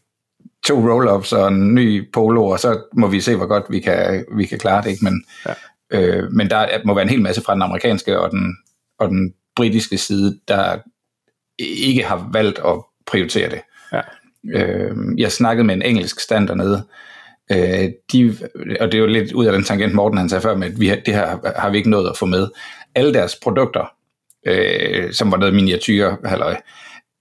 to 0.66 0.74
roll-ups 0.74 1.36
og 1.36 1.48
en 1.48 1.74
ny 1.74 2.12
polo, 2.12 2.46
og 2.46 2.60
så 2.60 2.80
må 2.92 3.06
vi 3.06 3.20
se, 3.20 3.36
hvor 3.36 3.46
godt 3.46 3.64
vi 3.70 3.80
kan, 3.80 4.24
vi 4.36 4.46
kan 4.46 4.58
klare 4.58 4.82
det. 4.82 4.90
Ikke? 4.90 5.04
Men, 5.04 5.24
ja. 5.46 5.52
Øh, 5.92 6.32
men 6.32 6.50
der 6.50 6.68
må 6.84 6.94
være 6.94 7.02
en 7.02 7.08
hel 7.08 7.22
masse 7.22 7.42
fra 7.42 7.54
den 7.54 7.62
amerikanske 7.62 8.18
og 8.18 8.30
den, 8.30 8.56
og 8.98 9.08
den 9.08 9.34
britiske 9.56 9.98
side, 9.98 10.40
der 10.48 10.78
ikke 11.58 12.04
har 12.04 12.28
valgt 12.32 12.58
at 12.58 12.82
prioritere 13.06 13.50
det. 13.50 13.60
Ja. 13.92 14.00
Øh, 14.54 14.96
jeg 15.18 15.32
snakkede 15.32 15.66
med 15.66 15.74
en 15.74 15.82
engelsk 15.82 16.20
stand 16.20 16.48
dernede, 16.48 16.86
øh, 17.52 17.90
de, 18.12 18.36
og 18.80 18.92
det 18.92 18.94
er 18.94 18.98
jo 18.98 19.06
lidt 19.06 19.32
ud 19.32 19.46
af 19.46 19.52
den 19.52 19.64
tangent, 19.64 19.94
Morten 19.94 20.18
han 20.18 20.28
sagde 20.28 20.42
før, 20.42 20.56
med, 20.56 20.66
at 20.66 20.80
vi, 20.80 20.88
det 21.06 21.14
her 21.14 21.60
har 21.60 21.70
vi 21.70 21.76
ikke 21.76 21.90
nået 21.90 22.10
at 22.10 22.16
få 22.16 22.26
med. 22.26 22.48
Alle 22.94 23.14
deres 23.14 23.36
produkter, 23.42 23.92
øh, 24.46 25.12
som 25.12 25.32
var 25.32 25.38
noget 25.38 25.54
miniatyr, 25.54 26.14
halløj, 26.24 26.56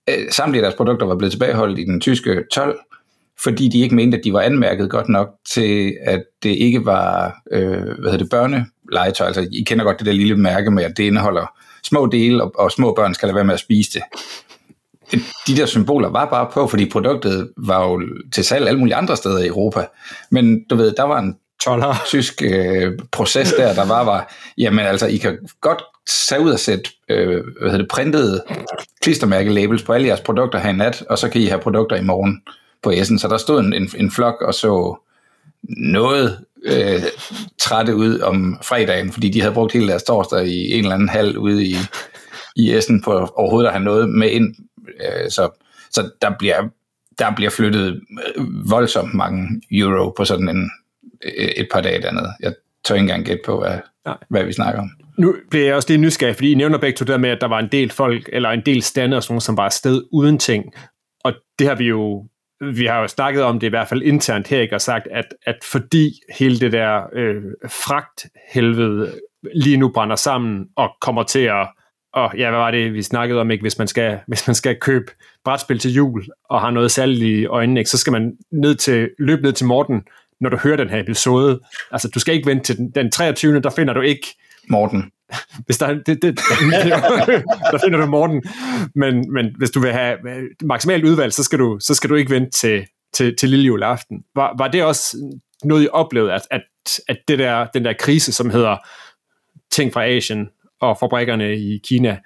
øh, 0.09 0.31
samtlige 0.31 0.61
deres 0.61 0.75
produkter 0.75 1.05
var 1.05 1.15
blevet 1.15 1.31
tilbageholdt 1.31 1.79
i 1.79 1.83
den 1.83 2.01
tyske 2.01 2.43
12, 2.53 2.79
fordi 3.43 3.67
de 3.67 3.79
ikke 3.79 3.95
mente, 3.95 4.17
at 4.17 4.23
de 4.23 4.33
var 4.33 4.41
anmærket 4.41 4.89
godt 4.89 5.09
nok 5.09 5.29
til, 5.49 5.97
at 6.01 6.23
det 6.43 6.49
ikke 6.49 6.85
var 6.85 7.35
øh, 7.51 7.69
hvad 7.69 8.11
hedder 8.11 8.17
det, 8.17 8.29
børnelegetøj. 8.29 9.27
Altså, 9.27 9.47
I 9.51 9.63
kender 9.63 9.85
godt 9.85 9.99
det 9.99 10.05
der 10.05 10.11
lille 10.11 10.37
mærke 10.37 10.71
med, 10.71 10.83
at 10.83 10.97
det 10.97 11.03
indeholder 11.03 11.53
små 11.83 12.05
dele, 12.05 12.43
og, 12.43 12.51
og 12.57 12.71
små 12.71 12.93
børn 12.93 13.13
skal 13.13 13.27
lade 13.27 13.35
være 13.35 13.45
med 13.45 13.53
at 13.53 13.59
spise 13.59 13.91
det. 13.93 14.01
De 15.47 15.55
der 15.55 15.65
symboler 15.65 16.09
var 16.09 16.25
bare 16.25 16.49
på, 16.53 16.67
fordi 16.67 16.89
produktet 16.89 17.49
var 17.57 17.83
jo 17.83 18.01
til 18.33 18.45
salg 18.45 18.67
alle 18.67 18.79
mulige 18.79 18.95
andre 18.95 19.17
steder 19.17 19.39
i 19.39 19.47
Europa. 19.47 19.85
Men 20.31 20.63
du 20.69 20.75
ved, 20.75 20.93
der 20.97 21.03
var 21.03 21.19
en 21.19 21.35
12 21.63 21.83
tysk 22.07 22.41
øh, 22.43 22.99
proces 23.11 23.53
der, 23.53 23.73
der 23.73 23.85
var, 23.85 24.03
var, 24.03 24.33
jamen 24.57 24.85
altså, 24.85 25.07
I 25.07 25.17
kan 25.17 25.37
godt 25.61 25.83
tage 26.29 26.41
ud 26.41 26.51
og 26.51 26.59
sætte 26.59 26.89
øh, 27.09 27.27
hvad 27.27 27.71
hedder 27.71 27.77
det, 27.77 27.87
printede 27.87 28.43
klistermærke-labels 29.01 29.83
på 29.83 29.93
alle 29.93 30.07
jeres 30.07 30.21
produkter 30.21 30.59
her 30.59 30.69
i 30.69 30.73
nat, 30.73 31.03
og 31.09 31.17
så 31.17 31.29
kan 31.29 31.41
I 31.41 31.45
have 31.45 31.61
produkter 31.61 31.95
i 31.95 32.03
morgen 32.03 32.41
på 32.85 32.91
Essen, 32.91 33.19
så 33.19 33.27
der 33.27 33.37
stod 33.37 33.59
en, 33.59 33.73
en, 33.73 33.89
en 33.97 34.11
flok 34.11 34.41
og 34.41 34.53
så 34.53 34.97
noget 35.77 36.39
øh, 36.65 37.01
trætte 37.59 37.95
ud 37.95 38.19
om 38.19 38.57
fredagen, 38.63 39.11
fordi 39.11 39.29
de 39.29 39.41
havde 39.41 39.53
brugt 39.53 39.73
hele 39.73 39.87
deres 39.87 40.03
torsdag 40.03 40.47
i 40.47 40.73
en 40.73 40.79
eller 40.79 40.95
anden 40.95 41.09
hal 41.09 41.37
ude 41.37 41.65
i, 41.65 41.75
i 42.55 42.75
Essen 42.75 43.01
på 43.01 43.11
overhovedet 43.35 43.67
at 43.67 43.73
have 43.73 43.83
noget 43.83 44.09
med 44.09 44.29
ind. 44.29 44.55
Øh, 44.87 45.29
så, 45.29 45.49
så 45.91 46.09
der 46.21 46.31
bliver, 46.39 46.67
der 47.19 47.35
bliver 47.35 47.51
flyttet 47.51 48.01
øh, 48.35 48.69
voldsomt 48.69 49.13
mange 49.13 49.61
euro 49.71 50.13
på 50.17 50.25
sådan 50.25 50.49
en, 50.49 50.71
øh, 51.23 51.47
et 51.47 51.67
par 51.73 51.81
dage 51.81 52.01
dernede. 52.01 52.29
Jeg 52.39 52.53
tør 52.83 52.95
ikke 52.95 53.01
engang 53.01 53.25
gætte 53.25 53.43
på, 53.45 53.59
hvad, 53.59 53.77
Nej. 54.05 54.17
hvad 54.29 54.43
vi 54.43 54.53
snakker 54.53 54.81
om. 54.81 54.89
Nu 55.17 55.35
bliver 55.49 55.65
jeg 55.65 55.75
også 55.75 55.89
lidt 55.89 56.01
nysgerrig, 56.01 56.35
fordi 56.35 56.51
I 56.51 56.55
nævner 56.55 56.77
begge 56.77 56.97
to 56.97 57.05
der 57.05 57.17
med, 57.17 57.29
at 57.29 57.41
der 57.41 57.47
var 57.47 57.59
en 57.59 57.69
del 57.71 57.91
folk, 57.91 58.29
eller 58.33 58.49
en 58.49 58.61
del 58.65 58.81
stande 58.81 59.17
og 59.17 59.23
sådan 59.23 59.33
nogle, 59.33 59.41
som 59.41 59.57
var 59.57 59.65
afsted 59.65 60.03
uden 60.11 60.37
ting. 60.37 60.65
Og 61.23 61.33
det 61.59 61.67
har 61.67 61.75
vi 61.75 61.85
jo, 61.85 62.25
vi 62.65 62.85
har 62.85 62.99
jo 62.99 63.07
snakket 63.07 63.43
om 63.43 63.59
det 63.59 63.67
i 63.67 63.69
hvert 63.69 63.87
fald 63.87 64.01
internt 64.01 64.47
her, 64.47 64.61
ikke, 64.61 64.75
og 64.75 64.81
sagt, 64.81 65.07
at, 65.11 65.25
at 65.45 65.55
fordi 65.71 66.11
hele 66.39 66.59
det 66.59 66.71
der 66.71 67.01
øh, 67.13 67.43
fragthelvede 67.67 69.13
lige 69.53 69.77
nu 69.77 69.89
brænder 69.89 70.15
sammen 70.15 70.65
og 70.75 70.89
kommer 71.01 71.23
til 71.23 71.39
at, 71.39 71.67
og 72.13 72.31
ja, 72.37 72.49
hvad 72.49 72.59
var 72.59 72.71
det, 72.71 72.93
vi 72.93 73.01
snakkede 73.01 73.41
om, 73.41 73.51
ikke? 73.51 73.61
Hvis 73.61 73.77
man 73.77 73.87
skal, 73.87 74.19
hvis 74.27 74.47
man 74.47 74.55
skal 74.55 74.77
købe 74.79 75.11
brætspil 75.43 75.79
til 75.79 75.93
jul 75.93 76.23
og 76.49 76.61
har 76.61 76.71
noget 76.71 76.91
særligt 76.91 77.21
i 77.21 77.45
øjnene, 77.45 77.79
ikke? 77.79 77.89
så 77.89 77.97
skal 77.97 78.13
man 78.13 78.33
ned 78.51 78.75
til, 78.75 79.09
løbe 79.19 79.41
ned 79.41 79.53
til 79.53 79.65
Morten, 79.65 80.03
når 80.41 80.49
du 80.49 80.57
hører 80.57 80.77
den 80.77 80.89
her 80.89 80.99
episode. 80.99 81.59
Altså, 81.91 82.09
du 82.15 82.19
skal 82.19 82.33
ikke 82.35 82.47
vente 82.49 82.63
til 82.63 82.77
den, 82.77 82.91
den 82.91 83.11
23. 83.11 83.61
Der 83.61 83.69
finder 83.69 83.93
du 83.93 84.01
ikke 84.01 84.27
Morten. 84.69 85.11
hvis 85.65 85.77
der, 85.77 85.93
det, 85.93 86.05
det, 86.05 86.21
der 87.71 87.79
finder 87.83 87.99
du 87.99 88.05
Morten. 88.05 88.43
Men, 88.95 89.33
men 89.33 89.55
hvis 89.57 89.71
du 89.71 89.79
vil 89.79 89.91
have 89.91 90.29
øh, 90.29 90.43
maksimalt 90.61 91.05
udvalg, 91.05 91.33
så 91.33 91.43
skal 91.43 91.59
du, 91.59 91.77
så 91.81 91.93
skal 91.93 92.09
du 92.09 92.15
ikke 92.15 92.31
vente 92.31 92.51
til, 92.51 92.85
til, 93.13 93.35
til 93.37 93.49
lille 93.49 93.65
juleaften. 93.65 94.23
Var, 94.35 94.55
var 94.57 94.67
det 94.67 94.83
også 94.83 95.17
noget, 95.63 95.83
I 95.83 95.87
oplevede, 95.91 96.33
at, 96.33 96.41
at, 96.51 96.61
at 97.07 97.17
det 97.27 97.39
der, 97.39 97.67
den 97.73 97.85
der 97.85 97.93
krise, 97.93 98.31
som 98.31 98.49
hedder 98.49 98.77
ting 99.71 99.93
fra 99.93 100.05
Asien 100.05 100.49
og 100.81 100.97
fabrikkerne 100.99 101.55
i 101.55 101.81
Kina, 101.83 102.19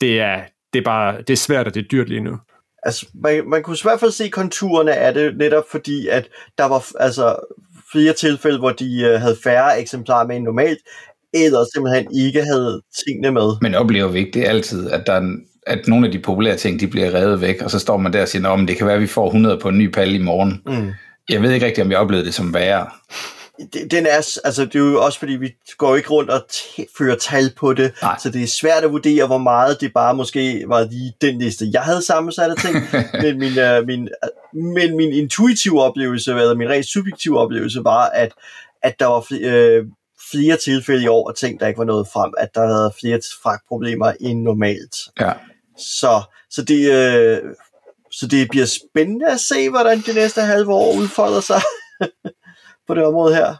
det 0.00 0.20
er, 0.20 0.42
det 0.72 0.78
er 0.78 0.84
bare 0.84 1.18
det 1.18 1.30
er 1.30 1.36
svært, 1.36 1.66
og 1.66 1.74
det 1.74 1.84
er 1.84 1.88
dyrt 1.88 2.08
lige 2.08 2.20
nu. 2.20 2.38
Altså, 2.82 3.06
man, 3.14 3.48
man 3.48 3.62
kunne 3.62 3.76
i 3.76 3.82
hvert 3.82 4.00
fald 4.00 4.10
se 4.10 4.28
konturerne 4.28 4.94
af 4.94 5.14
det, 5.14 5.36
netop 5.36 5.64
fordi, 5.70 6.08
at 6.08 6.28
der 6.58 6.64
var 6.64 6.86
altså 7.00 7.36
flere 7.92 8.12
tilfælde, 8.12 8.58
hvor 8.58 8.70
de 8.70 9.02
øh, 9.02 9.20
havde 9.20 9.36
færre 9.44 9.80
eksemplarer 9.80 10.26
med 10.26 10.36
end 10.36 10.44
normalt, 10.44 10.78
eller 11.34 11.64
simpelthen 11.74 12.16
ikke 12.16 12.44
havde 12.44 12.82
tingene 13.06 13.30
med. 13.30 13.52
Men 13.60 13.74
oplever 13.74 14.08
vi 14.08 14.18
ikke 14.18 14.40
det 14.40 14.46
altid, 14.46 14.90
at 14.90 15.06
der 15.06 15.12
er 15.12 15.20
en, 15.20 15.40
at 15.66 15.88
nogle 15.88 16.06
af 16.06 16.12
de 16.12 16.18
populære 16.18 16.56
ting, 16.56 16.80
de 16.80 16.86
bliver 16.86 17.14
revet 17.14 17.40
væk, 17.40 17.62
og 17.62 17.70
så 17.70 17.78
står 17.78 17.96
man 17.96 18.12
der 18.12 18.22
og 18.22 18.28
siger, 18.28 18.48
om 18.48 18.66
det 18.66 18.76
kan 18.76 18.86
være, 18.86 18.96
at 18.96 19.02
vi 19.02 19.06
får 19.06 19.26
100 19.26 19.58
på 19.62 19.68
en 19.68 19.78
ny 19.78 19.92
palle 19.92 20.14
i 20.14 20.22
morgen. 20.22 20.62
Mm. 20.66 20.92
Jeg 21.28 21.42
ved 21.42 21.52
ikke 21.52 21.66
rigtig, 21.66 21.84
om 21.84 21.90
jeg 21.90 21.98
oplevede 21.98 22.26
det 22.26 22.34
som 22.34 22.54
værre. 22.54 22.86
Den 23.90 24.06
er, 24.06 24.38
altså 24.44 24.64
det 24.64 24.74
er 24.74 24.78
jo 24.78 25.02
også 25.02 25.18
fordi, 25.18 25.32
vi 25.32 25.54
går 25.78 25.96
ikke 25.96 26.10
rundt 26.10 26.30
og 26.30 26.40
fører 26.98 27.16
tal 27.16 27.52
på 27.56 27.72
det, 27.72 27.92
Nej. 28.02 28.18
så 28.22 28.30
det 28.30 28.42
er 28.42 28.46
svært 28.46 28.84
at 28.84 28.92
vurdere, 28.92 29.26
hvor 29.26 29.38
meget 29.38 29.80
det 29.80 29.92
bare 29.94 30.14
måske 30.14 30.64
var 30.66 30.84
lige 30.90 31.12
den 31.20 31.38
liste, 31.38 31.70
jeg 31.72 31.82
havde 31.82 32.02
sammensat 32.02 32.50
af 32.50 32.56
ting, 32.56 32.74
men 33.22 33.38
min, 33.38 33.52
uh, 33.58 33.86
min, 33.86 34.08
uh, 34.24 34.64
men 34.64 34.96
min 34.96 35.12
intuitive 35.12 35.82
oplevelse, 35.82 36.30
eller 36.30 36.54
min 36.54 36.68
rent 36.68 36.86
subjektive 36.86 37.38
oplevelse, 37.38 37.84
var, 37.84 38.08
at, 38.08 38.32
at 38.82 39.00
der 39.00 39.06
var 39.06 39.18
uh, 39.18 39.86
flere 40.30 40.56
tilfælde 40.56 41.04
i 41.04 41.08
år 41.08 41.28
af 41.28 41.34
ting, 41.34 41.60
der 41.60 41.66
ikke 41.66 41.78
var 41.78 41.84
nået 41.84 42.08
frem, 42.12 42.32
at 42.38 42.48
der 42.54 42.66
havde 42.66 42.92
flere 43.00 43.20
fragtproblemer 43.42 44.12
end 44.20 44.42
normalt. 44.42 44.96
Ja. 45.20 45.32
Så, 45.78 46.22
så, 46.50 46.64
det, 46.64 46.92
øh, 46.92 47.38
så 48.12 48.26
det 48.26 48.48
bliver 48.50 48.66
spændende 48.66 49.26
at 49.26 49.40
se, 49.40 49.70
hvordan 49.70 50.00
det 50.00 50.14
næste 50.14 50.40
halve 50.40 50.72
år 50.72 50.96
udfolder 50.98 51.40
sig 51.40 51.60
på 52.86 52.94
det 52.94 53.04
område 53.04 53.34
her. 53.34 53.54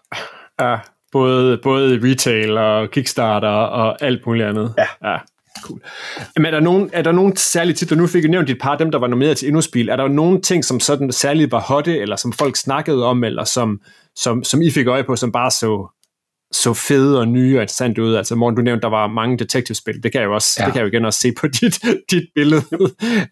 Ja, 0.60 0.78
både, 1.12 1.58
både 1.62 2.00
retail 2.02 2.58
og 2.58 2.90
Kickstarter 2.90 3.48
og 3.48 4.02
alt 4.02 4.26
muligt 4.26 4.48
andet. 4.48 4.74
Ja. 4.78 5.10
ja 5.10 5.18
cool. 5.62 5.80
Men 6.36 6.46
er 6.46 6.50
der, 6.50 6.60
nogen, 6.60 6.90
er 6.92 7.02
der 7.02 7.12
nogen 7.12 7.36
særlige 7.36 7.74
titler? 7.74 7.96
Nu 7.96 8.06
fik 8.06 8.22
jeg 8.22 8.30
nævnt 8.30 8.50
et 8.50 8.58
par 8.60 8.72
af 8.72 8.78
dem, 8.78 8.90
der 8.90 8.98
var 8.98 9.06
nomineret 9.06 9.36
til 9.36 9.48
Indospil. 9.48 9.88
Er 9.88 9.96
der 9.96 10.08
nogen 10.08 10.42
ting, 10.42 10.64
som 10.64 10.80
sådan 10.80 11.12
særligt 11.12 11.52
var 11.52 11.60
hotte, 11.60 11.98
eller 11.98 12.16
som 12.16 12.32
folk 12.32 12.56
snakkede 12.56 13.04
om, 13.04 13.24
eller 13.24 13.44
som, 13.44 13.80
som, 14.16 14.44
som 14.44 14.62
I 14.62 14.70
fik 14.70 14.86
øje 14.86 15.04
på, 15.04 15.16
som 15.16 15.32
bare 15.32 15.50
så, 15.50 15.88
så 16.62 16.74
fede 16.74 17.18
og 17.20 17.28
nye 17.28 17.56
og 17.56 17.62
interessante 17.62 18.02
ud? 18.02 18.14
Altså 18.14 18.34
Morten, 18.34 18.56
du 18.56 18.62
nævnte, 18.62 18.82
der 18.82 18.88
var 18.88 19.06
mange 19.06 19.38
detective-spil. 19.38 20.02
Det 20.02 20.12
kan 20.12 20.20
jeg 20.20 20.26
jo 20.26 20.34
også, 20.34 20.56
ja. 20.60 20.64
Det 20.64 20.72
kan 20.72 20.80
jeg 20.80 20.84
jo 20.84 20.88
igen 20.88 21.04
også 21.04 21.20
se 21.20 21.32
på 21.40 21.46
dit, 21.60 21.78
dit 22.10 22.24
billede, 22.34 22.62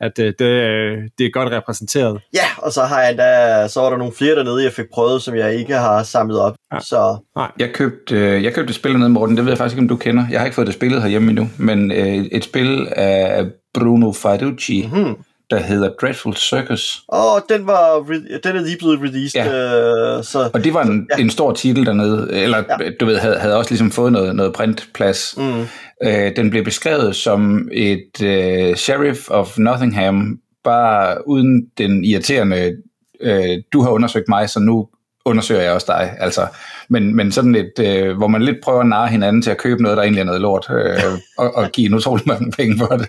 at 0.01 0.19
øh, 0.19 0.35
det, 0.39 0.45
øh, 0.45 0.99
det 1.19 1.27
er 1.27 1.31
godt 1.31 1.53
repræsenteret. 1.53 2.21
Ja, 2.35 2.47
og 2.59 2.73
så 2.73 2.83
har 2.83 3.01
jeg 3.01 3.11
endda, 3.11 3.69
så 3.69 3.81
var 3.81 3.91
der 3.91 3.97
nogle 3.97 4.13
flere 4.13 4.37
dernede, 4.37 4.65
jeg 4.65 4.73
fik 4.73 4.87
prøvet, 4.93 5.23
som 5.23 5.35
jeg 5.35 5.55
ikke 5.55 5.75
har 5.75 6.03
samlet 6.03 6.41
op. 6.41 6.55
Ja. 6.75 6.81
Så 6.81 7.17
Jeg 7.59 7.71
købte, 7.75 8.17
øh, 8.17 8.45
jeg 8.45 8.55
købte 8.55 8.71
et 8.71 8.77
spil 8.77 8.99
ned, 8.99 9.09
Morten, 9.09 9.37
det 9.37 9.45
ved 9.45 9.53
jeg 9.53 9.59
faktisk 9.59 9.75
ikke, 9.75 9.85
om 9.85 9.89
du 9.89 9.97
kender. 9.97 10.25
Jeg 10.31 10.41
har 10.41 10.45
ikke 10.45 10.55
fået 10.55 10.67
det 10.67 10.75
spillet 10.75 11.03
herhjemme 11.03 11.31
endnu, 11.31 11.51
men 11.59 11.91
et 12.33 12.45
spil 12.45 12.89
af 12.97 13.47
Bruno 13.75 14.13
Faducci, 14.13 14.87
hmm. 14.93 15.17
Der 15.51 15.61
hedder 15.61 15.91
Dreadful 16.01 16.37
Circus. 16.37 17.03
og 17.09 17.45
den, 17.49 17.67
var, 17.67 17.99
den 18.45 18.57
er 18.57 18.61
lige 18.61 18.79
blevet 18.79 19.01
released, 19.01 19.41
ja. 19.41 20.17
øh, 20.19 20.25
så 20.25 20.51
Og 20.55 20.65
det 20.65 20.75
var 20.75 20.83
en, 20.83 21.09
Ja. 21.19 21.23
en 21.23 21.31
stor 21.31 21.53
titel 21.53 21.87
dernede, 21.87 22.29
eller 22.33 22.59
Ja. 22.81 22.91
du 23.01 23.07
ved, 23.07 23.19
havde, 23.19 23.39
havde 23.39 23.57
også 23.57 23.71
ligesom 23.71 23.91
fået 23.91 24.13
noget, 24.13 24.37
noget 24.37 24.53
printplads. 24.53 25.35
mm, 25.37 25.67
Øh, 26.05 26.37
den 26.37 26.51
blev 26.51 26.65
beskrevet 26.65 27.17
som 27.17 27.69
et 27.73 28.23
øh, 28.23 28.77
Sheriff 28.77 29.31
of 29.31 29.59
Nottingham, 29.59 30.39
bare 30.65 31.29
uden 31.29 31.67
den 31.79 32.05
irriterende, 32.05 32.77
øh, 33.21 33.59
du 33.73 33.83
har 33.83 33.91
undersøgt 33.91 34.29
mig, 34.29 34.51
så 34.51 34.61
nu 34.61 34.89
undersøger 35.25 35.63
jeg 35.63 35.73
også 35.73 35.87
dig. 35.89 36.17
Altså, 36.21 36.47
men, 36.89 37.17
men 37.17 37.33
sådan 37.33 37.55
et, 37.55 37.73
øh, 37.81 38.17
hvor 38.17 38.27
man 38.29 38.43
lidt 38.43 38.57
prøver 38.65 38.81
at 38.81 38.87
narre 38.87 39.09
hinanden 39.09 39.43
til 39.43 39.51
at 39.51 39.59
købe 39.59 39.83
noget, 39.83 39.97
der 39.97 40.03
egentlig 40.03 40.21
er 40.21 40.25
noget 40.25 40.41
lort, 40.41 40.67
øh, 40.71 41.01
og, 41.39 41.57
og 41.57 41.71
give 41.73 41.87
en 41.87 41.95
utrolig 41.95 42.25
mange 42.29 42.53
penge 42.53 42.79
for 42.79 42.87
det. 42.97 43.09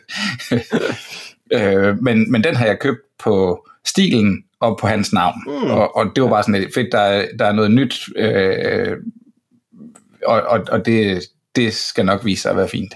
øh, 1.56 2.04
men, 2.04 2.32
men 2.32 2.44
den 2.44 2.56
har 2.56 2.66
jeg 2.66 2.80
købt 2.80 3.02
på 3.24 3.66
stilen 3.86 4.44
og 4.60 4.78
på 4.82 4.88
hans 4.88 5.14
navn. 5.14 5.36
Mm. 5.48 5.72
Og, 5.72 5.96
og 5.96 6.06
det 6.16 6.24
var 6.24 6.30
bare 6.30 6.44
sådan 6.44 6.62
lidt 6.62 6.74
fedt, 6.74 6.92
der, 6.92 7.00
er- 7.00 7.28
der 7.40 7.46
er 7.46 7.52
noget 7.54 7.72
nyt, 7.72 7.96
øh, 8.16 8.98
og, 10.26 10.42
og, 10.42 10.60
og 10.72 10.86
det, 10.86 11.24
det 11.56 11.74
skal 11.74 12.06
nok 12.06 12.26
vise 12.26 12.42
sig 12.42 12.52
at 12.52 12.58
være 12.58 12.68
fint. 12.70 12.94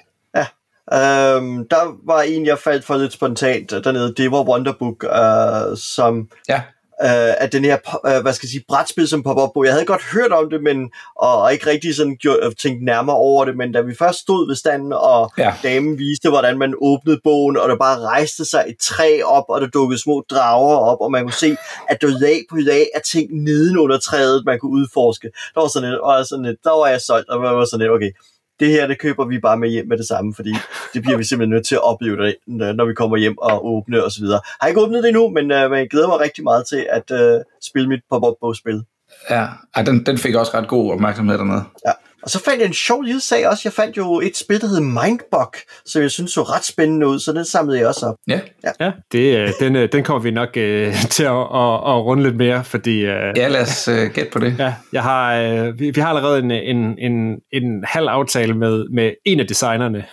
Øhm, 0.94 1.68
der 1.70 1.98
var 2.06 2.22
en, 2.22 2.46
jeg 2.46 2.58
faldt 2.60 2.86
for 2.86 2.98
lidt 2.98 3.14
spontant 3.14 3.70
dernede. 3.72 4.14
Det 4.18 4.32
var 4.32 4.50
Wonderbook, 4.50 5.04
øh, 5.04 5.78
som 5.78 6.30
Ja. 6.50 6.62
Øh, 7.04 7.34
at 7.44 7.52
den 7.52 7.66
her, 7.66 7.78
øh, 8.08 8.22
hvad 8.22 8.34
skal 8.34 8.46
jeg 8.48 8.52
sige, 8.52 8.64
brætspil 8.68 9.08
som 9.08 9.24
pop 9.24 9.38
op 9.38 9.50
på. 9.54 9.64
Jeg 9.64 9.74
havde 9.74 9.86
godt 9.86 10.02
hørt 10.14 10.32
om 10.32 10.50
det, 10.50 10.64
men 10.64 10.78
og, 11.16 11.42
og 11.42 11.54
ikke 11.54 11.68
rigtig 11.70 11.96
sådan 11.96 12.16
gjort, 12.18 12.38
øh, 12.44 12.52
tænkt 12.56 12.86
nærmere 12.86 13.16
over 13.16 13.46
det, 13.46 13.58
men 13.58 13.72
da 13.72 13.82
vi 13.82 13.96
først 13.96 14.20
stod 14.20 14.48
ved 14.50 14.56
standen, 14.56 14.94
og 14.94 15.32
Ja. 15.38 15.54
damen 15.64 15.98
viste, 16.00 16.30
hvordan 16.30 16.58
man 16.58 16.74
åbnede 16.82 17.20
bogen, 17.24 17.58
og 17.58 17.70
der 17.70 17.76
bare 17.78 18.00
rejste 18.00 18.46
sig 18.46 18.66
et 18.68 18.76
træ 18.82 19.22
op, 19.26 19.44
og 19.50 19.62
der 19.62 19.68
dukkede 19.68 20.02
små 20.02 20.24
drager 20.30 20.76
op, 20.78 20.98
og 21.02 21.12
man 21.12 21.24
kunne 21.24 21.34
se, 21.34 21.58
at 21.90 22.02
der 22.02 22.08
lag 22.08 22.40
på 22.50 22.56
lag 22.56 22.88
af 22.96 23.02
ting 23.12 23.44
nedenunder 23.44 24.00
træet, 24.00 24.44
man 24.46 24.60
kunne 24.60 24.72
udforske. 24.72 25.28
Der 25.56 25.62
var 25.62 25.68
sådan 25.68 25.90
et, 25.90 26.00
og 26.00 26.26
sådan 26.26 26.46
et, 26.46 26.58
der 26.64 26.72
var 26.80 26.88
jeg 26.88 27.02
solgt, 27.02 27.30
og 27.30 27.42
var 27.42 27.66
sådan 27.66 27.86
et, 27.86 27.92
okay, 27.92 28.12
det 28.60 28.70
her, 28.70 28.88
det 28.88 29.00
køber 29.00 29.26
vi 29.26 29.40
bare 29.40 29.58
med 29.58 29.70
hjem 29.70 29.88
med 29.88 29.98
det 29.98 30.08
samme, 30.08 30.34
fordi 30.36 30.54
det 30.94 31.02
bliver 31.02 31.18
vi 31.18 31.24
simpelthen 31.24 31.50
nødt 31.50 31.68
til 31.68 31.76
at 31.76 31.84
opleve, 31.84 32.26
det, 32.26 32.36
når 32.76 32.86
vi 32.86 32.94
kommer 32.94 33.18
hjem 33.18 33.38
og 33.38 33.66
åbne 33.66 34.04
og 34.04 34.12
så 34.12 34.20
videre. 34.22 34.42
Har 34.62 34.68
ikke 34.68 34.82
åbnet 34.82 35.04
det 35.04 35.10
endnu, 35.10 35.30
men, 35.30 35.52
øh, 35.52 35.70
men 35.70 35.80
jeg 35.80 35.90
glæder 35.90 36.08
mig 36.08 36.20
rigtig 36.20 36.44
meget 36.44 36.68
til 36.68 36.88
at 36.90 37.12
øh, 37.12 37.42
spille 37.62 37.90
mit 37.90 38.02
pop-up 38.10 38.36
bogspil. 38.42 38.84
Ja, 39.30 39.46
Ej, 39.76 39.84
den, 39.84 40.06
den 40.06 40.18
fik 40.18 40.36
også 40.36 40.52
ret 40.54 40.68
god 40.68 40.92
opmærksomhed 40.92 41.38
dernede. 41.38 41.64
Ja. 41.88 41.92
Og 42.24 42.30
så 42.30 42.44
fandt 42.44 42.60
jeg 42.60 42.68
en 42.68 42.74
sjov 42.74 43.02
lille 43.02 43.22
sag 43.22 43.48
også. 43.48 43.62
Jeg 43.66 43.74
fandt 43.74 43.98
jo 43.98 44.20
et 44.20 44.38
spil, 44.38 44.62
der 44.62 44.68
hed 44.68 44.80
Mindbug, 44.80 45.56
som 45.86 46.02
jeg 46.02 46.12
synes 46.12 46.32
så 46.32 46.44
ret 46.44 46.66
spændende 46.66 47.08
ud, 47.08 47.20
så 47.20 47.34
den 47.34 47.46
samlede 47.46 47.80
jeg 47.80 47.88
også 47.88 48.06
op. 48.06 48.16
Ja, 48.28 48.40
Ja, 48.80 48.92
det, 49.12 49.38
øh, 49.38 49.50
den, 49.60 49.76
øh, 49.76 49.90
den 49.92 50.04
kommer 50.04 50.22
vi 50.22 50.32
nok 50.32 50.50
øh, 50.58 50.94
til 51.16 51.24
at, 51.24 51.32
at, 51.32 51.74
at 51.90 52.06
runde 52.06 52.24
lidt 52.24 52.36
mere, 52.36 52.64
fordi 52.64 53.00
øh, 53.00 53.34
ja 53.36 53.48
lad 53.48 53.62
os 53.62 53.88
uh, 53.88 53.96
gætte 54.14 54.32
på 54.32 54.40
det. 54.40 54.56
ja, 54.60 54.74
jeg 54.94 55.04
har, 55.04 55.36
øh, 55.36 55.80
vi, 55.80 55.90
vi 55.90 56.02
har 56.02 56.10
allerede 56.10 56.40
en, 56.40 56.52
en, 56.52 56.96
en, 57.00 57.38
en 57.52 57.84
halv 57.88 58.08
aftale 58.08 58.54
med, 58.54 58.86
med 58.94 59.12
en 59.26 59.40
af 59.40 59.48
designerne. 59.48 60.06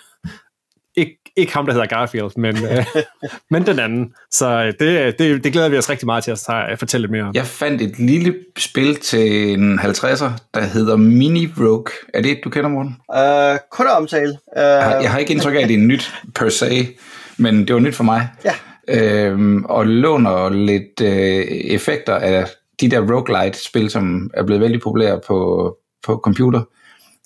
Ik, 1.37 1.40
ikke 1.40 1.55
ham, 1.55 1.66
der 1.66 1.72
hedder 1.72 1.87
Garfield, 1.87 2.31
men, 2.37 2.57
øh, 2.64 2.85
men 3.51 3.66
den 3.66 3.79
anden. 3.79 4.12
Så 4.31 4.46
øh, 4.49 4.72
det, 4.81 5.18
det, 5.18 5.44
det 5.44 5.53
glæder 5.53 5.68
vi 5.68 5.79
os 5.79 5.90
rigtig 5.90 6.07
meget 6.07 6.25
til 6.25 6.31
at 6.31 6.38
tage- 6.38 6.77
fortælle 6.77 7.03
lidt 7.03 7.12
mere 7.12 7.22
om. 7.22 7.35
Jeg 7.35 7.46
fandt 7.46 7.83
et 7.83 7.99
lille 7.99 8.35
spil 8.59 8.96
til 8.96 9.53
en 9.53 9.79
50'er, 9.81 10.31
der 10.55 10.61
hedder 10.61 10.96
Mini 10.96 11.49
Rogue. 11.59 11.85
Er 12.14 12.22
det 12.22 12.31
et, 12.31 12.38
du 12.44 12.51
kender, 12.51 12.70
Morten? 12.70 12.96
Uh, 13.14 13.59
kun 13.70 13.87
at 13.87 13.92
omtale. 13.96 14.29
Uh, 14.31 14.38
Jeg 14.62 14.83
har, 14.85 15.01
jeg 15.01 15.11
har 15.11 15.18
ikke 15.18 15.33
indtryk 15.33 15.55
af, 15.55 15.61
at 15.61 15.68
det 15.68 15.75
er 15.75 15.79
nyt 15.79 16.14
per 16.35 16.49
se, 16.49 16.88
men 17.37 17.66
det 17.66 17.75
var 17.75 17.81
nyt 17.81 17.94
for 17.94 18.05
mig. 18.05 18.29
Ja. 18.44 18.55
Øhm, 18.88 19.64
og 19.64 19.87
låner 19.87 20.49
lidt 20.51 21.01
øh, 21.03 21.44
effekter 21.75 22.14
af 22.14 22.46
de 22.81 22.90
der 22.90 23.01
roguelite-spil, 23.14 23.90
som 23.90 24.31
er 24.35 24.42
blevet 24.42 24.61
vældig 24.62 24.81
populære 24.81 25.20
på, 25.27 25.72
på 26.07 26.20
computer 26.25 26.62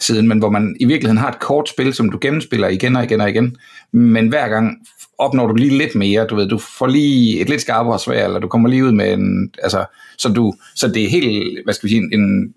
siden, 0.01 0.29
men 0.29 0.39
hvor 0.39 0.51
man 0.51 0.77
i 0.81 0.85
virkeligheden 0.85 1.19
har 1.19 1.29
et 1.29 1.41
kort 1.41 1.69
spil, 1.69 1.95
som 1.95 2.11
du 2.11 2.19
gennemspiller 2.21 2.69
igen 2.69 2.97
og 2.97 3.05
igen 3.05 3.21
og 3.21 3.31
igen, 3.31 3.57
men 3.93 4.29
hver 4.29 4.49
gang 4.49 4.79
opnår 5.19 5.47
du 5.47 5.55
lige 5.55 5.79
lidt 5.79 5.95
mere, 5.95 6.27
du 6.27 6.37
ved, 6.37 6.49
du 6.49 6.59
får 6.59 6.87
lige 6.87 7.41
et 7.41 7.49
lidt 7.49 7.61
skarpere 7.61 7.99
svær, 7.99 8.25
eller 8.25 8.39
du 8.39 8.49
kommer 8.49 8.69
lige 8.69 8.85
ud 8.85 8.93
med 8.93 9.13
en, 9.13 9.55
altså, 9.63 9.85
så, 10.19 10.29
du, 10.29 10.55
så 10.75 10.89
det 10.89 11.05
er 11.05 11.09
helt, 11.09 11.59
hvad 11.65 11.75
skal 11.75 11.89
vi 11.89 11.95
sige, 11.95 12.15
en, 12.15 12.55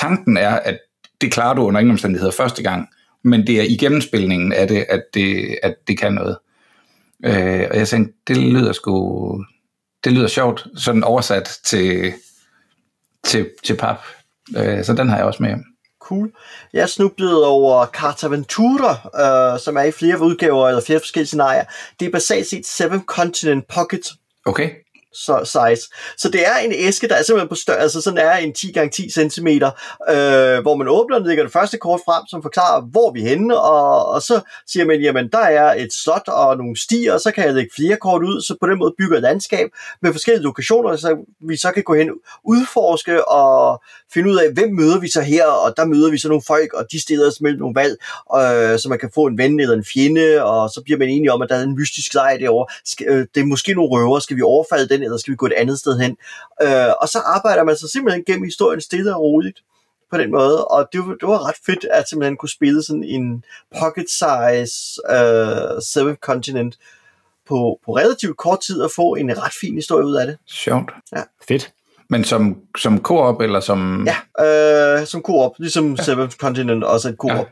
tanken 0.00 0.36
er, 0.36 0.50
at 0.50 0.78
det 1.20 1.32
klarer 1.32 1.54
du 1.54 1.62
under 1.62 1.80
ingen 1.80 1.92
omstændigheder 1.92 2.32
første 2.32 2.62
gang, 2.62 2.88
men 3.24 3.46
det 3.46 3.60
er 3.60 3.62
i 3.62 3.76
gennemspilningen 3.76 4.52
af 4.52 4.68
det, 4.68 4.86
at 4.88 5.02
det, 5.14 5.58
at 5.62 5.74
det 5.88 5.98
kan 5.98 6.12
noget. 6.12 6.36
Øh, 7.24 7.66
og 7.70 7.76
jeg 7.76 7.88
tænkte, 7.88 8.14
det 8.28 8.36
lyder 8.36 8.72
sgu, 8.72 9.44
det 10.04 10.12
lyder 10.12 10.26
sjovt, 10.26 10.66
sådan 10.76 11.04
oversat 11.04 11.50
til, 11.64 12.12
til, 13.24 13.50
til 13.64 13.76
pap. 13.76 13.98
Øh, 14.56 14.84
så 14.84 14.94
den 14.94 15.08
har 15.08 15.16
jeg 15.16 15.26
også 15.26 15.42
med. 15.42 15.54
Cool. 16.12 16.30
Jeg 16.72 16.88
snublede 16.88 17.46
over 17.46 17.86
Carta 17.86 18.26
Ventura, 18.28 18.92
øh, 19.22 19.60
som 19.60 19.76
er 19.76 19.82
i 19.82 19.92
flere 19.92 20.20
udgaver 20.20 20.68
eller 20.68 20.82
flere 20.82 21.00
forskellige 21.00 21.26
scenarier. 21.26 21.64
Det 22.00 22.06
er 22.06 22.10
basalt 22.10 22.46
set 22.46 22.66
Seven 22.66 23.02
Continent 23.06 23.64
Pocket. 23.68 24.02
Okay 24.46 24.81
så, 25.14 25.40
size. 25.44 25.94
Så 26.16 26.28
det 26.28 26.46
er 26.46 26.56
en 26.56 26.72
æske, 26.74 27.08
der 27.08 27.14
er 27.14 27.22
simpelthen 27.22 27.48
på 27.48 27.54
størrelse, 27.54 27.82
altså 27.82 28.00
sådan 28.00 28.18
er 28.18 28.36
en 28.36 28.54
10x10 28.58 29.10
cm, 29.10 29.48
øh, 29.48 30.62
hvor 30.62 30.76
man 30.76 30.88
åbner 30.88 31.18
den, 31.18 31.26
lægger 31.26 31.44
det 31.44 31.52
første 31.52 31.78
kort 31.78 32.00
frem, 32.04 32.26
som 32.26 32.42
forklarer, 32.42 32.80
hvor 32.82 33.12
vi 33.12 33.22
er 33.22 33.28
henne, 33.28 33.60
og, 33.60 34.06
og 34.06 34.22
så 34.22 34.40
siger 34.66 34.84
man, 34.86 35.00
jamen 35.00 35.28
der 35.32 35.38
er 35.38 35.74
et 35.74 35.92
slot 35.92 36.28
og 36.28 36.56
nogle 36.56 36.76
stier, 36.80 37.12
og 37.12 37.20
så 37.20 37.30
kan 37.30 37.44
jeg 37.44 37.54
lægge 37.54 37.70
flere 37.76 37.96
kort 37.96 38.22
ud, 38.22 38.42
så 38.42 38.56
på 38.60 38.66
den 38.66 38.78
måde 38.78 38.94
bygger 38.98 39.16
et 39.16 39.22
landskab 39.22 39.68
med 40.02 40.12
forskellige 40.12 40.42
lokationer, 40.42 40.96
så 40.96 41.16
vi 41.48 41.56
så 41.56 41.70
kan 41.70 41.82
gå 41.82 41.94
hen 41.94 42.10
udforske 42.44 43.28
og 43.28 43.82
finde 44.14 44.30
ud 44.30 44.36
af, 44.36 44.52
hvem 44.52 44.74
møder 44.74 45.00
vi 45.00 45.08
så 45.08 45.20
her, 45.20 45.46
og 45.46 45.76
der 45.76 45.84
møder 45.84 46.10
vi 46.10 46.18
så 46.18 46.28
nogle 46.28 46.42
folk, 46.46 46.72
og 46.72 46.86
de 46.92 47.00
stiller 47.00 47.26
os 47.26 47.40
mellem 47.40 47.60
nogle 47.60 47.74
valg, 47.74 47.96
øh, 48.36 48.78
så 48.78 48.86
man 48.88 48.98
kan 48.98 49.10
få 49.14 49.26
en 49.26 49.38
ven 49.38 49.60
eller 49.60 49.76
en 49.76 49.84
fjende, 49.94 50.44
og 50.44 50.70
så 50.70 50.80
bliver 50.84 50.98
man 50.98 51.08
enige 51.08 51.32
om, 51.32 51.42
at 51.42 51.48
der 51.48 51.56
er 51.56 51.62
en 51.62 51.76
mystisk 51.76 52.14
lejr 52.14 52.38
derovre. 52.38 52.66
Skal, 52.84 53.06
øh, 53.08 53.26
det 53.34 53.40
er 53.40 53.44
måske 53.44 53.74
nogle 53.74 53.90
røver, 53.90 54.18
skal 54.18 54.36
vi 54.36 54.42
overfalde 54.42 54.88
den, 54.88 55.01
eller 55.02 55.16
skal 55.16 55.32
vi 55.32 55.36
gå 55.36 55.46
et 55.46 55.52
andet 55.56 55.78
sted 55.78 55.98
hen? 55.98 56.16
Øh, 56.62 56.92
og 57.00 57.08
så 57.08 57.18
arbejder 57.18 57.64
man 57.64 57.76
sig 57.76 57.88
simpelthen 57.90 58.24
gennem 58.24 58.44
historien 58.44 58.80
stille 58.80 59.14
og 59.14 59.20
roligt 59.20 59.58
på 60.10 60.18
den 60.18 60.30
måde, 60.30 60.64
og 60.64 60.88
det 60.92 61.00
var, 61.00 61.14
det 61.14 61.28
var 61.28 61.48
ret 61.48 61.56
fedt, 61.66 61.84
at 61.90 62.08
simpelthen 62.08 62.36
kunne 62.36 62.48
spille 62.48 62.82
sådan 62.82 63.04
en 63.04 63.44
pocket 63.80 64.10
size 64.10 65.00
uh, 65.10 65.82
Seventh 65.82 66.20
Continent 66.20 66.78
på, 67.48 67.80
på 67.84 67.96
relativt 67.96 68.36
kort 68.36 68.60
tid 68.60 68.80
og 68.80 68.90
få 68.96 69.14
en 69.14 69.42
ret 69.42 69.52
fin 69.60 69.74
historie 69.74 70.06
ud 70.06 70.14
af 70.16 70.26
det. 70.26 70.36
Sjovt. 70.46 70.92
Ja. 71.16 71.22
Fedt. 71.48 71.72
Men 72.10 72.24
som, 72.24 72.56
som 72.78 73.02
co-op, 73.02 73.40
eller 73.40 73.60
som... 73.60 74.06
Ja, 74.06 74.96
øh, 75.00 75.06
som 75.06 75.22
co-op, 75.22 75.52
ligesom 75.58 75.94
ja. 75.94 76.02
Seventh 76.02 76.36
Continent 76.36 76.84
også 76.84 77.08
et 77.08 77.16
co-op. 77.18 77.36
Ja. 77.38 77.44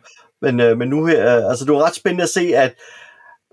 Men, 0.42 0.60
øh, 0.60 0.78
men 0.78 0.88
nu 0.88 1.06
her, 1.06 1.48
altså 1.48 1.64
det 1.64 1.74
var 1.74 1.82
ret 1.82 1.94
spændende 1.94 2.22
at 2.22 2.30
se, 2.30 2.56
at 2.56 2.74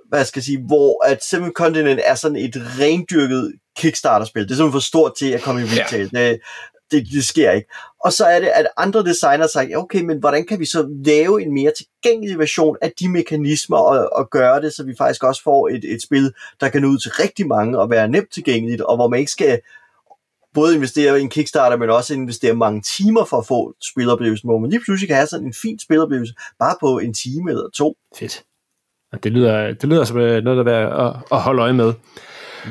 hvad 0.10 0.26
skal 0.26 0.40
jeg 0.40 0.44
sige, 0.44 0.64
hvor 0.68 1.06
at 1.06 1.24
Seven 1.24 1.54
Continent 1.54 2.02
er 2.04 2.16
sådan 2.16 2.38
et 2.38 2.56
rendyrket 2.56 3.54
Kickstarter-spil. 3.78 4.44
Det 4.44 4.52
er 4.52 4.56
simpelthen 4.56 4.82
for 4.82 4.86
stort 4.86 5.16
til 5.18 5.32
at 5.32 5.42
komme 5.42 5.62
i 5.62 5.64
retail. 5.64 6.10
Ja. 6.14 6.30
Det, 6.30 6.40
det, 6.92 7.08
det 7.14 7.26
sker 7.26 7.52
ikke. 7.52 7.70
Og 8.04 8.14
så 8.14 8.26
er 8.26 8.40
det, 8.40 8.48
at 8.48 8.68
andre 8.78 9.04
designere 9.04 9.48
siger, 9.48 9.78
okay, 9.78 10.02
men 10.02 10.20
hvordan 10.20 10.46
kan 10.46 10.60
vi 10.60 10.66
så 10.66 10.88
lave 11.06 11.42
en 11.42 11.54
mere 11.54 11.72
tilgængelig 11.78 12.40
version 12.40 12.78
af 12.82 12.92
de 13.00 13.10
mekanismer 13.10 13.78
og, 13.78 14.10
og 14.14 14.30
gøre 14.30 14.62
det, 14.62 14.74
så 14.74 14.84
vi 14.84 14.96
faktisk 14.98 15.24
også 15.24 15.44
får 15.44 15.70
et, 15.70 15.94
et 15.94 16.02
spil, 16.02 16.34
der 16.62 16.70
kan 16.70 16.82
nå 16.82 16.88
ud 16.88 16.98
til 16.98 17.12
rigtig 17.12 17.48
mange 17.48 17.80
og 17.80 17.90
være 17.90 18.08
nemt 18.08 18.34
tilgængeligt, 18.34 18.82
og 18.82 18.96
hvor 18.96 19.08
man 19.08 19.20
ikke 19.20 19.32
skal 19.32 19.60
både 20.54 20.76
investere 20.76 21.20
i 21.20 21.22
en 21.22 21.30
Kickstarter, 21.30 21.78
men 21.78 21.90
også 21.90 22.14
investere 22.14 22.54
mange 22.54 22.82
timer 22.82 23.26
for 23.26 23.38
at 23.38 23.48
få 23.48 23.74
spiloplevelsen, 23.92 24.48
hvor 24.48 24.60
man 24.60 24.70
lige 24.70 24.82
pludselig 24.86 25.08
kan 25.08 25.16
have 25.16 25.28
sådan 25.28 25.46
en 25.46 25.54
fin 25.54 25.80
spiloplevelse, 25.80 26.34
bare 26.60 26.76
på 26.80 27.00
en 27.00 27.14
time 27.14 27.52
eller 27.52 27.70
to. 27.74 27.98
Fedt. 28.20 28.44
Det 29.24 29.32
lyder, 29.32 29.74
det 29.74 29.84
lyder 29.84 30.04
som 30.04 30.18
øh, 30.18 30.44
noget, 30.44 30.66
der 30.66 30.74
er 30.74 30.80
værd 30.80 31.08
at, 31.08 31.24
at 31.32 31.42
holde 31.42 31.62
øje 31.62 31.74
med. 31.74 31.94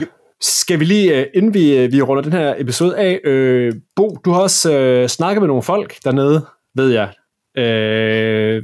Yep. 0.02 0.10
Skal 0.40 0.80
vi 0.80 0.84
lige, 0.84 1.20
øh, 1.20 1.26
inden 1.34 1.54
vi, 1.54 1.78
øh, 1.78 1.92
vi 1.92 2.02
runder 2.02 2.22
den 2.22 2.32
her 2.32 2.54
episode 2.58 2.98
af, 2.98 3.20
øh, 3.24 3.74
Bo, 3.96 4.18
du 4.24 4.30
har 4.30 4.40
også 4.40 4.72
øh, 4.72 5.08
snakket 5.08 5.42
med 5.42 5.48
nogle 5.48 5.62
folk 5.62 5.94
dernede, 6.04 6.46
ved 6.74 6.90
jeg. 6.90 7.12
Øh, 7.58 8.62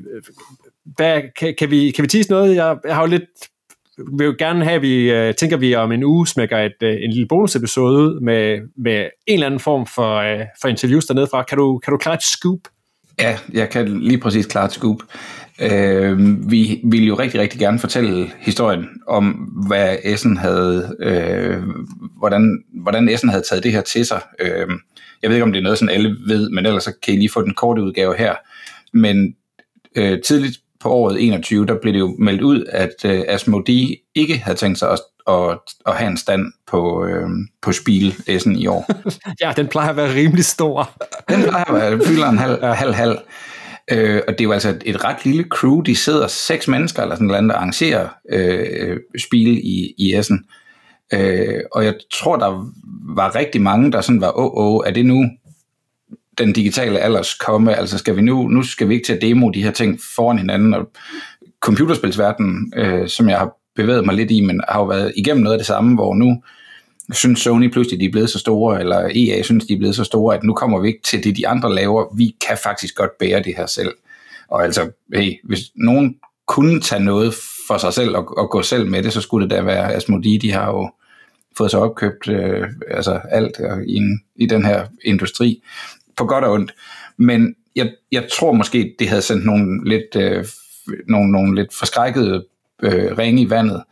hvad, 0.96 1.22
kan, 1.38 1.54
kan, 1.58 1.70
vi, 1.70 1.90
kan 1.90 2.02
vi 2.02 2.08
tease 2.08 2.30
noget? 2.30 2.56
Jeg, 2.56 2.76
jeg 2.84 2.94
har 2.94 3.02
jo 3.02 3.08
lidt 3.08 3.24
vil 3.98 4.24
jo 4.24 4.34
gerne 4.38 4.64
have, 4.64 4.76
at 4.76 4.82
vi 4.82 5.10
øh, 5.10 5.34
tænker, 5.34 5.56
at 5.56 5.60
vi 5.60 5.74
om 5.74 5.92
en 5.92 6.04
uge 6.04 6.26
smækker 6.26 6.58
et, 6.58 6.82
øh, 6.82 6.94
en 6.94 7.10
lille 7.10 7.28
bonusepisode 7.28 7.98
ud 7.98 8.20
med, 8.20 8.60
med 8.76 9.00
en 9.26 9.34
eller 9.34 9.46
anden 9.46 9.60
form 9.60 9.86
for, 9.86 10.16
øh, 10.16 10.40
for 10.60 10.68
interviews 10.68 11.06
dernede 11.06 11.26
fra. 11.30 11.42
Kan 11.42 11.58
du, 11.58 11.78
kan 11.78 11.90
du 11.90 11.96
klare 11.96 12.14
et 12.14 12.22
scoop? 12.22 12.58
Ja, 13.20 13.38
jeg 13.52 13.70
kan 13.70 14.00
lige 14.00 14.18
præcis 14.18 14.46
klare 14.46 14.64
et 14.64 14.72
scoop. 14.72 14.96
Uh, 15.60 16.50
vi 16.50 16.80
ville 16.84 17.06
jo 17.06 17.14
rigtig, 17.14 17.40
rigtig 17.40 17.60
gerne 17.60 17.78
fortælle 17.78 18.30
historien 18.38 18.86
om, 19.06 19.30
hvad 19.66 19.96
Essen 20.04 20.36
havde, 20.36 20.96
uh, 21.06 21.62
hvordan, 22.18 22.64
hvordan 22.74 23.08
Essen 23.08 23.28
havde 23.28 23.44
taget 23.48 23.64
det 23.64 23.72
her 23.72 23.80
til 23.80 24.06
sig. 24.06 24.20
Uh, 24.42 24.72
jeg 25.22 25.30
ved 25.30 25.36
ikke, 25.36 25.44
om 25.44 25.52
det 25.52 25.58
er 25.58 25.62
noget, 25.62 25.78
sådan 25.78 25.94
alle 25.94 26.16
ved, 26.26 26.50
men 26.50 26.66
ellers 26.66 26.84
så 26.84 26.92
kan 27.02 27.14
I 27.14 27.16
lige 27.16 27.30
få 27.30 27.42
den 27.42 27.54
korte 27.54 27.82
udgave 27.82 28.14
her. 28.18 28.34
Men 28.92 29.34
uh, 29.98 30.18
tidligt 30.26 30.58
på 30.82 30.90
året 30.90 31.26
21, 31.26 31.66
der 31.66 31.74
blev 31.82 31.92
det 31.92 32.00
jo 32.00 32.16
meldt 32.18 32.42
ud, 32.42 32.64
at 32.68 33.04
øh, 33.04 33.24
Asmodee 33.28 33.96
ikke 34.14 34.38
havde 34.38 34.58
tænkt 34.58 34.78
sig 34.78 34.90
at, 34.90 35.00
at, 35.28 35.58
at 35.86 35.96
have 35.96 36.10
en 36.10 36.16
stand 36.16 36.52
på, 36.66 37.04
øh, 37.06 37.28
på 37.62 37.72
Spil 37.72 38.14
Essen 38.26 38.56
i 38.56 38.66
år. 38.66 38.90
ja, 39.42 39.52
den 39.56 39.68
plejer 39.68 39.90
at 39.90 39.96
være 39.96 40.14
rimelig 40.14 40.44
stor. 40.44 40.90
den 41.28 41.42
plejer 41.42 41.64
at 41.64 41.74
være, 41.74 42.00
fylder 42.06 42.28
en 42.28 42.38
halv, 42.38 42.64
halv, 42.64 42.92
halv. 42.92 43.18
Øh, 43.92 44.20
og 44.28 44.32
det 44.32 44.40
er 44.40 44.44
jo 44.44 44.52
altså 44.52 44.68
et, 44.68 44.82
et 44.86 45.04
ret 45.04 45.24
lille 45.24 45.44
crew, 45.50 45.80
de 45.80 45.96
sidder 45.96 46.26
seks 46.26 46.68
mennesker 46.68 47.02
eller 47.02 47.14
sådan 47.14 47.26
noget, 47.26 47.42
der 47.42 47.54
arrangerer 47.54 48.08
øh, 48.32 48.96
Spil 49.18 49.58
i, 49.58 49.94
i 49.98 50.14
Essen. 50.14 50.44
Øh, 51.14 51.60
og 51.72 51.84
jeg 51.84 51.94
tror, 52.12 52.36
der 52.36 52.72
var 53.16 53.34
rigtig 53.34 53.62
mange, 53.62 53.92
der 53.92 54.00
sådan 54.00 54.20
var, 54.20 54.38
åh, 54.38 54.44
oh, 54.44 54.74
oh, 54.74 54.82
er 54.86 54.90
det 54.90 55.06
nu 55.06 55.24
den 56.38 56.52
digitale 56.52 56.98
alders 56.98 57.34
komme, 57.34 57.74
altså 57.74 57.98
skal 57.98 58.16
vi 58.16 58.22
nu, 58.22 58.48
nu 58.48 58.62
skal 58.62 58.88
vi 58.88 58.94
ikke 58.94 59.06
til 59.06 59.12
at 59.12 59.22
demo 59.22 59.50
de 59.50 59.62
her 59.62 59.70
ting 59.70 60.00
foran 60.16 60.38
hinanden, 60.38 60.74
og 60.74 60.90
computerspilsverdenen, 61.60 62.72
øh, 62.76 63.08
som 63.08 63.28
jeg 63.28 63.38
har 63.38 63.52
bevæget 63.76 64.06
mig 64.06 64.14
lidt 64.14 64.30
i, 64.30 64.40
men 64.40 64.60
har 64.68 64.80
jo 64.80 64.86
været 64.86 65.12
igennem 65.16 65.42
noget 65.42 65.54
af 65.54 65.58
det 65.58 65.66
samme, 65.66 65.94
hvor 65.94 66.14
nu 66.14 66.42
synes 67.12 67.40
Sony 67.40 67.70
pludselig, 67.70 68.00
de 68.00 68.04
er 68.04 68.10
blevet 68.10 68.30
så 68.30 68.38
store, 68.38 68.80
eller 68.80 69.10
EA 69.14 69.42
synes, 69.42 69.66
de 69.66 69.74
er 69.74 69.78
blevet 69.78 69.96
så 69.96 70.04
store, 70.04 70.36
at 70.36 70.42
nu 70.42 70.54
kommer 70.54 70.80
vi 70.80 70.88
ikke 70.88 71.02
til 71.02 71.24
det, 71.24 71.36
de 71.36 71.48
andre 71.48 71.74
laver. 71.74 72.16
Vi 72.16 72.36
kan 72.46 72.58
faktisk 72.62 72.94
godt 72.94 73.18
bære 73.18 73.42
det 73.42 73.54
her 73.56 73.66
selv. 73.66 73.94
Og 74.48 74.64
altså, 74.64 74.90
hey, 75.14 75.32
hvis 75.44 75.60
nogen 75.74 76.16
kunne 76.46 76.80
tage 76.80 77.04
noget 77.04 77.34
for 77.66 77.78
sig 77.78 77.92
selv 77.92 78.16
og, 78.16 78.38
og 78.38 78.50
gå 78.50 78.62
selv 78.62 78.90
med 78.90 79.02
det, 79.02 79.12
så 79.12 79.20
skulle 79.20 79.48
det 79.48 79.56
da 79.56 79.62
være 79.62 79.94
Asmodee, 79.94 80.38
de 80.38 80.52
har 80.52 80.66
jo 80.66 80.90
fået 81.58 81.70
sig 81.70 81.80
opkøbt 81.80 82.28
øh, 82.28 82.68
altså 82.90 83.20
alt 83.30 83.60
øh, 83.60 83.86
i, 83.86 83.96
en, 83.96 84.20
i 84.36 84.46
den 84.46 84.64
her 84.64 84.86
industri 85.04 85.62
på 86.16 86.24
godt 86.24 86.44
og 86.44 86.52
ondt. 86.52 86.74
Men 87.16 87.54
jeg, 87.76 87.92
jeg 88.12 88.28
tror 88.32 88.52
måske, 88.52 88.94
det 88.98 89.08
havde 89.08 89.22
sendt 89.22 89.46
nogle 89.46 89.88
lidt, 89.88 90.16
øh, 90.16 90.44
nogle, 91.08 91.32
nogle 91.32 91.54
lidt 91.54 91.74
forskrækkede 91.74 92.44
øh, 92.82 93.18
ringe 93.18 93.42
i 93.42 93.50
vandet, 93.50 93.82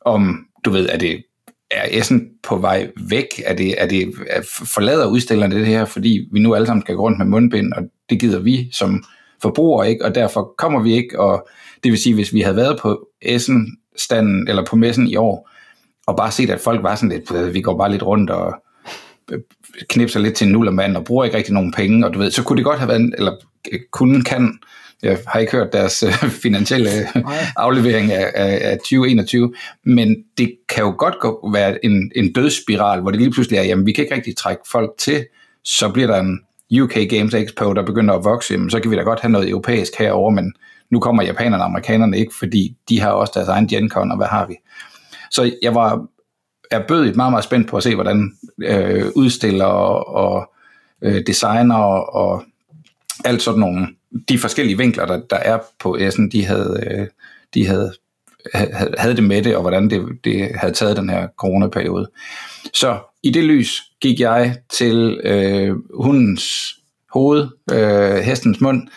om, 0.00 0.46
du 0.64 0.70
ved, 0.70 0.88
er 0.88 0.98
det 0.98 1.24
er 1.70 1.98
Essen 2.00 2.28
på 2.42 2.56
vej 2.56 2.90
væk? 3.10 3.26
Er 3.44 3.54
det, 3.54 3.82
er 3.82 3.86
det 3.86 4.14
er 4.30 4.42
forlader 4.74 5.06
udstillerne 5.06 5.54
det 5.54 5.66
her, 5.66 5.84
fordi 5.84 6.28
vi 6.32 6.40
nu 6.40 6.54
alle 6.54 6.66
sammen 6.66 6.82
skal 6.82 6.94
gå 6.94 7.02
rundt 7.02 7.18
med 7.18 7.26
mundbind, 7.26 7.72
og 7.72 7.82
det 8.10 8.20
gider 8.20 8.40
vi 8.40 8.68
som 8.72 9.04
forbrugere 9.42 9.90
ikke, 9.90 10.04
og 10.04 10.14
derfor 10.14 10.54
kommer 10.58 10.82
vi 10.82 10.92
ikke, 10.92 11.20
og 11.20 11.48
det 11.84 11.90
vil 11.90 11.98
sige, 11.98 12.14
hvis 12.14 12.34
vi 12.34 12.40
havde 12.40 12.56
været 12.56 12.78
på 12.80 13.08
Essen 13.22 13.76
standen 13.96 14.48
eller 14.48 14.64
på 14.64 14.76
messen 14.76 15.06
i 15.06 15.16
år, 15.16 15.50
og 16.06 16.16
bare 16.16 16.30
set, 16.30 16.50
at 16.50 16.60
folk 16.60 16.82
var 16.82 16.94
sådan 16.94 17.22
lidt, 17.28 17.54
vi 17.54 17.60
går 17.60 17.78
bare 17.78 17.90
lidt 17.90 18.02
rundt 18.02 18.30
og 18.30 18.62
knipser 19.88 20.20
lidt 20.20 20.34
til 20.34 20.46
en 20.46 20.52
nullermand 20.52 20.96
og 20.96 21.04
bruger 21.04 21.24
ikke 21.24 21.36
rigtig 21.36 21.54
nogen 21.54 21.72
penge, 21.72 22.06
og 22.06 22.14
du 22.14 22.18
ved, 22.18 22.30
så 22.30 22.42
kunne 22.42 22.56
det 22.56 22.64
godt 22.64 22.78
have 22.78 22.88
været, 22.88 23.14
eller 23.18 23.32
kunne 23.90 24.22
kan, 24.22 24.58
jeg 25.02 25.18
har 25.26 25.40
ikke 25.40 25.52
hørt 25.52 25.72
deres 25.72 26.02
øh, 26.02 26.30
finansielle 26.44 26.90
aflevering 27.56 28.12
af, 28.12 28.32
af, 28.34 28.58
af 28.70 28.78
2021, 28.78 29.54
men 29.84 30.16
det 30.38 30.52
kan 30.68 30.84
jo 30.84 30.94
godt 30.98 31.14
gå, 31.20 31.50
være 31.52 31.84
en, 31.84 32.12
en 32.16 32.32
dødsspiral, 32.32 33.00
hvor 33.00 33.10
det 33.10 33.20
lige 33.20 33.30
pludselig 33.30 33.58
er, 33.58 33.62
jamen 33.62 33.86
vi 33.86 33.92
kan 33.92 34.04
ikke 34.04 34.14
rigtig 34.14 34.36
trække 34.36 34.62
folk 34.72 34.90
til, 34.98 35.26
så 35.64 35.88
bliver 35.88 36.06
der 36.06 36.20
en 36.20 36.40
UK 36.80 36.94
Games 37.10 37.34
Expo, 37.34 37.72
der 37.72 37.84
begynder 37.84 38.14
at 38.14 38.24
vokse, 38.24 38.54
jamen, 38.54 38.70
så 38.70 38.80
kan 38.80 38.90
vi 38.90 38.96
da 38.96 39.02
godt 39.02 39.20
have 39.20 39.32
noget 39.32 39.48
europæisk 39.48 39.92
herover, 39.98 40.30
men 40.30 40.52
nu 40.90 41.00
kommer 41.00 41.22
japanerne 41.22 41.62
og 41.62 41.64
amerikanerne 41.64 42.18
ikke, 42.18 42.34
fordi 42.38 42.76
de 42.88 43.00
har 43.00 43.10
også 43.10 43.32
deres 43.36 43.48
egen 43.48 43.68
GenCon, 43.68 44.10
og 44.10 44.16
hvad 44.16 44.26
har 44.26 44.46
vi? 44.46 44.54
Så 45.30 45.52
jeg 45.62 45.74
var 45.74 46.06
er 46.70 46.86
bødigt 46.88 47.16
meget, 47.16 47.32
meget 47.32 47.44
spændt 47.44 47.68
på 47.68 47.76
at 47.76 47.82
se, 47.82 47.94
hvordan 47.94 48.32
øh, 48.62 49.06
udstiller 49.14 49.64
og, 49.64 50.08
og 50.08 50.52
øh, 51.02 51.22
designer 51.26 51.74
og 51.74 52.44
alt 53.24 53.42
sådan 53.42 53.60
nogle, 53.60 53.86
de 54.28 54.38
forskellige 54.38 54.78
vinkler, 54.78 55.06
der, 55.06 55.20
der 55.30 55.36
er 55.36 55.58
på 55.80 55.96
Essen, 55.96 56.30
de 56.30 56.44
havde, 56.44 56.84
øh, 56.90 57.06
de 57.54 57.66
havde, 57.66 57.92
havde 58.98 59.16
det 59.16 59.24
med 59.24 59.42
det, 59.42 59.56
og 59.56 59.62
hvordan 59.62 59.90
det, 59.90 60.02
det 60.24 60.50
havde 60.54 60.72
taget 60.72 60.96
den 60.96 61.10
her 61.10 61.28
coronaperiode. 61.36 62.10
Så 62.74 62.98
i 63.22 63.30
det 63.30 63.44
lys 63.44 63.82
gik 64.00 64.20
jeg 64.20 64.56
til 64.72 65.20
øh, 65.24 65.76
hundens 65.94 66.74
hoved, 67.12 67.48
øh, 67.72 68.16
hestens 68.16 68.60
mund, 68.60 68.88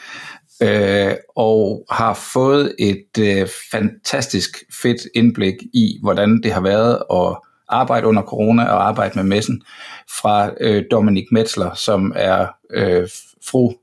øh, 0.64 1.14
og 1.36 1.86
har 1.92 2.14
fået 2.34 2.76
et 2.80 3.18
øh, 3.20 3.48
fantastisk 3.72 4.64
fedt 4.82 5.02
indblik 5.16 5.56
i, 5.74 6.00
hvordan 6.02 6.42
det 6.44 6.52
har 6.52 6.62
været 6.62 6.98
at 7.14 7.38
arbejde 7.72 8.08
under 8.08 8.22
corona 8.22 8.64
og 8.64 8.88
arbejde 8.88 9.12
med 9.16 9.24
messen 9.24 9.62
fra 10.22 10.52
øh, 10.62 10.84
Dominik 10.92 11.32
Metzler, 11.32 11.74
som 11.74 12.14
er 12.16 12.48
øh, 12.74 13.08
fru 13.52 13.74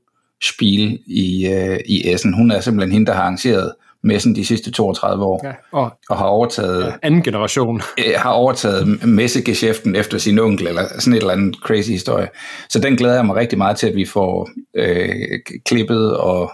Spiel 0.43 0.99
i, 1.07 1.47
øh, 1.47 1.79
i 1.85 2.11
Essen. 2.13 2.33
Hun 2.33 2.51
er 2.51 2.59
simpelthen 2.59 2.91
hende, 2.91 3.05
der 3.05 3.13
har 3.13 3.21
arrangeret 3.21 3.73
messen 4.03 4.35
de 4.35 4.45
sidste 4.45 4.71
32 4.71 5.25
år, 5.25 5.41
ja, 5.43 5.51
og, 5.71 5.91
og 6.09 6.17
har 6.17 6.25
overtaget 6.25 6.85
ja, 6.85 6.91
anden 7.01 7.23
generation. 7.23 7.81
Øh, 7.99 8.13
har 8.17 8.31
overtaget 8.31 9.07
messegeschæften 9.07 9.95
efter 9.95 10.17
sin 10.17 10.39
onkel, 10.39 10.67
eller 10.67 10.83
sådan 10.99 11.13
et 11.13 11.17
eller 11.17 11.33
andet 11.33 11.55
crazy 11.55 11.89
historie. 11.89 12.27
Så 12.69 12.79
den 12.79 12.95
glæder 12.95 13.15
jeg 13.15 13.25
mig 13.25 13.35
rigtig 13.35 13.57
meget 13.57 13.77
til, 13.77 13.87
at 13.87 13.95
vi 13.95 14.05
får 14.05 14.49
øh, 14.75 15.39
klippet 15.65 16.17
og, 16.17 16.51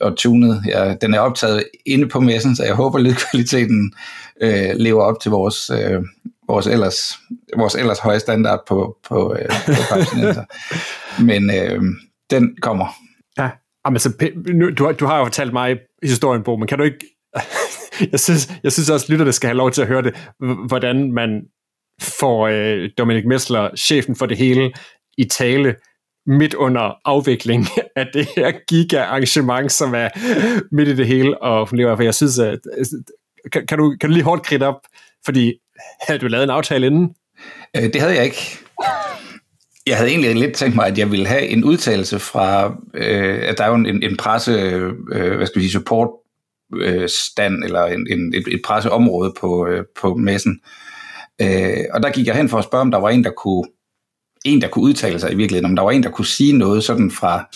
og 0.00 0.16
tunet. 0.16 0.62
Ja, 0.68 0.94
den 1.00 1.14
er 1.14 1.18
optaget 1.18 1.64
inde 1.86 2.08
på 2.08 2.20
messen, 2.20 2.56
så 2.56 2.64
jeg 2.64 2.74
håber, 2.74 2.98
lidt 2.98 3.26
kvaliteten 3.30 3.92
øh, 4.42 4.70
lever 4.74 5.02
op 5.02 5.20
til 5.20 5.30
vores, 5.30 5.70
øh, 5.70 6.02
vores, 6.48 6.66
ellers, 6.66 7.18
vores 7.56 7.74
ellers 7.74 7.98
høje 7.98 8.20
standard 8.20 8.60
på, 8.68 8.96
på, 9.08 9.36
øh, 9.38 9.48
på 9.66 10.42
Men 11.28 11.50
øh, 11.50 11.82
den 12.30 12.56
kommer. 12.60 12.86
Ja, 13.38 13.50
Jamen, 13.86 13.98
så, 13.98 14.30
nu, 14.54 14.70
du, 14.70 14.92
du 15.00 15.06
har 15.06 15.18
jo 15.18 15.24
fortalt 15.24 15.52
mig 15.52 15.78
historien, 16.02 16.42
Bo, 16.42 16.56
men 16.56 16.68
kan 16.68 16.78
du 16.78 16.84
ikke... 16.84 17.06
jeg, 18.12 18.20
synes, 18.20 18.52
jeg 18.62 18.72
synes 18.72 18.90
også, 18.90 19.04
at 19.04 19.10
lytterne 19.10 19.32
skal 19.32 19.48
have 19.48 19.56
lov 19.56 19.70
til 19.70 19.82
at 19.82 19.88
høre 19.88 20.02
det, 20.02 20.14
hvordan 20.68 21.12
man 21.12 21.42
får 22.18 22.48
øh, 22.48 22.90
Dominik 22.98 23.26
Messler, 23.26 23.70
chefen 23.76 24.16
for 24.16 24.26
det 24.26 24.36
hele, 24.36 24.72
i 25.18 25.24
tale 25.24 25.74
midt 26.26 26.54
under 26.54 26.94
afvikling 27.04 27.66
af 27.96 28.06
det 28.14 28.28
her 28.36 28.52
giga-arrangement, 28.68 29.72
som 29.72 29.94
er 29.94 30.08
midt 30.74 30.88
i 30.88 30.96
det 30.96 31.06
hele, 31.06 31.42
og 31.42 31.68
lever, 31.72 31.96
for 31.96 32.02
jeg 32.02 32.14
synes, 32.14 32.38
at, 32.38 32.58
kan, 33.52 33.66
kan, 33.66 33.78
du, 33.78 33.96
kan 34.00 34.10
du 34.10 34.14
lige 34.14 34.24
hårdt 34.24 34.42
kridte 34.42 34.64
op, 34.64 34.80
fordi 35.24 35.54
havde 36.00 36.20
du 36.20 36.26
lavet 36.26 36.44
en 36.44 36.50
aftale 36.50 36.86
inden? 36.86 37.14
Øh, 37.76 37.82
det 37.82 38.00
havde 38.00 38.14
jeg 38.14 38.24
ikke. 38.24 38.58
Jeg 39.86 39.96
havde 39.96 40.10
egentlig 40.10 40.34
lidt 40.34 40.54
tænkt 40.54 40.76
mig, 40.76 40.86
at 40.86 40.98
jeg 40.98 41.10
ville 41.10 41.26
have 41.26 41.46
en 41.46 41.64
udtalelse 41.64 42.18
fra, 42.18 42.76
øh, 42.94 43.48
at 43.48 43.58
der 43.58 43.64
er 43.64 43.68
jo 43.68 43.74
en, 43.74 44.02
en 44.02 44.16
presse, 44.16 44.52
øh, 45.12 45.36
hvad 45.36 45.46
skal 45.46 45.62
vi 45.62 45.64
sige, 45.64 45.72
support 45.72 46.08
øh, 46.76 47.08
stand, 47.08 47.64
eller 47.64 47.84
en, 47.84 48.06
en, 48.10 48.34
et, 48.34 48.44
et 48.48 48.60
presseområde 48.64 49.34
på, 49.40 49.66
øh, 49.66 49.84
på 50.00 50.14
messen. 50.14 50.60
Øh, 51.42 51.84
og 51.94 52.02
der 52.02 52.10
gik 52.10 52.26
jeg 52.26 52.36
hen 52.36 52.48
for 52.48 52.58
at 52.58 52.64
spørge, 52.64 52.82
om 52.82 52.90
der 52.90 52.98
var 52.98 53.10
en, 53.10 53.24
der 53.24 53.30
kunne 53.30 53.64
en, 54.46 54.60
der 54.60 54.68
kunne 54.68 54.84
udtale 54.84 55.20
sig 55.20 55.32
i 55.32 55.36
virkeligheden, 55.36 55.70
om 55.70 55.76
der 55.76 55.82
var 55.82 55.90
en, 55.90 56.02
der 56.02 56.10
kunne 56.10 56.26
sige 56.26 56.52
noget 56.52 56.84
sådan 56.84 57.10
fra, 57.10 57.48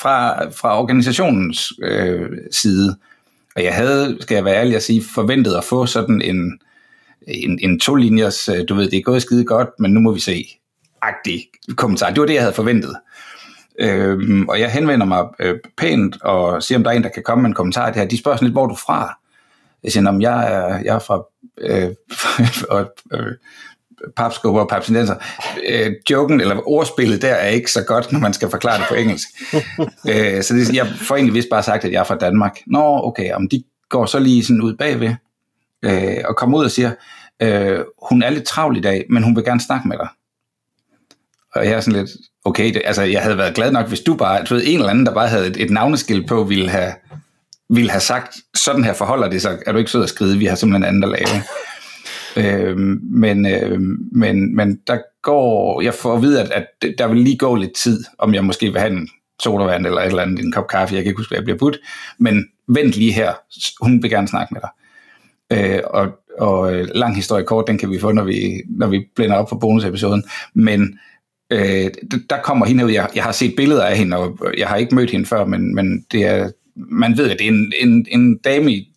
fra, 0.00 0.48
fra 0.50 0.80
organisationens 0.80 1.72
øh, 1.82 2.30
side. 2.52 2.96
Og 3.56 3.64
jeg 3.64 3.74
havde, 3.74 4.18
skal 4.20 4.34
jeg 4.34 4.44
være 4.44 4.56
ærlig 4.56 4.76
at 4.76 4.82
sige, 4.82 5.02
forventet 5.14 5.54
at 5.54 5.64
få 5.64 5.86
sådan 5.86 6.22
en, 6.22 6.58
en, 7.28 7.58
en 7.62 7.80
to-linjers, 7.80 8.48
øh, 8.48 8.64
du 8.68 8.74
ved, 8.74 8.90
det 8.90 8.98
er 8.98 9.02
gået 9.02 9.22
skide 9.22 9.44
godt, 9.44 9.68
men 9.78 9.90
nu 9.90 10.00
må 10.00 10.12
vi 10.12 10.20
se, 10.20 10.46
agtig 11.02 11.48
kommentar. 11.76 12.10
Det 12.10 12.20
var 12.20 12.26
det, 12.26 12.34
jeg 12.34 12.42
havde 12.42 12.54
forventet. 12.54 12.96
Øhm, 13.78 14.48
og 14.48 14.60
jeg 14.60 14.72
henvender 14.72 15.06
mig 15.06 15.24
øh, 15.40 15.58
pænt 15.76 16.22
og 16.22 16.62
siger, 16.62 16.78
om 16.78 16.84
der 16.84 16.90
er 16.90 16.94
en, 16.94 17.02
der 17.02 17.08
kan 17.08 17.22
komme 17.22 17.42
med 17.42 17.48
en 17.48 17.54
kommentar 17.54 17.86
det 17.86 17.96
her. 17.96 18.08
De 18.08 18.18
spørger 18.18 18.36
sådan 18.36 18.46
lidt, 18.46 18.54
hvor 18.54 18.64
er 18.64 18.68
du 18.68 18.74
fra? 18.74 19.18
Jeg 19.84 19.92
siger, 19.92 20.08
om 20.08 20.20
jeg 20.20 20.52
er, 20.52 20.78
jeg 20.84 20.94
er 20.94 20.98
fra 20.98 21.22
øh, 21.58 21.90
og, 22.76 22.94
øh, 23.12 23.32
papskubber 24.16 24.60
og 24.60 24.68
papsinenser. 24.68 25.14
Øh, 25.68 25.92
joken, 26.10 26.40
eller 26.40 26.68
ordspillet 26.68 27.22
der, 27.22 27.34
er 27.34 27.48
ikke 27.48 27.70
så 27.70 27.82
godt, 27.82 28.12
når 28.12 28.20
man 28.20 28.32
skal 28.32 28.50
forklare 28.50 28.78
det 28.78 28.86
på 28.88 28.94
engelsk. 28.94 29.28
øh, 30.10 30.42
så 30.42 30.54
det, 30.54 30.74
jeg 30.74 30.86
får 30.86 31.14
egentlig 31.14 31.34
vist 31.34 31.48
bare 31.50 31.62
sagt, 31.62 31.84
at 31.84 31.92
jeg 31.92 32.00
er 32.00 32.04
fra 32.04 32.16
Danmark. 32.16 32.58
Nå, 32.66 33.00
okay, 33.04 33.32
om 33.32 33.48
de 33.48 33.62
går 33.88 34.06
så 34.06 34.18
lige 34.18 34.44
sådan 34.44 34.62
ud 34.62 34.76
bagved, 34.76 35.14
øh, 35.84 36.16
og 36.24 36.36
kommer 36.36 36.58
ud 36.58 36.64
og 36.64 36.70
siger, 36.70 36.90
øh, 37.42 37.80
hun 38.10 38.22
er 38.22 38.30
lidt 38.30 38.44
travl 38.44 38.76
i 38.76 38.80
dag, 38.80 39.04
men 39.10 39.22
hun 39.22 39.36
vil 39.36 39.44
gerne 39.44 39.60
snakke 39.60 39.88
med 39.88 39.98
dig. 39.98 40.08
Og 41.54 41.64
jeg 41.64 41.72
er 41.72 41.80
sådan 41.80 42.00
lidt, 42.00 42.10
okay, 42.44 42.74
det, 42.74 42.82
altså 42.84 43.02
jeg 43.02 43.22
havde 43.22 43.38
været 43.38 43.54
glad 43.54 43.72
nok, 43.72 43.88
hvis 43.88 44.00
du 44.00 44.14
bare, 44.14 44.44
du 44.44 44.54
ved, 44.54 44.62
en 44.66 44.78
eller 44.78 44.90
anden, 44.90 45.06
der 45.06 45.14
bare 45.14 45.28
havde 45.28 45.46
et, 45.46 45.56
et 45.56 45.70
navneskilt 45.70 46.28
på, 46.28 46.44
ville 46.44 46.70
have, 46.70 46.92
ville 47.70 47.90
have 47.90 48.00
sagt, 48.00 48.36
sådan 48.54 48.84
her 48.84 48.92
forholder 48.92 49.28
det 49.28 49.42
sig, 49.42 49.58
er 49.66 49.72
du 49.72 49.78
ikke 49.78 49.90
sød 49.90 50.02
at 50.02 50.08
skrive, 50.08 50.38
vi 50.38 50.46
har 50.46 50.56
simpelthen 50.56 50.88
andet 50.88 51.04
at 51.04 51.10
lave 51.10 51.42
øh, 52.36 52.78
men, 53.02 53.46
øh, 53.46 53.80
men, 54.12 54.56
men 54.56 54.80
der 54.86 54.98
går, 55.22 55.80
jeg 55.80 55.94
får 55.94 56.16
at 56.16 56.22
vide, 56.22 56.42
at, 56.42 56.50
at 56.52 56.98
der 56.98 57.08
vil 57.08 57.18
lige 57.18 57.38
gå 57.38 57.54
lidt 57.54 57.74
tid, 57.74 58.04
om 58.18 58.34
jeg 58.34 58.44
måske 58.44 58.72
vil 58.72 58.80
have 58.80 58.92
en 58.92 59.08
sodavand 59.42 59.86
eller 59.86 60.00
et 60.00 60.06
eller 60.06 60.22
andet, 60.22 60.44
en 60.44 60.52
kop 60.52 60.68
kaffe, 60.68 60.94
jeg 60.94 61.02
kan 61.02 61.10
ikke 61.10 61.20
huske, 61.20 61.30
hvad 61.30 61.38
jeg 61.38 61.44
bliver 61.44 61.58
budt, 61.58 61.78
men 62.18 62.46
vent 62.68 62.92
lige 62.92 63.12
her, 63.12 63.32
hun 63.80 64.02
vil 64.02 64.10
gerne 64.10 64.28
snakke 64.28 64.54
med 64.54 64.60
dig. 64.60 64.70
Øh, 65.52 65.80
og, 65.86 66.08
og 66.38 66.74
øh, 66.74 66.88
lang 66.94 67.16
historie 67.16 67.44
kort, 67.44 67.66
den 67.66 67.78
kan 67.78 67.90
vi 67.90 67.98
få, 67.98 68.12
når 68.12 68.24
vi, 68.24 68.62
når 68.68 68.86
vi 68.86 69.06
blænder 69.16 69.36
op 69.36 69.48
for 69.48 69.56
bonusepisoden, 69.56 70.24
men 70.54 70.98
øh, 71.52 71.90
der 72.30 72.36
kommer 72.44 72.66
hende 72.66 72.84
ud, 72.84 72.90
jeg, 72.90 73.08
jeg 73.14 73.24
har 73.24 73.32
set 73.32 73.54
billeder 73.56 73.84
af 73.84 73.96
hende, 73.96 74.16
og 74.16 74.38
jeg 74.58 74.68
har 74.68 74.76
ikke 74.76 74.94
mødt 74.94 75.10
hende 75.10 75.26
før, 75.26 75.44
men, 75.44 75.74
men 75.74 76.06
det 76.12 76.26
er, 76.26 76.50
man 76.76 77.16
ved, 77.16 77.30
at 77.30 77.38
det 77.38 77.46
er 77.46 77.52
en, 77.52 77.72
en, 77.80 78.06
en 78.08 78.38
dame 78.38 78.72
i, 78.72 78.93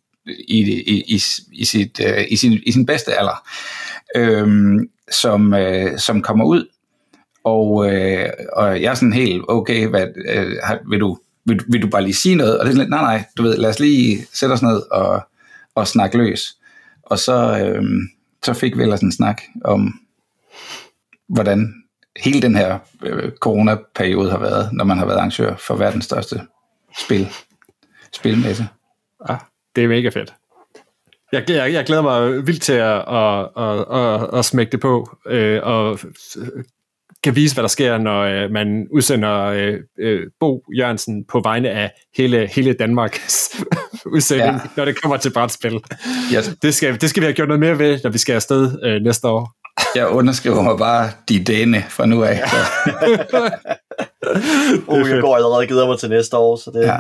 i, 0.47 0.59
i, 0.71 1.03
i, 1.07 1.21
i, 1.51 1.65
sit, 1.65 1.99
øh, 2.05 2.25
i, 2.29 2.35
sin, 2.35 2.59
i 2.65 2.71
sin 2.71 2.85
bedste 2.85 3.13
alder, 3.13 3.47
øh, 4.15 4.79
som, 5.11 5.53
øh, 5.53 5.99
som 5.99 6.21
kommer 6.21 6.45
ud, 6.45 6.65
og, 7.43 7.93
øh, 7.93 8.29
og 8.53 8.81
jeg 8.81 8.91
er 8.91 8.93
sådan 8.93 9.13
helt, 9.13 9.43
okay, 9.47 9.87
hvad, 9.87 10.07
øh, 10.29 10.51
vil, 10.89 10.99
du, 10.99 11.19
vil, 11.45 11.59
vil 11.67 11.81
du 11.81 11.87
bare 11.87 12.03
lige 12.03 12.13
sige 12.13 12.35
noget? 12.35 12.59
Og 12.59 12.65
det 12.65 12.71
er 12.71 12.75
sådan 12.75 12.85
lidt, 12.85 12.89
nej, 12.89 13.01
nej, 13.01 13.23
du 13.37 13.43
ved, 13.43 13.57
lad 13.57 13.69
os 13.69 13.79
lige 13.79 14.27
sætte 14.33 14.53
os 14.53 14.61
ned 14.61 14.81
og, 14.91 15.27
og 15.75 15.87
snakke 15.87 16.17
løs. 16.17 16.57
Og 17.03 17.19
så, 17.19 17.59
øh, 17.59 17.83
så 18.43 18.53
fik 18.53 18.77
vi 18.77 18.83
ellers 18.83 19.01
en 19.01 19.11
snak 19.11 19.41
om, 19.65 19.99
hvordan 21.29 21.73
hele 22.17 22.41
den 22.41 22.55
her 22.55 22.79
øh, 23.03 23.31
coronaperiode 23.31 24.31
har 24.31 24.39
været, 24.39 24.73
når 24.73 24.83
man 24.85 24.97
har 24.97 25.05
været 25.05 25.17
arrangør 25.17 25.55
for 25.55 25.75
verdens 25.75 26.05
største 26.05 26.41
spil, 27.05 27.27
spilmesse. 28.13 28.67
Ja, 29.29 29.35
det 29.77 29.83
er 29.83 29.87
mega 29.87 30.09
fedt. 30.09 30.33
Jeg, 31.31 31.49
jeg, 31.49 31.73
jeg 31.73 31.85
glæder 31.85 32.01
mig 32.01 32.47
vildt 32.47 32.61
til 32.61 32.73
at, 32.73 33.03
at, 33.07 33.49
at, 33.57 33.85
at, 33.97 34.39
at 34.39 34.45
smække 34.45 34.71
det 34.71 34.79
på, 34.79 35.17
øh, 35.27 35.59
og 35.63 35.99
kan 37.23 37.35
vise, 37.35 37.55
hvad 37.55 37.61
der 37.61 37.67
sker, 37.67 37.97
når 37.97 38.21
øh, 38.21 38.51
man 38.51 38.87
udsender 38.91 39.43
øh, 39.43 39.79
øh, 39.99 40.27
Bo 40.39 40.63
Jørgensen 40.77 41.25
på 41.25 41.39
vegne 41.43 41.69
af 41.69 41.91
hele, 42.17 42.49
hele 42.55 42.73
Danmarks 42.73 43.49
udsending, 44.15 44.55
ja. 44.55 44.59
når 44.77 44.85
det 44.85 45.01
kommer 45.01 45.17
til 45.17 45.33
brætspil. 45.33 45.79
Yes. 46.35 46.51
Det, 46.61 46.75
skal, 46.75 47.01
det 47.01 47.09
skal 47.09 47.21
vi 47.21 47.25
have 47.25 47.33
gjort 47.33 47.47
noget 47.47 47.59
mere 47.59 47.79
ved, 47.79 47.99
når 48.03 48.09
vi 48.09 48.17
skal 48.17 48.33
afsted 48.33 48.79
øh, 48.83 49.01
næste 49.01 49.27
år. 49.27 49.53
Jeg 49.95 50.07
underskriver 50.07 50.61
mig 50.61 50.77
bare 50.77 51.09
de 51.29 51.43
dæne 51.43 51.85
fra 51.89 52.05
nu 52.05 52.23
af. 52.23 52.41
oh, 54.87 55.09
jeg 55.09 55.21
går 55.21 55.35
allerede 55.35 55.67
gider 55.67 55.87
mig 55.87 55.99
til 55.99 56.09
næste 56.09 56.37
år. 56.37 56.55
Så 56.55 56.71
det... 56.73 56.81
ja. 56.81 56.97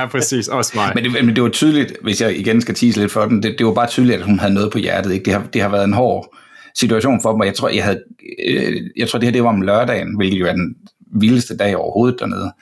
ja, 0.00 0.06
præcis. 0.06 0.48
Også 0.48 0.72
mig. 0.74 0.92
Men 0.94 1.04
det, 1.04 1.24
men 1.24 1.36
det 1.36 1.42
var 1.42 1.48
tydeligt, 1.48 1.92
hvis 2.02 2.20
jeg 2.20 2.38
igen 2.38 2.60
skal 2.60 2.74
tease 2.74 3.00
lidt 3.00 3.12
for 3.12 3.24
den, 3.24 3.42
det, 3.42 3.54
det 3.58 3.66
var 3.66 3.74
bare 3.74 3.86
tydeligt, 3.86 4.18
at 4.18 4.24
hun 4.24 4.38
havde 4.38 4.54
noget 4.54 4.72
på 4.72 4.78
hjertet. 4.78 5.12
Ikke? 5.12 5.24
Det, 5.24 5.32
har, 5.32 5.42
det 5.52 5.62
har 5.62 5.68
været 5.68 5.84
en 5.84 5.92
hård 5.92 6.36
situation 6.76 7.22
for 7.22 7.36
mig. 7.36 7.46
Jeg 7.46 7.54
tror, 7.54 7.68
jeg 7.68 7.84
havde, 7.84 8.02
øh, 8.48 8.80
jeg 8.96 9.08
tror 9.08 9.18
det 9.18 9.26
her 9.26 9.32
det 9.32 9.42
var 9.42 9.48
om 9.48 9.62
lørdagen, 9.62 10.16
hvilket 10.16 10.40
jo 10.40 10.46
er 10.46 10.52
den 10.52 10.74
vildeste 11.20 11.56
dag 11.56 11.76
overhovedet 11.76 12.20
dernede. 12.20 12.52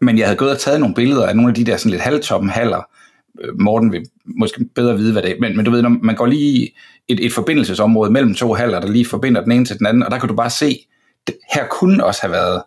Men 0.00 0.18
jeg 0.18 0.26
havde 0.26 0.38
gået 0.38 0.50
og 0.50 0.58
taget 0.58 0.80
nogle 0.80 0.94
billeder 0.94 1.26
af 1.26 1.36
nogle 1.36 1.48
af 1.48 1.54
de 1.54 1.64
der 1.64 1.76
sådan 1.76 1.90
lidt 1.90 2.02
halvtoppen 2.02 2.50
haller. 2.50 2.88
Morten 3.58 3.92
vil 3.92 4.06
måske 4.24 4.64
bedre 4.74 4.96
vide, 4.96 5.12
hvad 5.12 5.22
det 5.22 5.30
er. 5.30 5.34
Men, 5.40 5.56
men 5.56 5.64
du 5.64 5.70
ved, 5.70 5.82
når 5.82 5.98
man 6.02 6.14
går 6.14 6.26
lige 6.26 6.74
et, 7.08 7.26
et 7.26 7.32
forbindelsesområde 7.32 8.10
mellem 8.10 8.34
to 8.34 8.54
haller, 8.54 8.80
der 8.80 8.88
lige 8.88 9.06
forbinder 9.06 9.40
den 9.42 9.52
ene 9.52 9.64
til 9.64 9.78
den 9.78 9.86
anden, 9.86 10.02
og 10.02 10.10
der 10.10 10.18
kan 10.18 10.28
du 10.28 10.34
bare 10.34 10.50
se, 10.50 10.86
det, 11.26 11.36
her 11.54 11.66
kunne 11.70 12.04
også 12.04 12.20
have 12.22 12.32
været 12.32 12.62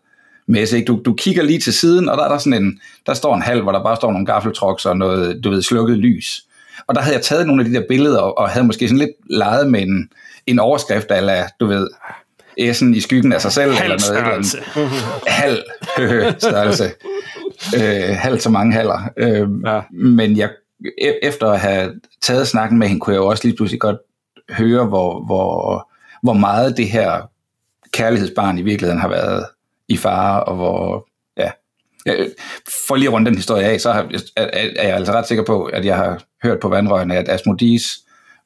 messe. 0.47 0.77
Ikke? 0.77 0.87
Du, 0.87 1.01
du 1.05 1.13
kigger 1.13 1.43
lige 1.43 1.59
til 1.59 1.73
siden, 1.73 2.09
og 2.09 2.17
der 2.17 2.23
er 2.23 2.29
der 2.29 2.37
sådan 2.37 2.63
en, 2.63 2.79
der 3.05 3.13
står 3.13 3.35
en 3.35 3.41
hal, 3.41 3.61
hvor 3.61 3.71
der 3.71 3.83
bare 3.83 3.95
står 3.95 4.11
nogle 4.11 4.25
gaffeltrucks 4.25 4.85
og 4.85 4.97
noget, 4.97 5.43
du 5.43 5.49
ved, 5.49 5.61
slukket 5.61 5.97
lys. 5.97 6.43
Og 6.87 6.95
der 6.95 7.01
havde 7.01 7.15
jeg 7.15 7.23
taget 7.23 7.47
nogle 7.47 7.63
af 7.63 7.69
de 7.69 7.75
der 7.75 7.83
billeder, 7.89 8.19
og, 8.19 8.37
og 8.37 8.49
havde 8.49 8.65
måske 8.65 8.87
sådan 8.87 8.99
lidt 8.99 9.11
leget 9.29 9.71
med 9.71 9.81
en, 9.81 10.09
en 10.47 10.59
overskrift, 10.59 11.11
eller 11.11 11.43
du 11.59 11.65
ved, 11.65 11.87
Essen 12.57 12.93
i 12.93 12.99
skyggen 12.99 13.33
af 13.33 13.41
sig 13.41 13.51
selv, 13.51 13.71
halv 13.71 13.91
eller 13.91 14.11
noget. 14.11 14.45
Størrelse. 14.45 14.57
halv 15.41 15.57
størrelse. 16.39 16.91
Øh, 17.75 18.15
halv 18.15 18.39
så 18.39 18.49
mange 18.49 18.73
haller. 18.73 19.09
Øh, 19.17 19.47
ja. 19.65 19.81
Men 19.91 20.37
jeg, 20.37 20.49
E- 20.85 21.27
efter 21.27 21.47
at 21.47 21.59
have 21.59 21.93
taget 22.21 22.47
snakken 22.47 22.79
med 22.79 22.87
hende, 22.87 22.99
kunne 22.99 23.13
jeg 23.13 23.19
jo 23.19 23.27
også 23.27 23.47
lige 23.47 23.55
pludselig 23.55 23.79
godt 23.79 23.97
høre, 24.49 24.85
hvor, 24.85 25.25
hvor, 25.25 25.89
hvor 26.23 26.33
meget 26.33 26.77
det 26.77 26.89
her 26.89 27.29
kærlighedsbarn 27.91 28.57
i 28.57 28.61
virkeligheden 28.61 29.01
har 29.01 29.09
været 29.09 29.45
i 29.87 29.97
fare, 29.97 30.43
og 30.43 30.55
hvor, 30.55 31.07
ja, 31.37 31.51
for 32.87 32.95
lige 32.95 33.07
at 33.07 33.13
runde 33.13 33.25
den 33.25 33.35
historie 33.35 33.65
af, 33.65 33.81
så 33.81 33.89
er 34.35 34.83
jeg 34.87 34.95
altså 34.95 35.13
ret 35.13 35.27
sikker 35.27 35.43
på, 35.43 35.63
at 35.63 35.85
jeg 35.85 35.97
har 35.97 36.23
hørt 36.43 36.59
på 36.59 36.69
vandrørene, 36.69 37.17
at 37.17 37.29
Asmodis 37.29 37.99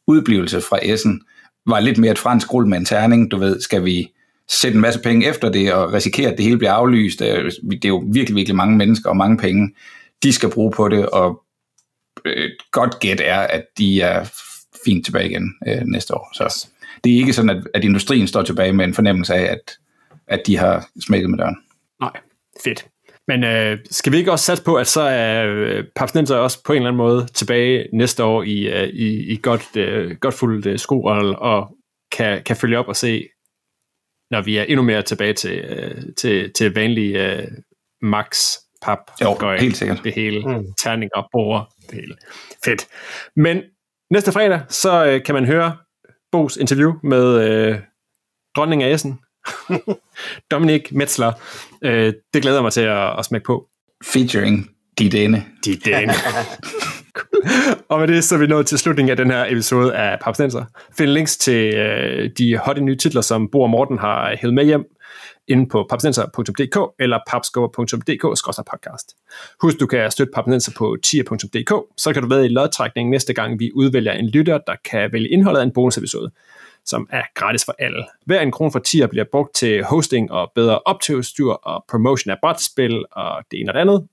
udblivelse 0.07 0.61
fra 0.61 0.79
Essen 0.81 1.21
var 1.67 1.79
lidt 1.79 1.97
mere 1.97 2.11
et 2.11 2.19
fransk 2.19 2.53
rulle 2.53 2.69
med 2.69 2.77
en 2.77 2.85
terning. 2.85 3.31
Du 3.31 3.37
ved, 3.37 3.61
skal 3.61 3.85
vi 3.85 4.11
sætte 4.49 4.75
en 4.75 4.81
masse 4.81 4.99
penge 4.99 5.27
efter 5.27 5.49
det 5.49 5.73
og 5.73 5.93
risikere, 5.93 6.31
at 6.31 6.37
det 6.37 6.45
hele 6.45 6.57
bliver 6.57 6.71
aflyst? 6.71 7.21
Øh, 7.21 7.51
det 7.71 7.85
er 7.85 7.89
jo 7.89 8.03
virkelig, 8.13 8.35
virkelig 8.35 8.55
mange 8.55 8.77
mennesker 8.77 9.09
og 9.09 9.17
mange 9.17 9.37
penge. 9.37 9.75
de 10.23 10.33
skal 10.33 10.49
bruge 10.49 10.71
på 10.71 10.89
det, 10.89 11.05
og 11.05 11.42
et 12.25 12.57
godt 12.71 12.99
gæt 12.99 13.21
er, 13.21 13.39
at 13.39 13.65
de 13.77 14.01
er 14.01 14.25
fint 14.85 15.05
tilbage 15.05 15.29
igen 15.29 15.55
øh, 15.67 15.81
næste 15.81 16.15
år. 16.15 16.29
Så 16.33 16.67
det 17.03 17.13
er 17.13 17.17
ikke 17.17 17.33
sådan, 17.33 17.49
at, 17.49 17.67
at 17.73 17.83
industrien 17.83 18.27
står 18.27 18.41
tilbage 18.41 18.73
med 18.73 18.85
en 18.85 18.93
fornemmelse 18.93 19.33
af, 19.33 19.51
at, 19.51 19.77
at 20.27 20.41
de 20.47 20.57
har 20.57 20.87
smækket 21.07 21.29
med 21.29 21.37
døren. 21.37 21.57
Nej, 21.99 22.11
fedt. 22.63 22.87
Men 23.27 23.43
øh, 23.43 23.77
skal 23.91 24.11
vi 24.11 24.17
ikke 24.17 24.31
også 24.31 24.45
satse 24.45 24.63
på, 24.63 24.75
at 24.75 24.87
så 24.87 25.01
er 25.01 25.47
øh, 25.47 25.83
Papsnenser 25.95 26.35
også 26.35 26.63
på 26.63 26.73
en 26.73 26.77
eller 26.77 26.89
anden 26.89 26.97
måde 26.97 27.27
tilbage 27.33 27.87
næste 27.93 28.23
år 28.23 28.43
i, 28.43 28.67
øh, 28.67 28.87
i, 28.87 29.33
i 29.33 29.39
godt, 29.43 29.77
øh, 29.77 30.15
godt 30.15 30.33
fuldt 30.33 30.65
øh, 30.65 30.79
sko 30.79 31.03
og, 31.03 31.17
og 31.39 31.77
kan, 32.11 32.43
kan 32.43 32.55
følge 32.55 32.79
op 32.79 32.87
og 32.87 32.95
se, 32.95 33.27
når 34.31 34.41
vi 34.41 34.57
er 34.57 34.63
endnu 34.63 34.83
mere 34.83 35.01
tilbage 35.01 35.33
til, 35.33 35.57
øh, 35.57 36.01
til, 36.17 36.53
til 36.53 36.73
vanlige 36.73 37.33
øh, 37.33 37.47
max 38.01 38.37
pap. 38.83 38.99
Jo, 39.21 39.37
helt 39.59 39.77
sikkert. 39.77 40.01
Det 40.03 40.13
hele. 40.13 40.39
Mm. 40.39 40.65
Terninger, 40.83 41.27
borer, 41.31 41.73
det 41.89 41.93
hele. 41.93 42.15
Fedt. 42.65 42.87
Men 43.35 43.61
næste 44.11 44.31
fredag, 44.31 44.61
så 44.69 45.05
øh, 45.05 45.23
kan 45.23 45.35
man 45.35 45.45
høre 45.45 45.77
Bos 46.31 46.57
interview 46.57 46.93
med 47.03 47.49
øh, 47.49 47.79
dronning 48.55 48.83
af 48.83 48.93
Essen, 48.93 49.19
Dominik 50.51 50.91
Metzler. 50.91 51.31
Øh, 51.83 52.13
det 52.33 52.41
glæder 52.41 52.57
jeg 52.57 52.63
mig 52.63 52.73
til 52.73 52.81
at, 52.81 53.19
at 53.19 53.25
smække 53.25 53.45
på. 53.45 53.67
Featuring 54.13 54.69
Didane. 54.99 55.45
Didane. 55.65 56.13
og 57.89 57.99
med 57.99 58.07
det 58.07 58.23
så 58.23 58.35
er 58.35 58.39
vi 58.39 58.47
nået 58.47 58.65
til 58.65 58.79
slutningen 58.79 59.11
af 59.11 59.17
den 59.17 59.31
her 59.31 59.45
episode 59.49 59.95
af 59.95 60.19
Papstenser. 60.19 60.65
Find 60.97 61.09
links 61.09 61.37
til 61.37 61.75
øh, 61.75 62.29
de 62.37 62.57
hotte 62.57 62.81
nye 62.81 62.95
titler, 62.95 63.21
som 63.21 63.49
Bo 63.51 63.61
og 63.61 63.69
Morten 63.69 63.97
har 63.97 64.35
hævet 64.41 64.53
med 64.53 64.65
hjem, 64.65 64.85
inde 65.47 65.69
på 65.69 65.85
papsenser.dk 65.89 66.77
eller 66.99 67.19
papskubber.dk-podcast. 67.27 69.15
Husk, 69.61 69.79
du 69.79 69.87
kan 69.87 70.11
støtte 70.11 70.31
papsenser 70.35 70.71
på 70.77 70.97
tier.dk, 71.03 71.73
så 71.97 72.13
kan 72.13 72.21
du 72.21 72.29
være 72.29 72.45
i 72.45 72.49
lodtrækningen 72.49 73.11
næste 73.11 73.33
gang, 73.33 73.59
vi 73.59 73.71
udvælger 73.75 74.11
en 74.11 74.29
lytter, 74.29 74.57
der 74.67 74.75
kan 74.91 75.11
vælge 75.11 75.29
indholdet 75.29 75.59
af 75.59 75.63
en 75.63 75.73
bonusepisode 75.73 76.31
som 76.85 77.07
er 77.09 77.23
gratis 77.35 77.65
for 77.65 77.75
alle. 77.79 78.05
Hver 78.25 78.41
en 78.41 78.51
krone 78.51 78.71
for 78.71 78.79
tier 78.79 79.07
bliver 79.07 79.25
brugt 79.31 79.55
til 79.55 79.83
hosting 79.83 80.31
og 80.31 80.51
bedre 80.55 80.79
optagestyr 80.79 81.49
og 81.49 81.85
promotion 81.89 82.31
af 82.31 82.37
brætspil 82.41 83.05
og 83.11 83.43
det 83.51 83.59
ene 83.59 83.69
og 83.69 83.73
det 83.73 83.79
andet. 83.79 84.07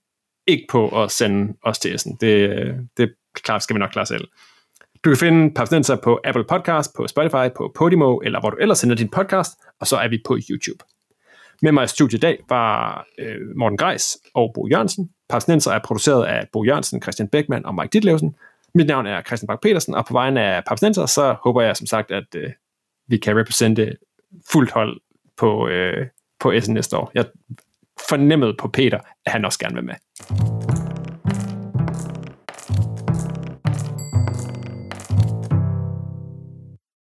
Ikke 0.46 0.66
på 0.70 1.02
at 1.02 1.10
sende 1.10 1.54
os 1.62 1.78
til 1.78 1.94
Essen. 1.94 2.16
Det, 2.20 2.88
det 2.96 3.14
klart, 3.34 3.62
skal 3.62 3.74
vi 3.74 3.78
nok 3.78 3.90
klare 3.90 4.06
selv. 4.06 4.28
Du 5.04 5.10
kan 5.10 5.16
finde 5.16 5.54
Papsnenser 5.54 5.96
på 5.96 6.20
Apple 6.24 6.44
Podcast, 6.44 6.94
på 6.96 7.06
Spotify, 7.06 7.54
på 7.56 7.72
Podimo, 7.74 8.18
eller 8.18 8.40
hvor 8.40 8.50
du 8.50 8.56
ellers 8.56 8.78
sender 8.78 8.96
din 8.96 9.08
podcast, 9.08 9.50
og 9.80 9.86
så 9.86 9.96
er 9.96 10.08
vi 10.08 10.22
på 10.26 10.38
YouTube. 10.50 10.84
Med 11.62 11.72
mig 11.72 11.84
i 11.84 11.86
studiet 11.86 12.18
i 12.18 12.20
dag 12.20 12.38
var 12.48 13.04
øh, 13.18 13.56
Morten 13.56 13.78
Greis 13.78 14.18
og 14.34 14.52
Bo 14.54 14.68
Jørgensen. 14.68 15.10
Papsnenser 15.28 15.72
er 15.72 15.78
produceret 15.84 16.26
af 16.26 16.48
Bo 16.52 16.64
Jørgensen, 16.64 17.02
Christian 17.02 17.28
Beckmann 17.28 17.66
og 17.66 17.74
Mike 17.74 17.88
Ditlevsen. 17.92 18.34
Mit 18.74 18.86
navn 18.86 19.06
er 19.06 19.22
Christian 19.22 19.46
Bak 19.46 19.60
petersen 19.62 19.94
og 19.94 20.06
på 20.06 20.12
vegne 20.12 20.42
af 20.42 20.64
Papsnenser, 20.64 21.06
så 21.06 21.36
håber 21.44 21.62
jeg 21.62 21.76
som 21.76 21.86
sagt, 21.86 22.10
at 22.10 22.34
øh, 22.36 22.50
vi 23.08 23.16
kan 23.16 23.38
repræsentere 23.38 23.92
fuldt 24.52 24.70
hold 24.70 25.00
på, 25.36 25.68
øh, 25.68 26.06
på 26.40 26.52
SNS 26.60 26.68
næste 26.68 26.96
år. 26.96 27.10
Jeg 27.14 27.24
fornemmede 28.08 28.54
på 28.58 28.68
Peter, 28.68 28.98
at 29.26 29.32
han 29.32 29.44
også 29.44 29.58
gerne 29.58 29.74
vil 29.74 29.84
med. 29.84 30.59